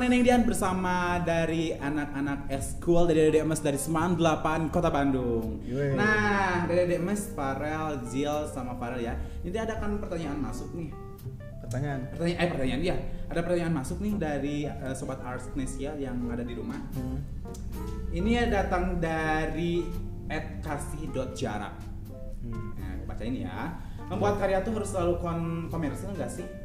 Neneng 0.04 0.20
Dian 0.20 0.44
bersama 0.44 1.16
dari 1.24 1.72
anak-anak 1.72 2.52
eskul 2.52 3.08
dari 3.08 3.32
Dede 3.32 3.40
Emes 3.40 3.64
dari 3.64 3.80
98 3.80 4.68
Kota 4.68 4.92
Bandung. 4.92 5.64
Yoi. 5.64 5.96
Nah, 5.96 6.68
dari 6.68 6.92
Dede 6.92 7.00
Emes, 7.00 7.32
Farel, 7.32 8.04
Zil 8.12 8.52
sama 8.52 8.76
Farel 8.76 9.00
ya. 9.00 9.16
Ini 9.48 9.56
ada 9.64 9.80
kan 9.80 9.96
pertanyaan 10.04 10.44
masuk 10.44 10.76
nih. 10.76 10.92
Pertanyaan. 11.64 12.12
Pertanyaan 12.12 12.36
eh 12.36 12.50
pertanyaan 12.52 12.82
dia. 12.84 12.96
Ada 13.32 13.40
pertanyaan 13.48 13.76
masuk 13.80 14.04
nih 14.04 14.14
dari 14.20 14.58
eh, 14.68 14.92
sobat 14.92 15.24
Arsnesia 15.24 15.96
yang 15.96 16.20
ada 16.28 16.44
di 16.44 16.52
rumah. 16.52 16.84
Ini 18.12 18.52
datang 18.52 19.00
dari 19.00 19.88
@kasih.jarak. 20.68 21.80
Nah, 22.52 22.92
baca 23.08 23.24
ini 23.24 23.48
ya. 23.48 23.72
Membuat 24.12 24.36
karya 24.36 24.60
tuh 24.68 24.76
harus 24.76 24.92
selalu 24.92 25.24
kon 25.24 25.72
komersil 25.72 26.12
nggak 26.12 26.28
sih? 26.28 26.63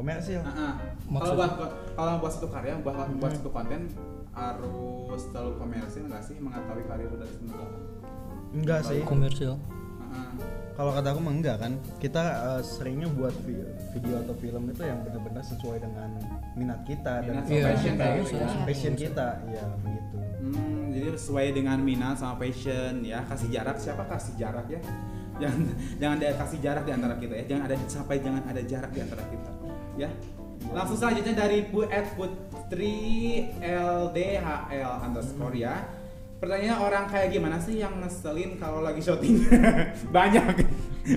Komersil. 0.00 0.40
Heeh. 0.40 0.72
Kalau 1.12 1.34
buat 1.36 1.52
kalau 1.92 2.12
buat 2.24 2.32
satu 2.32 2.48
karya, 2.48 2.74
buat 2.80 2.96
buat 3.20 3.32
satu 3.36 3.50
konten 3.52 3.92
harus 4.32 5.20
selalu 5.28 5.60
komersil 5.60 6.08
nggak 6.08 6.22
sih 6.24 6.40
mengetahui 6.40 6.84
karir 6.88 7.10
dari 7.12 7.34
semula? 7.36 7.66
Enggak 8.56 8.80
sih. 8.88 9.04
Komersil. 9.04 9.60
Kalau 10.72 10.96
kata 10.96 11.12
aku 11.12 11.20
mah 11.20 11.34
enggak 11.36 11.56
kan. 11.60 11.72
Kita 12.00 12.22
eh, 12.56 12.62
seringnya 12.64 13.12
buat 13.12 13.36
vi- 13.44 13.68
video 13.92 14.16
atau 14.24 14.32
film 14.40 14.72
itu 14.72 14.80
yang 14.80 15.04
benar-benar 15.04 15.44
sesuai 15.44 15.76
dengan 15.84 16.08
minat 16.56 16.80
kita 16.88 17.20
dan 17.20 17.44
Minat 17.44 17.44
sama 17.44 17.68
passion 17.68 17.94
kayak 18.00 18.14
gitu 18.16 18.34
ya. 18.40 18.48
passion 18.64 18.94
kita. 18.96 19.28
Iya, 19.44 19.64
begitu. 19.84 20.16
Hmm, 20.40 20.82
jadi 20.96 21.08
sesuai 21.20 21.46
dengan 21.52 21.78
minat 21.84 22.16
sama 22.16 22.40
passion 22.40 23.04
ya. 23.04 23.20
Kasih 23.28 23.52
jarak 23.52 23.76
siapa 23.76 24.08
kasih 24.08 24.32
jarak 24.40 24.64
ya? 24.72 24.80
Jangan 25.36 25.60
jangan 26.00 26.16
ada 26.16 26.28
kasih 26.40 26.58
jarak 26.64 26.82
di 26.88 26.92
antara 26.96 27.14
kita 27.20 27.34
ya. 27.36 27.44
Jangan 27.44 27.62
ada 27.68 27.76
sampai 27.84 28.16
jangan 28.24 28.42
ada 28.48 28.62
jarak 28.64 28.90
di 28.96 29.00
antara 29.04 29.24
kita. 29.28 29.50
Ya. 29.98 30.10
Langsung 30.70 30.96
selanjutnya 31.00 31.34
dari 31.46 31.66
Bu 31.66 31.88
at 31.88 32.14
Putri 32.14 33.48
LDHL 33.58 34.92
underscore 35.02 35.56
ya. 35.56 35.82
Pertanyaannya 36.40 36.76
orang 36.80 37.04
kayak 37.12 37.28
gimana 37.36 37.56
sih 37.60 37.76
yang 37.76 38.00
ngeselin 38.00 38.56
kalau 38.56 38.80
lagi 38.80 39.04
syuting? 39.04 39.44
banyak, 40.16 40.44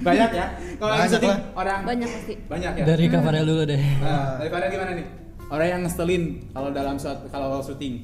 banyak 0.03 0.29
ya. 0.35 0.45
Kalau 0.75 0.91
lagi 0.91 1.09
syuting 1.15 1.31
lah. 1.31 1.39
orang 1.55 1.79
Banyak 1.87 2.09
pasti. 2.11 2.33
banyak 2.43 2.71
ya. 2.75 2.83
Dari 2.83 3.05
Kafarel 3.07 3.45
dulu 3.47 3.63
deh. 3.63 3.83
Nah, 4.03 4.35
dari 4.43 4.49
Farel 4.51 4.67
gimana 4.67 4.91
nih? 4.99 5.07
Orang 5.47 5.67
yang 5.69 5.81
ngeselin 5.87 6.23
kalau 6.51 6.69
dalam 6.75 6.95
kalau 7.31 7.63
syuting. 7.63 8.03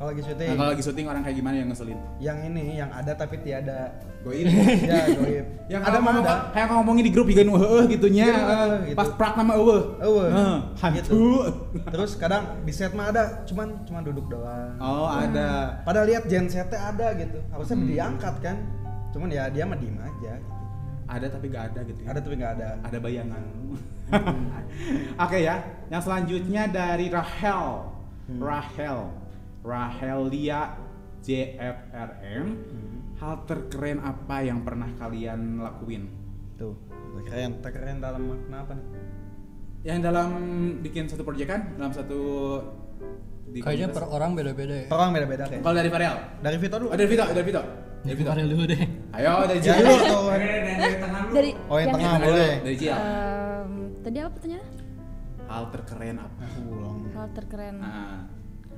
Kalau 0.00 0.16
lagi 0.16 0.24
syuting. 0.24 0.48
Nah, 0.48 0.56
kalau 0.56 0.70
lagi 0.72 0.80
syuting 0.80 1.06
orang 1.06 1.20
kayak 1.20 1.36
gimana 1.36 1.56
yang 1.60 1.68
ngeselin? 1.68 1.98
Yang 2.16 2.38
ini 2.48 2.64
yang 2.74 2.88
ada 2.88 3.12
tapi 3.12 3.36
tiada. 3.44 4.00
Goib. 4.20 4.48
ya, 4.88 5.12
goib. 5.12 5.46
yang 5.76 5.82
ada 5.84 5.98
mau 6.00 6.16
ada. 6.16 6.48
kayak 6.50 6.72
ngomongin 6.72 7.04
di 7.04 7.12
grup 7.12 7.28
juga 7.28 7.44
nu 7.44 7.52
heueuh 7.54 7.84
gitunya 7.86 8.24
Iya, 8.26 8.40
eh, 8.40 8.68
gitu. 8.88 8.96
pas 8.96 9.08
prak 9.12 9.36
nama 9.36 9.52
eueuh 9.60 10.00
Eueuh. 10.00 10.24
Heeh, 10.26 10.56
hantu 10.74 10.96
Gitu. 10.96 11.20
Terus 11.84 12.10
kadang 12.16 12.64
di 12.64 12.72
set 12.72 12.96
mah 12.96 13.12
ada, 13.12 13.44
cuman 13.44 13.84
cuman 13.84 14.00
duduk 14.02 14.24
doang. 14.26 14.72
Oh, 14.80 15.04
ada. 15.04 15.80
Padahal 15.84 16.08
lihat 16.08 16.24
gensetnya 16.24 16.80
ada 16.80 17.12
gitu. 17.14 17.36
Harusnya 17.48 17.76
Hmm. 17.76 17.84
diangkat 17.86 18.34
kan. 18.40 18.56
Cuman 19.12 19.28
ya 19.28 19.52
dia 19.52 19.64
mah 19.64 19.76
diem 19.76 19.96
aja 19.96 20.32
gitu. 20.32 20.56
ada 21.04 21.26
tapi 21.26 21.46
gak 21.50 21.64
ada 21.74 21.80
gitu 21.82 22.00
ya. 22.00 22.08
Ada 22.08 22.20
tapi 22.22 22.34
nggak 22.38 22.52
ada. 22.56 22.68
ada 22.80 22.96
bayangan 22.96 23.42
oke 25.24 25.38
ya 25.38 25.60
yang 25.86 26.00
selanjutnya 26.00 26.66
dari 26.66 27.06
Rahel 27.06 27.90
Hmm. 28.26 28.38
Rahel 28.38 29.10
Rahelia 29.60 30.60
JFRM 31.20 32.46
hal 33.14 33.34
terkeren 33.44 34.00
apa 34.00 34.40
yang 34.40 34.60
pernah 34.60 34.88
kalian 34.94 35.60
lakuin 35.60 36.08
Tuh, 36.56 36.76
keren, 37.22 37.60
terkeren 37.60 37.96
dalam 37.98 38.22
makna 38.26 38.56
apa 38.62 38.72
nih? 38.74 38.86
yang 39.82 39.98
dalam 39.98 40.28
bikin 40.78 41.04
satu 41.04 41.20
proyek 41.22 41.48
kan 41.48 41.60
dalam 41.74 41.88
satu 41.90 42.20
di 43.46 43.58
Kayaknya 43.58 43.88
per 43.90 44.04
orang 44.06 44.32
beda-beda 44.32 44.74
ya. 44.76 44.86
Per 44.86 44.94
orang 44.94 45.10
beda-beda 45.10 45.44
kayak. 45.44 45.60
kalau 45.60 45.74
dari 45.74 45.88
Farel 45.88 46.14
Dari 46.38 46.56
Vito 46.56 46.76
dulu. 46.76 46.88
oh, 46.88 46.94
dari 46.94 47.08
Vito 47.08 47.24
dari 47.26 47.42
Vito 47.42 47.62
dari 48.00 48.14
Vito 48.14 48.28
Farel 48.30 48.46
dulu 48.46 48.64
deh. 48.64 48.82
ayo 49.10 49.30
dari 49.42 49.58
Ya, 49.58 49.64
Jill 49.66 49.76
dulu 49.82 49.96
tuh. 49.98 50.24
dari, 50.30 50.94
tengah 50.96 51.20
dulu 51.20 51.34
Dari 51.34 51.50
Oh, 51.66 51.76
yang 51.76 51.88
tengah 51.90 52.12
boleh. 52.18 52.52
dari 52.60 52.76
Em, 52.80 53.70
tadi 54.00 54.16
apa 54.16 54.30
pertanyaan? 54.30 54.66
hal 55.42 55.64
terkeren 55.68 56.16
apa 56.16 56.44
Ulang. 56.62 56.98
Hal 57.10 57.28
terkeren 57.34 57.74
nah 57.76 58.20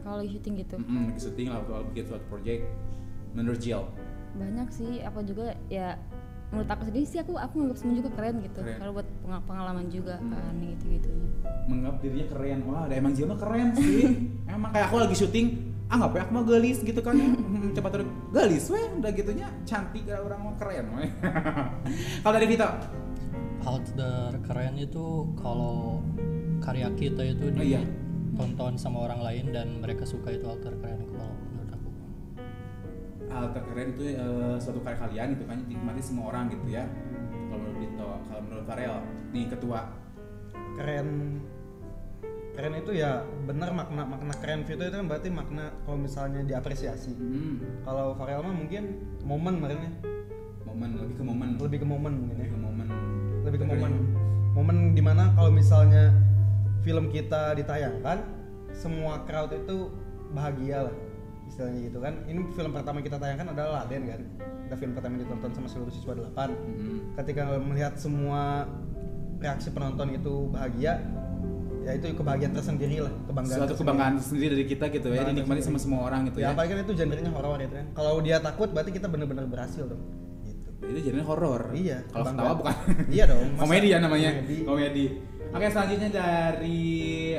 kalau 0.02 0.16
lagi 0.18 0.30
syuting 0.32 0.54
gitu. 0.58 0.76
mm, 0.76 1.04
lagi 1.08 1.20
syuting 1.20 1.46
lah 1.46 1.56
waktu 1.60 1.72
bikin 1.88 2.04
suatu 2.06 2.26
project 2.26 2.62
menurut 3.32 3.58
Jill 3.58 3.84
Banyak 4.32 4.68
sih, 4.68 4.92
apa 4.98 5.20
juga 5.20 5.44
ya 5.68 5.96
menurut 6.48 6.66
aku 6.66 6.82
sendiri 6.84 7.04
sih 7.04 7.18
aku 7.18 7.32
aku 7.34 7.54
nganggap 7.54 7.78
semua 7.78 7.94
juga 7.94 8.10
keren 8.12 8.36
gitu. 8.40 8.60
Keren. 8.60 8.76
Kalau 8.76 8.92
buat 8.92 9.08
penga- 9.18 9.44
pengalaman 9.46 9.86
juga 9.88 10.14
Hmm. 10.18 10.32
kan 10.32 10.54
gitu-gitunya. 10.58 11.28
menganggap 11.62 11.94
dirinya 11.98 12.26
keren 12.28 12.58
wah 12.64 12.80
ada 12.82 12.94
emang 12.94 13.12
Jill 13.12 13.24
mah 13.26 13.38
keren 13.38 13.68
sih 13.72 14.02
emang 14.50 14.70
kayak 14.70 14.86
aku 14.86 14.96
lagi 14.98 15.14
syuting 15.14 15.46
anggap 15.86 16.10
ya 16.10 16.20
aku 16.20 16.32
mah 16.32 16.44
gelis 16.44 16.78
gitu 16.80 16.98
kan 16.98 17.14
ya 17.14 17.28
Hmm, 17.52 17.70
cepat 17.70 17.90
terus 17.92 18.08
gelis 18.30 18.64
weh 18.66 18.84
udah 18.92 19.10
gitunya 19.10 19.46
cantik 19.62 20.02
kayak 20.02 20.20
orang 20.20 20.40
mah 20.42 20.54
keren 20.56 20.86
weh 20.92 21.08
kalau 22.22 22.34
dari 22.34 22.46
Vito 22.46 22.68
Hal 23.62 23.78
terkeren 23.86 24.74
itu 24.74 25.04
kalau 25.36 26.02
karya 26.58 26.90
kita 26.92 27.22
itu 27.24 27.46
Oh, 27.48 27.62
iya. 27.62 27.78
Ditonton 28.42 28.74
sama 28.74 29.06
orang 29.06 29.20
lain 29.22 29.44
dan 29.54 29.78
mereka 29.78 30.02
suka 30.02 30.34
itu 30.34 30.42
hal 30.42 30.58
terkeren 30.58 30.98
kalau 31.06 31.30
menurut 31.30 31.70
aku. 31.70 31.88
hal 33.30 33.44
terkeren 33.54 33.86
itu 33.94 34.02
eh, 34.12 34.56
suatu 34.58 34.82
karya 34.82 34.98
kalian 34.98 35.28
itu 35.34 35.44
kan 35.46 35.56
dinikmati 35.62 36.02
semua 36.02 36.24
orang 36.28 36.50
gitu 36.50 36.66
ya 36.66 36.84
kalau 37.46 37.62
menurut 37.62 37.78
Vito 37.78 38.08
kalau 38.26 38.40
menurut 38.42 38.64
Farel 38.66 38.94
nih 39.30 39.46
ketua 39.46 39.80
Keren 40.72 41.08
keren 42.52 42.74
itu 42.76 42.92
ya 42.92 43.20
benar 43.44 43.72
makna 43.72 44.02
makna 44.04 44.34
keren 44.36 44.64
Vito 44.64 44.82
itu 44.82 44.92
kan 44.92 45.06
berarti 45.06 45.28
makna 45.28 45.72
kalau 45.84 45.96
misalnya 45.96 46.40
diapresiasi. 46.42 47.12
hmm, 47.12 47.84
Kalau 47.84 48.12
Farel 48.12 48.40
mah 48.40 48.52
mungkin 48.52 48.82
momen 49.22 49.56
kemarin 49.56 49.78
ya. 49.78 49.92
momen 50.66 50.88
lebih 50.96 51.14
ke 51.14 51.24
momen 51.24 51.48
Lebih 51.60 51.78
ke 51.80 51.86
momen 51.86 52.12
mungkin 52.18 52.36
ya. 52.36 52.40
lebih 52.42 52.52
ke 52.52 52.58
momen 52.58 52.86
Lebih 53.44 53.58
ke 53.60 53.66
momen. 53.68 53.92
Momen 54.52 54.76
di 54.92 55.00
mana 55.00 55.32
kalau 55.32 55.48
misalnya 55.48 56.12
film 56.82 57.08
kita 57.08 57.54
ditayangkan 57.54 58.18
semua 58.72 59.22
crowd 59.22 59.52
itu 59.52 59.90
bahagia 60.30 60.88
lah 60.88 60.94
istilahnya 61.44 61.80
gitu 61.86 61.98
kan. 61.98 62.14
Ini 62.24 62.40
film 62.50 62.70
pertama 62.72 62.98
kita 62.98 63.16
tayangkan 63.16 63.52
adalah 63.52 63.84
Laden 63.84 64.02
kan? 64.06 64.20
Kita 64.64 64.74
film 64.74 64.92
pertama 64.92 65.12
yang 65.14 65.22
ditonton 65.22 65.50
sama 65.52 65.68
seluruh 65.68 65.92
siswa 65.92 66.12
8 66.16 66.48
Hmm. 66.48 66.98
ketika 67.14 67.42
melihat 67.58 67.92
semua 67.94 68.64
reaksi 69.36 69.68
penonton 69.68 70.08
itu 70.10 70.48
bahagia 70.48 71.02
ya 71.82 71.92
itu 71.92 72.14
kebahagiaan 72.14 72.54
tersendiri 72.54 73.02
lah 73.02 73.10
kebanggaan 73.26 73.58
suatu 73.58 73.74
tersendiri. 73.74 73.82
kebanggaan 73.82 74.14
sendiri 74.16 74.52
dari 74.54 74.66
kita 74.70 74.84
gitu 74.88 75.08
ya 75.10 75.26
dinikmati 75.26 75.60
sama 75.60 75.82
semua 75.82 76.06
orang 76.06 76.30
gitu 76.30 76.38
ya 76.38 76.46
ya, 76.46 76.48
apalagi 76.54 76.70
kan 76.72 76.80
itu 76.80 76.94
genrenya 76.94 77.30
horor 77.34 77.58
gitu 77.58 77.74
kan. 77.74 77.86
Kalau 77.92 78.12
dia 78.22 78.36
takut 78.38 78.68
berarti 78.70 78.90
kita 78.94 79.06
benar-benar 79.06 79.44
berhasil 79.44 79.82
dong. 79.84 79.98
Gitu. 80.40 80.68
Itu 80.78 80.98
jadinya 81.02 81.26
horor. 81.26 81.74
Iya, 81.74 82.06
kalau 82.08 82.24
ketawa 82.24 82.52
bukan? 82.54 82.74
Iya 83.10 83.24
dong, 83.26 83.46
komedi 83.60 83.88
ya 83.90 83.98
namanya. 83.98 84.30
komedi. 84.32 84.56
komedi 84.62 85.04
oke 85.52 85.66
selanjutnya 85.68 86.10
dari 86.10 87.36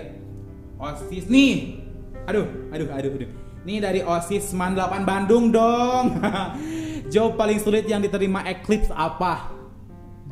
osis. 0.80 1.26
Nih. 1.28 1.82
Aduh 2.30 2.46
aduh 2.72 2.88
aduh 2.94 3.12
aduh. 3.18 3.30
Ini 3.64 3.80
dari 3.80 4.02
osis 4.04 4.52
man 4.56 4.76
8 4.76 5.04
Bandung 5.04 5.52
dong. 5.52 6.20
Job 7.14 7.36
paling 7.36 7.60
sulit 7.60 7.86
yang 7.86 8.00
diterima 8.00 8.46
Eclipse 8.48 8.92
apa? 8.94 9.52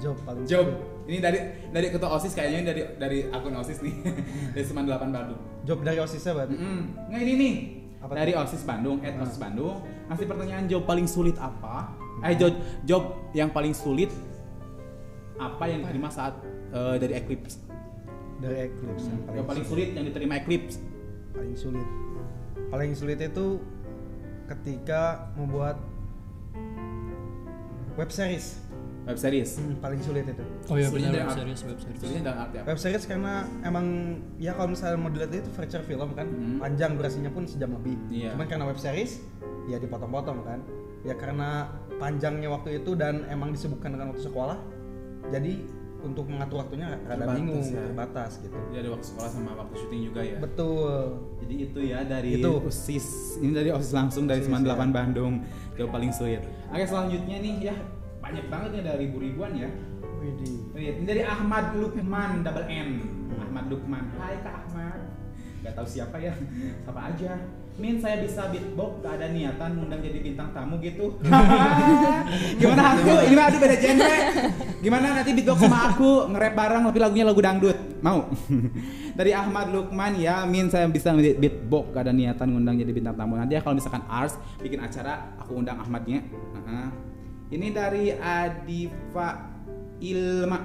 Job 0.01 0.17
paling 0.25 0.49
job. 0.49 0.65
sulit. 0.65 0.89
ini 1.11 1.17
dari 1.19 1.39
dari 1.69 1.87
ketua 1.91 2.15
osis 2.15 2.33
kayaknya 2.33 2.57
ini 2.57 2.65
dari 2.65 2.81
dari 2.97 3.19
akun 3.29 3.53
osis 3.59 3.83
nih. 3.83 3.95
Dari 4.55 4.65
Seman 4.65 4.87
8 4.89 5.11
Bandung. 5.13 5.37
Job 5.61 5.85
dari 5.85 6.01
osisnya 6.01 6.33
berarti 6.33 6.55
Mm-mm. 6.57 6.79
Nah 7.11 7.19
ini 7.21 7.33
nih. 7.37 7.53
Apa 8.01 8.17
dari 8.17 8.33
tuh? 8.33 8.41
OSIS 8.41 8.63
Bandung, 8.65 8.97
at 9.05 9.13
OSIS 9.21 9.37
Bandung. 9.37 9.85
Ngasih 10.09 10.25
pertanyaan 10.25 10.65
job 10.65 10.83
paling 10.89 11.05
sulit 11.05 11.37
apa? 11.37 11.93
Eh 12.25 12.33
job, 12.33 12.53
job 12.81 13.03
yang 13.37 13.53
paling 13.53 13.77
sulit 13.77 14.09
apa 15.37 15.69
yang 15.69 15.85
diterima 15.85 16.09
saat 16.09 16.37
eh, 16.73 16.95
dari 16.97 17.13
Eclipse? 17.17 17.70
Dari 18.41 18.57
Eclipse 18.67 19.05
yang 19.05 19.19
Job 19.31 19.45
paling 19.45 19.63
sulit 19.63 19.87
yang 19.93 20.05
diterima 20.05 20.33
Eclipse. 20.35 20.77
paling 21.31 21.55
sulit 21.55 21.87
paling 22.67 22.91
sulit 22.91 23.19
itu 23.19 23.45
ketika 24.47 25.01
membuat 25.33 25.77
web 27.95 28.09
series 28.09 28.59
Web 29.01 29.17
series. 29.17 29.57
Hmm, 29.57 29.81
paling 29.81 29.97
sulit 29.97 30.29
itu 30.29 30.45
Oh 30.69 30.77
iya 30.77 30.85
benar 30.87 31.25
web 31.25 31.33
series 31.33 31.61
web 31.65 31.79
series. 31.81 31.99
Sulitnya 31.99 32.21
dalam 32.23 32.39
arti 32.45 32.55
apa? 32.55 32.65
web 32.69 32.79
series 32.79 33.03
karena 33.03 33.33
emang 33.61 33.85
ya 34.37 34.53
kalau 34.53 34.69
misalnya 34.69 34.93
mau 34.95 35.09
dilihat 35.09 35.33
itu 35.33 35.49
feature 35.49 35.81
film 35.81 36.13
kan 36.13 36.29
panjang 36.61 36.93
durasinya 36.93 37.33
pun 37.33 37.49
sejam 37.49 37.73
lebih 37.73 37.97
Iya. 38.13 38.37
cuman 38.37 38.45
karena 38.45 38.65
web 38.69 38.77
series 38.77 39.25
ya 39.65 39.81
dipotong-potong 39.81 40.45
kan 40.45 40.59
ya 41.01 41.17
karena 41.17 41.65
panjangnya 41.97 42.53
waktu 42.53 42.77
itu 42.77 42.93
dan 42.93 43.25
emang 43.25 43.49
disebutkan 43.49 43.89
dengan 43.89 44.13
waktu 44.13 44.21
sekolah 44.21 44.57
jadi 45.33 45.53
untuk 46.01 46.25
mengatur 46.25 46.65
waktunya 46.65 46.97
rada 47.05 47.25
bingung 47.37 47.61
ya. 47.61 47.85
terbatas 47.85 48.41
gitu 48.41 48.57
Jadi 48.73 48.77
ada 48.81 48.89
waktu 48.97 49.05
sekolah 49.05 49.29
sama 49.29 49.51
waktu 49.53 49.75
syuting 49.77 50.01
juga 50.09 50.21
ya. 50.25 50.37
betul 50.41 50.89
Jadi 51.45 51.55
itu 51.61 51.79
ya 51.85 51.99
dari 52.01 52.29
Itu. 52.41 52.51
OSIS. 52.65 53.07
Ini 53.41 53.51
dari 53.53 53.69
OSIS 53.69 53.93
langsung 53.93 54.23
dari 54.25 54.41
OSIS, 54.41 54.49
Seman 54.49 54.65
ya. 54.65 54.73
8 54.73 54.89
Bandung. 54.89 55.33
Job 55.77 55.89
paling 55.89 56.11
sulit. 56.11 56.41
Oke 56.69 56.85
selanjutnya 56.85 57.37
nih 57.39 57.53
ya 57.71 57.75
banyak 58.21 58.45
banget 58.49 58.69
ya 58.77 58.81
dari 58.93 59.09
ribu-ribuan 59.09 59.53
ya. 59.57 59.69
Widih. 60.21 60.69
Ini 60.77 61.05
dari 61.05 61.21
Ahmad 61.25 61.73
Lukman 61.73 62.45
double 62.45 62.67
N. 62.69 62.89
Ahmad 63.41 63.65
Lukman. 63.69 64.05
Hai 64.17 64.37
Kak 64.41 64.69
Ahmad. 64.69 65.01
nggak 65.61 65.77
tahu 65.77 65.85
siapa 65.85 66.17
ya 66.17 66.33
siapa 66.81 67.01
aja 67.13 67.37
Min 67.79 68.03
saya 68.03 68.19
bisa 68.19 68.51
beatbox 68.51 68.99
gak 68.99 69.15
ada 69.15 69.31
niatan 69.31 69.79
ngundang 69.79 70.03
jadi 70.03 70.19
bintang 70.19 70.51
tamu 70.51 70.75
gitu. 70.83 71.15
Gimana 72.59 72.83
aku? 72.99 73.13
Ini 73.31 73.33
mah 73.37 73.45
aduh 73.47 73.59
beda 73.63 73.77
genre. 73.79 74.17
Gimana 74.83 75.05
nanti 75.15 75.31
beatbox 75.31 75.57
sama 75.63 75.79
aku? 75.93 76.11
Nge-rap 76.35 76.53
bareng 76.57 76.81
tapi 76.91 76.99
lagunya 76.99 77.25
lagu 77.25 77.39
dangdut. 77.39 77.77
Mau? 78.03 78.27
Dari 79.19 79.31
Ahmad 79.31 79.71
Lukman 79.71 80.17
ya 80.19 80.43
Min 80.43 80.67
saya 80.67 80.89
bisa 80.91 81.15
beatbox 81.15 81.95
gak 81.95 82.09
ada 82.09 82.13
niatan 82.13 82.51
ngundang 82.51 82.75
jadi 82.75 82.91
bintang 82.91 83.15
tamu. 83.15 83.39
Nanti 83.39 83.55
ya 83.55 83.61
kalau 83.63 83.79
misalkan 83.79 84.03
Ars 84.11 84.35
bikin 84.59 84.83
acara 84.83 85.37
aku 85.39 85.55
undang 85.55 85.79
Ahmadnya. 85.79 86.21
Ini 87.51 87.67
dari 87.75 88.15
Adifa 88.15 89.51
Ilma. 89.99 90.59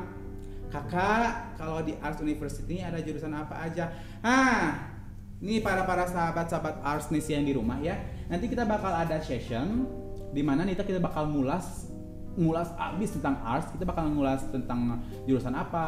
Kakak 0.67 1.59
kalau 1.59 1.83
di 1.83 1.95
Arts 1.99 2.23
University 2.23 2.83
ada 2.83 2.99
jurusan 2.99 3.31
apa 3.35 3.55
aja? 3.63 3.91
Ah 4.23 4.96
ini 5.37 5.61
para 5.61 5.85
para 5.85 6.09
sahabat-sahabat 6.09 6.81
arts 6.81 7.13
nih 7.13 7.37
yang 7.37 7.45
di 7.45 7.53
rumah 7.53 7.77
ya. 7.85 8.01
Nanti 8.33 8.49
kita 8.49 8.65
bakal 8.65 8.89
ada 8.89 9.21
session 9.21 9.85
di 10.33 10.41
mana 10.41 10.65
Nita 10.65 10.81
kita 10.81 11.01
bakal 11.01 11.29
ngulas 11.29 11.93
ngulas 12.37 12.69
abis 12.77 13.17
tentang 13.17 13.41
arts 13.41 13.73
kita 13.73 13.89
bakal 13.89 14.13
ngulas 14.13 14.45
tentang 14.53 15.01
jurusan 15.25 15.57
apa 15.57 15.85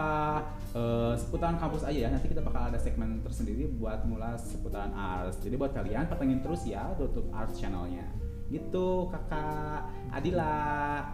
eh, 0.73 1.13
seputaran 1.17 1.57
kampus 1.57 1.85
aja 1.89 2.09
ya. 2.09 2.09
Nanti 2.13 2.29
kita 2.29 2.45
bakal 2.45 2.69
ada 2.69 2.77
segmen 2.77 3.25
tersendiri 3.25 3.73
buat 3.73 4.05
ngulas 4.05 4.53
seputaran 4.53 4.93
arts 4.93 5.41
jadi 5.41 5.57
buat 5.57 5.73
kalian 5.73 6.09
pantengin 6.13 6.45
terus 6.45 6.69
ya 6.69 6.85
untuk 6.93 7.33
arts 7.33 7.57
channelnya. 7.57 8.05
Gitu 8.53 9.09
kakak 9.09 9.89
Adila. 10.13 11.05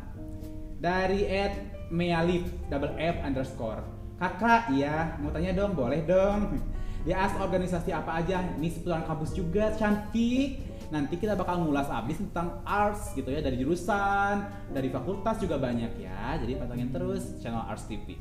Dari 0.85 1.25
Ed 1.25 1.55
Mealif 1.95 2.51
double 2.67 2.99
F 2.99 3.17
underscore. 3.23 3.81
Kakak 4.19 4.75
ya 4.75 5.15
mau 5.23 5.31
tanya 5.31 5.55
dong 5.55 5.79
boleh 5.79 6.03
dong 6.03 6.74
ya 7.05 7.29
as 7.29 7.37
organisasi 7.37 7.93
apa 7.93 8.25
aja. 8.25 8.41
Ini 8.57 8.69
seputaran 8.73 9.05
kampus 9.05 9.37
juga 9.37 9.73
cantik. 9.77 10.61
Nanti 10.93 11.17
kita 11.17 11.33
bakal 11.37 11.65
ngulas 11.65 11.89
abis 11.89 12.21
tentang 12.21 12.61
arts 12.65 13.17
gitu 13.17 13.33
ya 13.33 13.41
dari 13.41 13.57
jurusan 13.57 14.45
dari 14.73 14.93
fakultas 14.93 15.41
juga 15.41 15.57
banyak 15.57 15.97
ya. 16.01 16.37
Jadi 16.41 16.61
pantengin 16.61 16.93
terus 16.93 17.41
channel 17.41 17.65
Arts 17.65 17.89
TV 17.89 18.17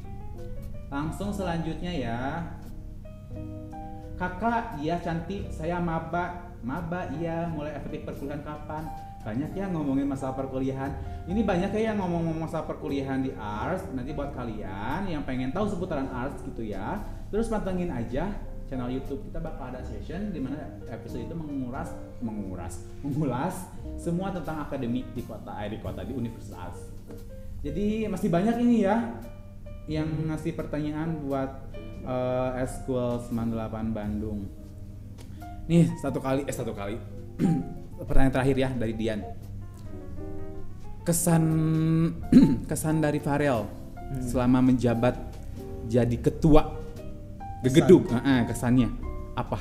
langsung 0.94 1.34
selanjutnya 1.34 1.90
ya. 1.90 2.20
Kakak 4.14 4.78
iya 4.80 5.02
cantik. 5.02 5.50
Saya 5.50 5.82
maba. 5.82 6.54
Maba 6.62 7.10
iya. 7.18 7.50
Mulai 7.50 7.76
efektif 7.76 8.06
perkuliahan 8.08 8.46
kapan? 8.46 8.86
Banyak 9.24 9.52
ya 9.56 9.66
ngomongin 9.72 10.06
masalah 10.06 10.38
perkuliahan. 10.38 10.92
Ini 11.26 11.42
banyak 11.42 11.72
ya 11.74 11.92
yang 11.92 11.98
ngomong-ngomong 12.04 12.46
masalah 12.46 12.70
perkuliahan 12.70 13.26
di 13.26 13.32
arts. 13.36 13.90
Nanti 13.92 14.14
buat 14.14 14.36
kalian 14.38 15.10
yang 15.10 15.26
pengen 15.26 15.50
tahu 15.50 15.66
seputaran 15.68 16.08
arts 16.14 16.46
gitu 16.46 16.62
ya. 16.62 17.02
Terus 17.34 17.50
pantengin 17.50 17.90
aja 17.90 18.30
channel 18.74 18.90
YouTube 18.90 19.22
kita 19.30 19.38
bakal 19.38 19.70
ada 19.70 19.86
session 19.86 20.34
di 20.34 20.42
mana 20.42 20.82
episode 20.90 21.30
itu 21.30 21.38
menguras 21.38 21.94
menguras 22.26 22.82
mengulas 23.06 23.70
semua 24.02 24.34
tentang 24.34 24.66
akademik 24.66 25.06
di 25.14 25.22
kota 25.22 25.54
eh, 25.62 25.70
di 25.70 25.78
kota 25.78 26.02
di 26.02 26.18
universitas. 26.18 26.90
Jadi 27.62 28.10
masih 28.10 28.34
banyak 28.34 28.58
ini 28.66 28.82
ya 28.82 29.14
yang 29.86 30.10
ngasih 30.34 30.58
pertanyaan 30.58 31.22
buat 31.22 31.70
uh, 32.02 32.58
School 32.66 33.22
98 33.30 33.94
Bandung. 33.94 34.50
Nih 35.70 35.94
satu 36.02 36.18
kali 36.18 36.42
eh 36.50 36.56
satu 36.58 36.74
kali. 36.74 36.98
Pertanyaan 38.10 38.34
terakhir 38.34 38.56
ya 38.58 38.70
dari 38.74 38.98
Dian. 38.98 39.22
Kesan 41.06 41.46
kesan 42.70 43.06
dari 43.06 43.22
Farel 43.22 43.70
selama 44.18 44.66
menjabat 44.66 45.14
jadi 45.86 46.18
ketua 46.18 46.83
gegeduk 47.64 48.12
Heeh, 48.12 48.40
kesannya. 48.46 48.90
Apa? 49.34 49.60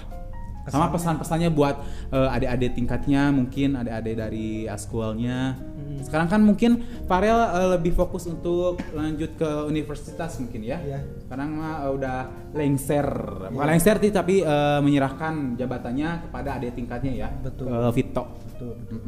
Sama 0.62 0.94
pesan-pesannya 0.94 1.50
buat 1.50 1.74
eh, 2.14 2.34
adik-adik 2.38 2.78
tingkatnya 2.78 3.34
mungkin 3.34 3.74
adik-adik 3.74 4.14
dari 4.14 4.70
askualnya. 4.70 5.59
Sekarang 6.07 6.30
kan 6.30 6.38
mungkin 6.38 6.86
Farel 7.11 7.34
eh, 7.34 7.68
lebih 7.74 7.90
fokus 7.98 8.30
untuk 8.30 8.78
lanjut 8.94 9.34
ke 9.34 9.50
universitas 9.66 10.38
mungkin 10.38 10.62
ya. 10.62 10.78
Iya. 10.78 11.00
sekarang 11.26 11.59
mah 11.59 11.82
eh, 11.82 11.90
udah 11.98 12.18
lengser. 12.55 13.09
Bukan 13.50 13.59
Iya. 13.59 13.70
lengser 13.74 13.96
sih 13.98 14.12
tapi 14.14 14.46
eh, 14.46 14.78
menyerahkan 14.78 15.59
jabatannya 15.59 16.30
kepada 16.30 16.62
adik 16.62 16.78
tingkatnya 16.78 17.26
ya 17.26 17.28
Betul. 17.42 17.66
ke 17.66 17.78
Vito. 17.98 18.24
Betul, 18.55 18.72
betul. 18.86 19.00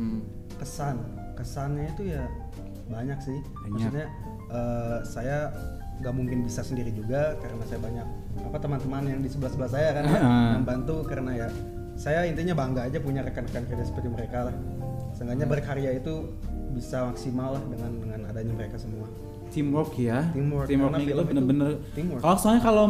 kesan. 0.58 0.96
Kesannya 1.38 1.86
itu 1.94 2.02
ya 2.10 2.26
banyak 2.90 3.18
sih. 3.22 3.38
Banyak. 3.38 3.70
maksudnya 3.70 4.06
eh, 4.50 4.98
saya 5.06 5.38
nggak 5.94 6.14
mungkin 6.14 6.38
bisa 6.42 6.60
sendiri 6.60 6.90
juga 6.90 7.38
karena 7.38 7.62
saya 7.70 7.78
banyak 7.78 8.06
apa 8.42 8.56
teman-teman 8.58 9.02
yang 9.06 9.20
di 9.22 9.30
sebelah 9.30 9.52
sebelah 9.54 9.70
saya 9.70 9.88
kan 9.94 10.02
ya, 10.04 10.18
Heeh. 10.18 10.50
membantu 10.58 10.96
karena 11.06 11.30
ya 11.34 11.48
saya 11.94 12.26
intinya 12.26 12.54
bangga 12.58 12.90
aja 12.90 12.98
punya 12.98 13.22
rekan-rekan 13.22 13.64
kerja 13.70 13.84
seperti 13.86 14.08
mereka 14.10 14.50
lah. 14.50 14.54
Seenggaknya 15.14 15.46
berkarya 15.46 15.90
itu 15.94 16.34
bisa 16.74 17.06
maksimal 17.06 17.54
lah 17.54 17.62
dengan 17.70 17.90
dengan 18.02 18.20
adanya 18.26 18.52
mereka 18.52 18.76
semua. 18.82 19.06
Teamwork 19.54 19.94
ya. 19.94 20.26
Teamwork, 20.34 20.66
teamworknya 20.66 21.06
gitu 21.06 21.14
itu 21.14 21.24
bener-bener 21.30 21.70
kalau 22.18 22.34
soalnya 22.34 22.62
kalau 22.66 22.86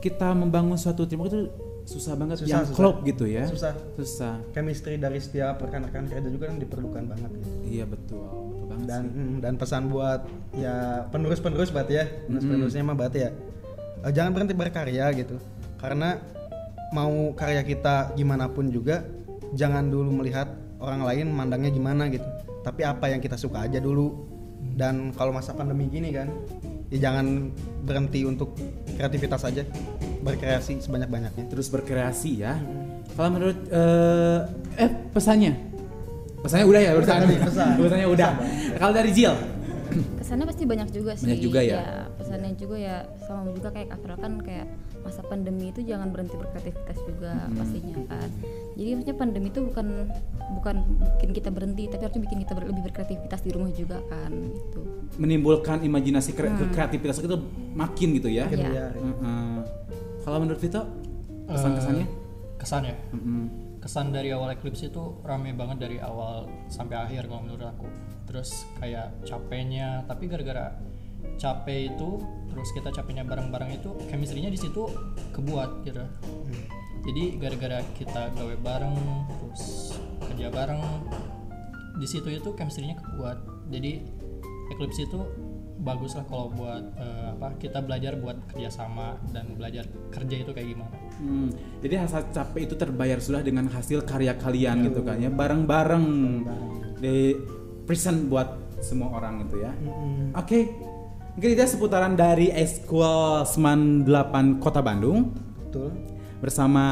kita 0.00 0.32
membangun 0.32 0.80
suatu 0.80 1.04
teamwork 1.04 1.28
itu 1.28 1.52
susah 1.86 2.16
banget 2.16 2.40
Susah, 2.42 2.48
yang 2.50 2.64
susah. 2.64 2.76
klop 2.80 2.96
gitu 3.04 3.24
ya. 3.28 3.44
Susah. 3.46 3.76
Susah. 3.94 4.34
Chemistry 4.56 4.96
dari 4.96 5.20
setiap 5.20 5.60
rekan-rekan 5.60 6.08
kerja 6.08 6.26
juga 6.26 6.48
kan 6.48 6.56
diperlukan 6.56 7.04
banget 7.12 7.30
gitu. 7.36 7.50
iya 7.68 7.84
betul 7.84 8.45
betul 8.66 8.74
banget 8.74 8.86
dan 8.90 9.02
sih. 9.06 9.14
mm, 9.14 9.36
dan 9.38 9.54
pesan 9.54 9.82
buat 9.86 10.20
ya 10.58 11.06
penerus-penerus 11.14 11.70
berarti 11.70 11.94
ya. 11.94 12.04
Penerus-penerusnya 12.26 12.82
mah 12.82 12.96
berarti 12.98 13.18
ya. 13.22 13.30
Eh, 14.02 14.12
jangan 14.12 14.30
berhenti 14.34 14.54
berkarya 14.58 15.06
gitu. 15.14 15.38
Karena 15.78 16.18
mau 16.90 17.30
karya 17.38 17.62
kita 17.62 18.14
gimana 18.18 18.50
pun 18.50 18.70
juga 18.70 19.06
jangan 19.54 19.86
dulu 19.86 20.22
melihat 20.22 20.50
orang 20.82 21.06
lain 21.06 21.26
mandangnya 21.30 21.70
gimana 21.70 22.10
gitu. 22.10 22.26
Tapi 22.66 22.82
apa 22.82 23.06
yang 23.14 23.22
kita 23.22 23.38
suka 23.38 23.62
aja 23.62 23.78
dulu. 23.78 24.34
Dan 24.76 25.14
kalau 25.14 25.30
masa 25.30 25.54
pandemi 25.54 25.86
gini 25.86 26.10
kan 26.10 26.26
ya 26.90 27.10
jangan 27.10 27.54
berhenti 27.86 28.26
untuk 28.26 28.58
kreativitas 28.98 29.46
aja. 29.46 29.62
Berkreasi 30.26 30.82
sebanyak-banyaknya. 30.82 31.46
Terus 31.46 31.70
berkreasi 31.70 32.42
ya. 32.42 32.58
Kalau 33.14 33.30
menurut 33.30 33.56
eh 33.70 34.40
eh 34.76 34.90
pesannya 35.14 35.75
pesannya 36.38 36.66
udah 36.66 36.80
ya 36.80 36.90
Udah 36.94 37.06
pesan 37.38 37.68
pesannya 37.78 38.08
udah 38.08 38.30
kalau 38.76 38.92
dari 38.92 39.10
Jill 39.10 39.34
kesannya 40.18 40.44
pasti 40.44 40.62
banyak 40.64 40.88
juga 40.90 41.12
sih 41.14 41.24
Banyak 41.24 41.40
juga 41.40 41.60
ya? 41.62 42.10
pesannya 42.16 42.52
juga 42.54 42.76
ya 42.76 42.96
sama 43.22 43.48
juga 43.50 43.68
kayak 43.70 43.88
Kak 43.88 44.18
kan 44.18 44.32
kayak 44.42 44.66
masa 45.00 45.22
pandemi 45.22 45.70
itu 45.70 45.86
jangan 45.86 46.10
berhenti 46.10 46.34
berkreativitas 46.34 46.98
juga 46.98 47.46
Hmm. 47.46 47.54
pastinya 47.54 47.94
kan 48.10 48.28
jadi 48.74 48.88
maksudnya 48.92 49.16
pandemi 49.16 49.46
itu 49.48 49.60
bukan 49.62 49.86
bukan 50.52 50.74
bikin 51.14 51.30
kita 51.32 51.48
berhenti 51.48 51.86
tapi 51.86 52.02
harusnya 52.02 52.22
bikin 52.22 52.38
kita 52.42 52.52
ber- 52.52 52.66
lebih 52.66 52.82
berkreativitas 52.84 53.40
di 53.40 53.50
rumah 53.54 53.70
juga 53.70 54.02
kan 54.10 54.30
gitu 54.34 54.80
menimbulkan 55.16 55.78
imajinasi 55.80 56.34
kre- 56.34 56.50
Hmm. 56.50 56.74
kreativitas 56.74 57.22
itu 57.22 57.38
makin 57.72 58.08
gitu 58.14 58.26
ya 58.28 58.50
Makin 58.50 58.58
Iya. 58.58 58.68
liar. 58.68 58.92
Heeh. 58.92 59.56
kalau 60.20 60.38
menurut 60.42 60.58
Vito 60.58 60.82
kesan 61.46 61.72
kesannya 61.72 62.02
Eh, 62.02 62.10
kesan 62.58 62.82
ya 62.82 62.94
kesan 63.86 64.10
dari 64.10 64.34
awal 64.34 64.50
Eclipse 64.50 64.90
itu 64.90 65.22
rame 65.22 65.54
banget 65.54 65.86
dari 65.86 66.02
awal 66.02 66.50
sampai 66.66 67.06
akhir 67.06 67.30
kalau 67.30 67.46
menurut 67.46 67.70
aku. 67.70 67.86
Terus 68.26 68.66
kayak 68.82 69.14
capeknya 69.22 70.02
tapi 70.10 70.26
gara-gara 70.26 70.74
capek 71.38 71.94
itu 71.94 72.18
terus 72.50 72.66
kita 72.74 72.90
capeknya 72.90 73.22
bareng-bareng 73.22 73.78
itu 73.78 73.94
chemistry-nya 74.10 74.50
di 74.50 74.58
situ 74.58 74.90
kebuat 75.30 75.86
gitu. 75.86 76.02
Jadi 77.06 77.38
gara-gara 77.38 77.78
kita 77.94 78.34
gawe 78.34 78.56
bareng 78.58 78.96
terus 79.30 79.94
kerja 80.34 80.50
bareng 80.50 80.82
di 82.02 82.06
situ 82.10 82.26
itu 82.26 82.50
chemistry-nya 82.58 82.98
kebuat. 82.98 83.70
Jadi 83.70 84.02
Eclipse 84.74 85.06
itu 85.06 85.22
bagus 85.76 86.16
lah 86.16 86.24
kalau 86.28 86.48
buat 86.52 86.84
eh, 86.96 87.26
apa 87.36 87.48
kita 87.60 87.84
belajar 87.84 88.16
buat 88.16 88.36
kerjasama 88.48 89.20
dan 89.30 89.56
belajar 89.56 89.84
kerja 90.08 90.36
itu 90.40 90.50
kayak 90.52 90.68
gimana 90.76 90.96
Hmm, 91.16 91.48
jadi 91.80 92.04
rasa 92.04 92.28
capek 92.28 92.68
itu 92.68 92.76
terbayar 92.76 93.16
sudah 93.16 93.40
dengan 93.40 93.72
hasil 93.72 94.04
karya 94.04 94.36
kalian 94.36 94.84
gitu 94.84 95.00
kan 95.00 95.16
ya 95.16 95.32
bareng-bareng 95.32 96.04
di 97.00 97.32
present 97.88 98.28
buat 98.28 98.76
semua 98.84 99.16
orang 99.16 99.48
gitu 99.48 99.64
ya. 99.64 99.72
Oke. 100.36 100.76
Mungkin 101.36 101.52
itu 101.52 101.64
seputaran 101.68 102.16
dari 102.16 102.48
Eskul 102.48 103.44
98 103.44 104.60
Kota 104.60 104.80
Bandung 104.80 105.36
betul 105.68 105.92
bersama 106.40 106.84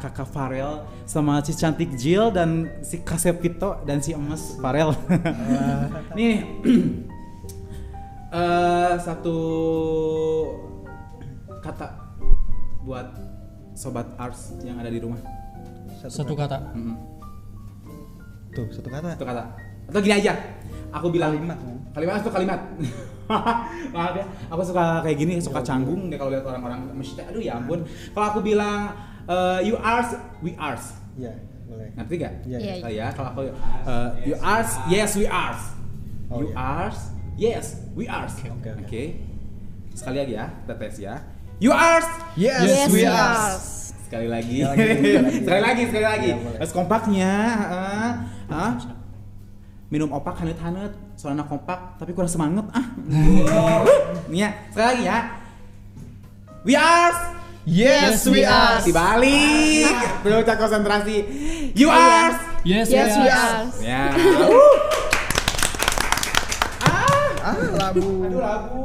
Kakak 0.00 0.28
Farel 0.28 0.84
sama 1.08 1.40
si 1.44 1.52
cantik 1.56 1.96
Jill 1.96 2.32
dan 2.32 2.72
si 2.84 3.00
Kasep 3.00 3.40
Vito 3.40 3.80
dan 3.84 4.00
si 4.00 4.16
Emas 4.16 4.56
Farel. 4.60 4.96
Nih 6.16 6.44
eh, 8.32 8.92
satu 8.96 9.38
kata 11.60 11.88
buat 12.82 13.06
sobat 13.76 14.08
arts 14.18 14.56
yang 14.64 14.80
ada 14.80 14.88
di 14.88 14.98
rumah. 14.98 15.20
Satu 16.02 16.34
kata. 16.34 16.72
Mm-mm. 16.74 16.96
tuh 18.52 18.68
satu 18.68 18.88
kata 18.92 19.16
Satu 19.16 19.24
kata. 19.28 19.42
Atau 19.88 20.00
gini 20.04 20.14
aja. 20.18 20.32
Aku 20.92 21.08
bilang 21.08 21.32
Kalimat, 21.32 21.56
kan? 21.56 21.76
Kalimat 21.96 22.14
itu 22.20 22.30
kalimat. 22.32 22.60
Maaf 23.94 24.12
ya. 24.12 24.24
Aku 24.52 24.60
suka 24.60 25.00
kayak 25.00 25.16
gini, 25.16 25.40
suka 25.40 25.64
canggung 25.64 26.12
deh 26.12 26.20
kalau 26.20 26.32
lihat 26.32 26.44
orang-orang 26.44 26.84
mesti 26.92 27.24
aduh 27.24 27.40
ya 27.40 27.56
ampun. 27.56 27.84
Kalau 28.12 28.26
aku 28.28 28.40
bilang 28.44 28.92
eh, 29.24 29.60
you 29.64 29.76
are, 29.80 30.04
we 30.44 30.52
are. 30.60 30.76
Iya, 31.16 31.32
boleh. 31.64 31.88
Ngerti 31.96 32.14
gak? 32.20 32.32
Iya, 32.44 32.58
iya. 32.60 32.74
Oh 32.84 32.92
ya, 32.92 33.06
kalau 33.12 33.28
aku 33.32 33.40
eh, 33.48 34.08
you 34.28 34.36
are, 34.36 34.64
yes 34.92 35.16
we 35.16 35.24
are. 35.24 35.56
Oh, 36.28 36.40
you 36.44 36.52
iya. 36.52 36.88
are, 36.88 36.96
yes 37.36 37.76
we 37.92 38.04
are. 38.06 38.26
Oke, 38.26 38.48
oke, 38.48 38.70
oke. 38.82 39.02
Sekali 39.92 40.16
lagi 40.24 40.32
ya, 40.34 40.46
kita 40.64 40.74
tes 40.78 40.94
ya. 40.98 41.14
You 41.62 41.70
are, 41.70 42.02
Yes, 42.34 42.64
Yes, 42.64 42.88
we 42.90 43.00
we 43.00 43.06
are. 43.06 43.14
are. 43.14 43.54
Sekali 44.08 44.28
lagi. 44.28 44.56
Sekali 45.40 45.60
lagi, 45.62 45.82
sekali 45.88 46.04
lagi. 46.04 46.30
Harus 46.58 46.72
kompaknya. 46.72 47.32
heeh. 47.62 48.10
Hah? 48.50 48.72
Minum 49.88 50.08
opak 50.10 50.40
hanet-hanet, 50.40 50.96
soalnya 51.14 51.44
kompak 51.44 52.00
tapi 52.00 52.16
kurang 52.16 52.28
semangat 52.28 52.64
ah. 52.72 52.86
Nih 54.32 54.40
ya, 54.40 54.50
sekali 54.72 54.86
lagi 54.88 55.04
ya. 55.04 55.18
We 56.64 56.74
are 56.74 57.14
Yes, 57.62 58.26
we 58.26 58.42
are. 58.42 58.82
Dibalik. 58.82 59.86
Perlu 60.26 60.42
cek 60.42 60.58
konsentrasi. 60.58 61.16
You 61.78 61.92
are 61.94 62.34
Yes, 62.64 62.90
Yes, 62.90 63.14
we 63.14 63.28
are. 63.28 63.58
Ya. 63.78 64.02
Uh. 67.92 68.00
Labu. 68.00 68.24
Aduh 68.24 68.40
lagu. 68.40 68.84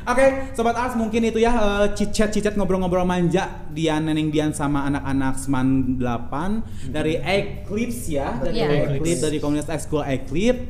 Oke, 0.00 0.26
sobat 0.56 0.72
Ars 0.74 0.96
mungkin 0.96 1.20
itu 1.22 1.38
ya 1.38 1.52
eh, 1.52 1.86
cicet 1.92 2.32
cicet 2.32 2.56
ngobrol-ngobrol 2.56 3.04
manja 3.04 3.68
Dian 3.68 4.08
Neneng 4.08 4.32
Dian 4.32 4.50
sama 4.50 4.88
anak-anak 4.88 5.36
Seman 5.36 6.00
8 6.00 6.88
dari 6.88 7.20
Eclipse 7.20 8.08
ya, 8.08 8.32
dari 8.40 8.64
Iya. 8.64 8.96
Eclipse 8.96 9.20
dari 9.20 9.36
komunitas 9.38 9.68
Ekskul 9.68 10.02
Eclipse. 10.02 10.64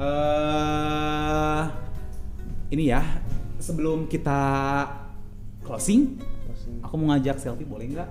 eh 0.00 1.62
ini 2.72 2.88
ya, 2.88 3.04
sebelum 3.60 4.08
kita 4.08 4.40
closing, 5.60 6.16
aku 6.80 6.94
mau 6.96 7.12
ngajak 7.12 7.36
selfie 7.36 7.68
boleh 7.68 7.92
nggak? 7.92 8.08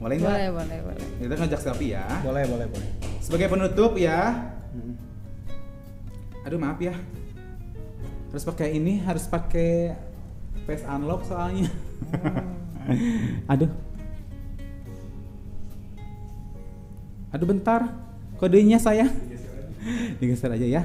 Boleh 0.00 0.16
nggak? 0.24 0.30
Boleh, 0.32 0.48
boleh, 0.56 0.78
boleh. 0.88 1.06
Kita 1.20 1.34
ngajak 1.36 1.60
selfie 1.60 1.92
ya. 1.92 2.08
Boleh, 2.24 2.48
boleh, 2.48 2.64
boleh. 2.64 2.88
Sebagai 3.20 3.52
penutup 3.52 3.92
ya. 4.00 4.50
Aduh 6.48 6.56
maaf 6.56 6.80
ya. 6.80 6.96
Harus 8.34 8.50
pakai 8.50 8.74
ini, 8.74 8.98
harus 8.98 9.30
pakai 9.30 9.94
face 10.66 10.82
unlock 10.90 11.22
soalnya. 11.22 11.70
Aduh. 13.46 13.70
Aduh 17.30 17.46
bentar. 17.46 17.94
Kodenya 18.34 18.82
saya. 18.82 19.06
Digeser 20.18 20.50
aja 20.50 20.66
ya. 20.66 20.82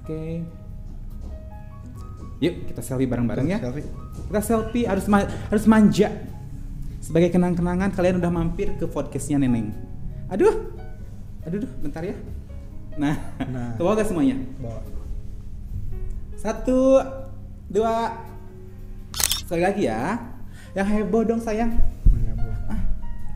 Oke. 0.00 0.40
Yuk 2.40 2.72
kita 2.72 2.80
selfie 2.80 3.04
bareng-bareng 3.04 3.44
ya. 3.44 3.60
Selfie. 3.60 3.84
Kita 4.24 4.40
selfie 4.40 4.88
harus 4.88 5.04
ma- 5.04 5.28
harus 5.28 5.68
manja. 5.68 6.08
Sebagai 7.04 7.28
kenang-kenangan 7.28 7.92
kalian 7.92 8.24
udah 8.24 8.32
mampir 8.32 8.72
ke 8.80 8.88
podcastnya 8.88 9.36
Neneng. 9.36 9.68
Aduh. 10.32 10.72
Aduh, 11.44 11.60
duh, 11.60 11.72
bentar 11.84 12.00
ya. 12.00 12.16
Nah, 12.96 13.20
Nah. 13.44 13.72
ke 13.76 13.84
bawah 13.84 14.00
gak 14.00 14.08
semuanya? 14.08 14.40
Bawa. 14.56 14.80
Satu, 16.40 16.96
dua, 17.68 18.16
sekali 19.44 19.60
lagi 19.60 19.84
ya. 19.84 20.16
Yang 20.72 20.88
heboh 20.88 21.22
dong 21.28 21.36
sayang. 21.36 21.76
Ah, 22.64 22.80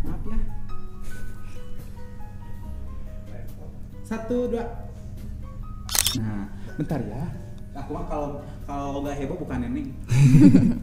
maaf 0.09 0.25
ya. 0.25 0.39
Satu, 4.09 4.49
dua. 4.49 4.65
Nah, 6.17 6.49
bentar 6.81 6.97
ya. 7.05 7.29
Aku 7.77 7.93
mah 7.93 8.09
kalau 8.09 8.41
kalau 8.65 9.05
nggak 9.05 9.21
heboh 9.21 9.37
bukan 9.37 9.61
neneng. 9.61 9.93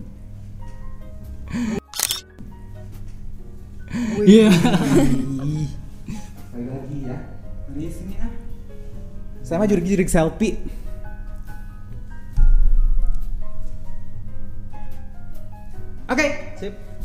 Iya. 4.21 4.53
Sekali 4.53 6.69
lagi 6.69 6.97
ya. 7.09 7.17
Di 7.73 7.89
sini 7.89 8.15
ah. 8.21 8.29
Saya 9.41 9.57
mah 9.57 9.67
jurik-jurik 9.67 10.07
selfie. 10.07 10.61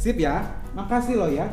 Sip. 0.07 0.17
ya. 0.17 0.47
Makasih 0.73 1.15
loh 1.17 1.27
ya. 1.27 1.51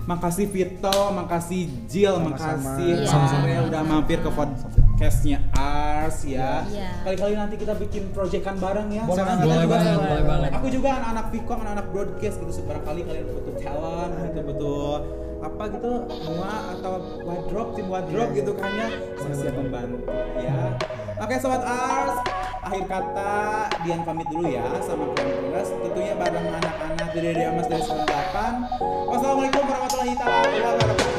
Makasih 0.00 0.46
Vito, 0.46 0.98
makasih 1.10 1.66
Jill, 1.84 2.14
Sama-sama. 2.16 2.38
makasih 2.38 2.90
Iya. 2.96 3.06
Sore 3.10 3.54
udah 3.66 3.82
mampir 3.84 4.18
ke 4.18 4.30
podcastnya 4.30 5.38
Ars 5.52 6.22
ya. 6.24 6.62
Iya. 6.64 6.88
Kali-kali 7.02 7.34
nanti 7.34 7.54
kita 7.56 7.74
bikin 7.74 8.08
proyekan 8.10 8.56
bareng 8.56 8.88
ya. 8.90 9.04
Boleh 9.04 9.22
Boleh 9.22 9.36
juga- 9.60 9.66
banget, 9.68 9.96
boleh 10.00 10.24
banget. 10.24 10.50
Aku 10.54 10.66
juga 10.68 10.88
anak-anak 10.94 11.26
Viko, 11.30 11.52
anak-anak 11.52 11.86
broadcast 11.90 12.36
gitu. 12.38 12.50
Barangkali 12.64 13.00
kalian 13.02 13.26
butuh 13.28 13.54
talent, 13.58 14.12
gitu 14.24 14.40
butuh 14.46 14.92
apa 15.40 15.62
gitu, 15.68 15.90
mua 16.28 16.52
atau 16.70 16.92
wardrobe, 17.22 17.70
tim 17.74 17.86
wardrobe 17.86 18.32
gitu 18.34 18.52
kan 18.54 18.70
ya. 18.72 18.88
Saya 19.16 19.34
siap 19.36 19.54
membantu 19.56 19.98
ya. 20.36 20.54
Oke 21.18 21.34
sobat 21.36 21.60
Ars, 21.60 22.14
akhir 22.60 22.84
kata 22.86 23.32
Dian 23.84 24.00
pamit 24.04 24.28
dulu 24.28 24.46
ya 24.48 24.64
sama 24.84 25.08
Progress. 25.16 25.68
Tentunya 25.72 26.14
bareng 26.16 26.46
anak-anak 26.48 27.08
dari 27.16 27.32
Dede 27.32 27.44
Amas 27.48 27.66
dari 27.66 27.82
98. 27.82 29.10
Wassalamualaikum 29.10 29.62
warahmatullahi 29.64 30.14
wabarakatuh. 30.20 31.09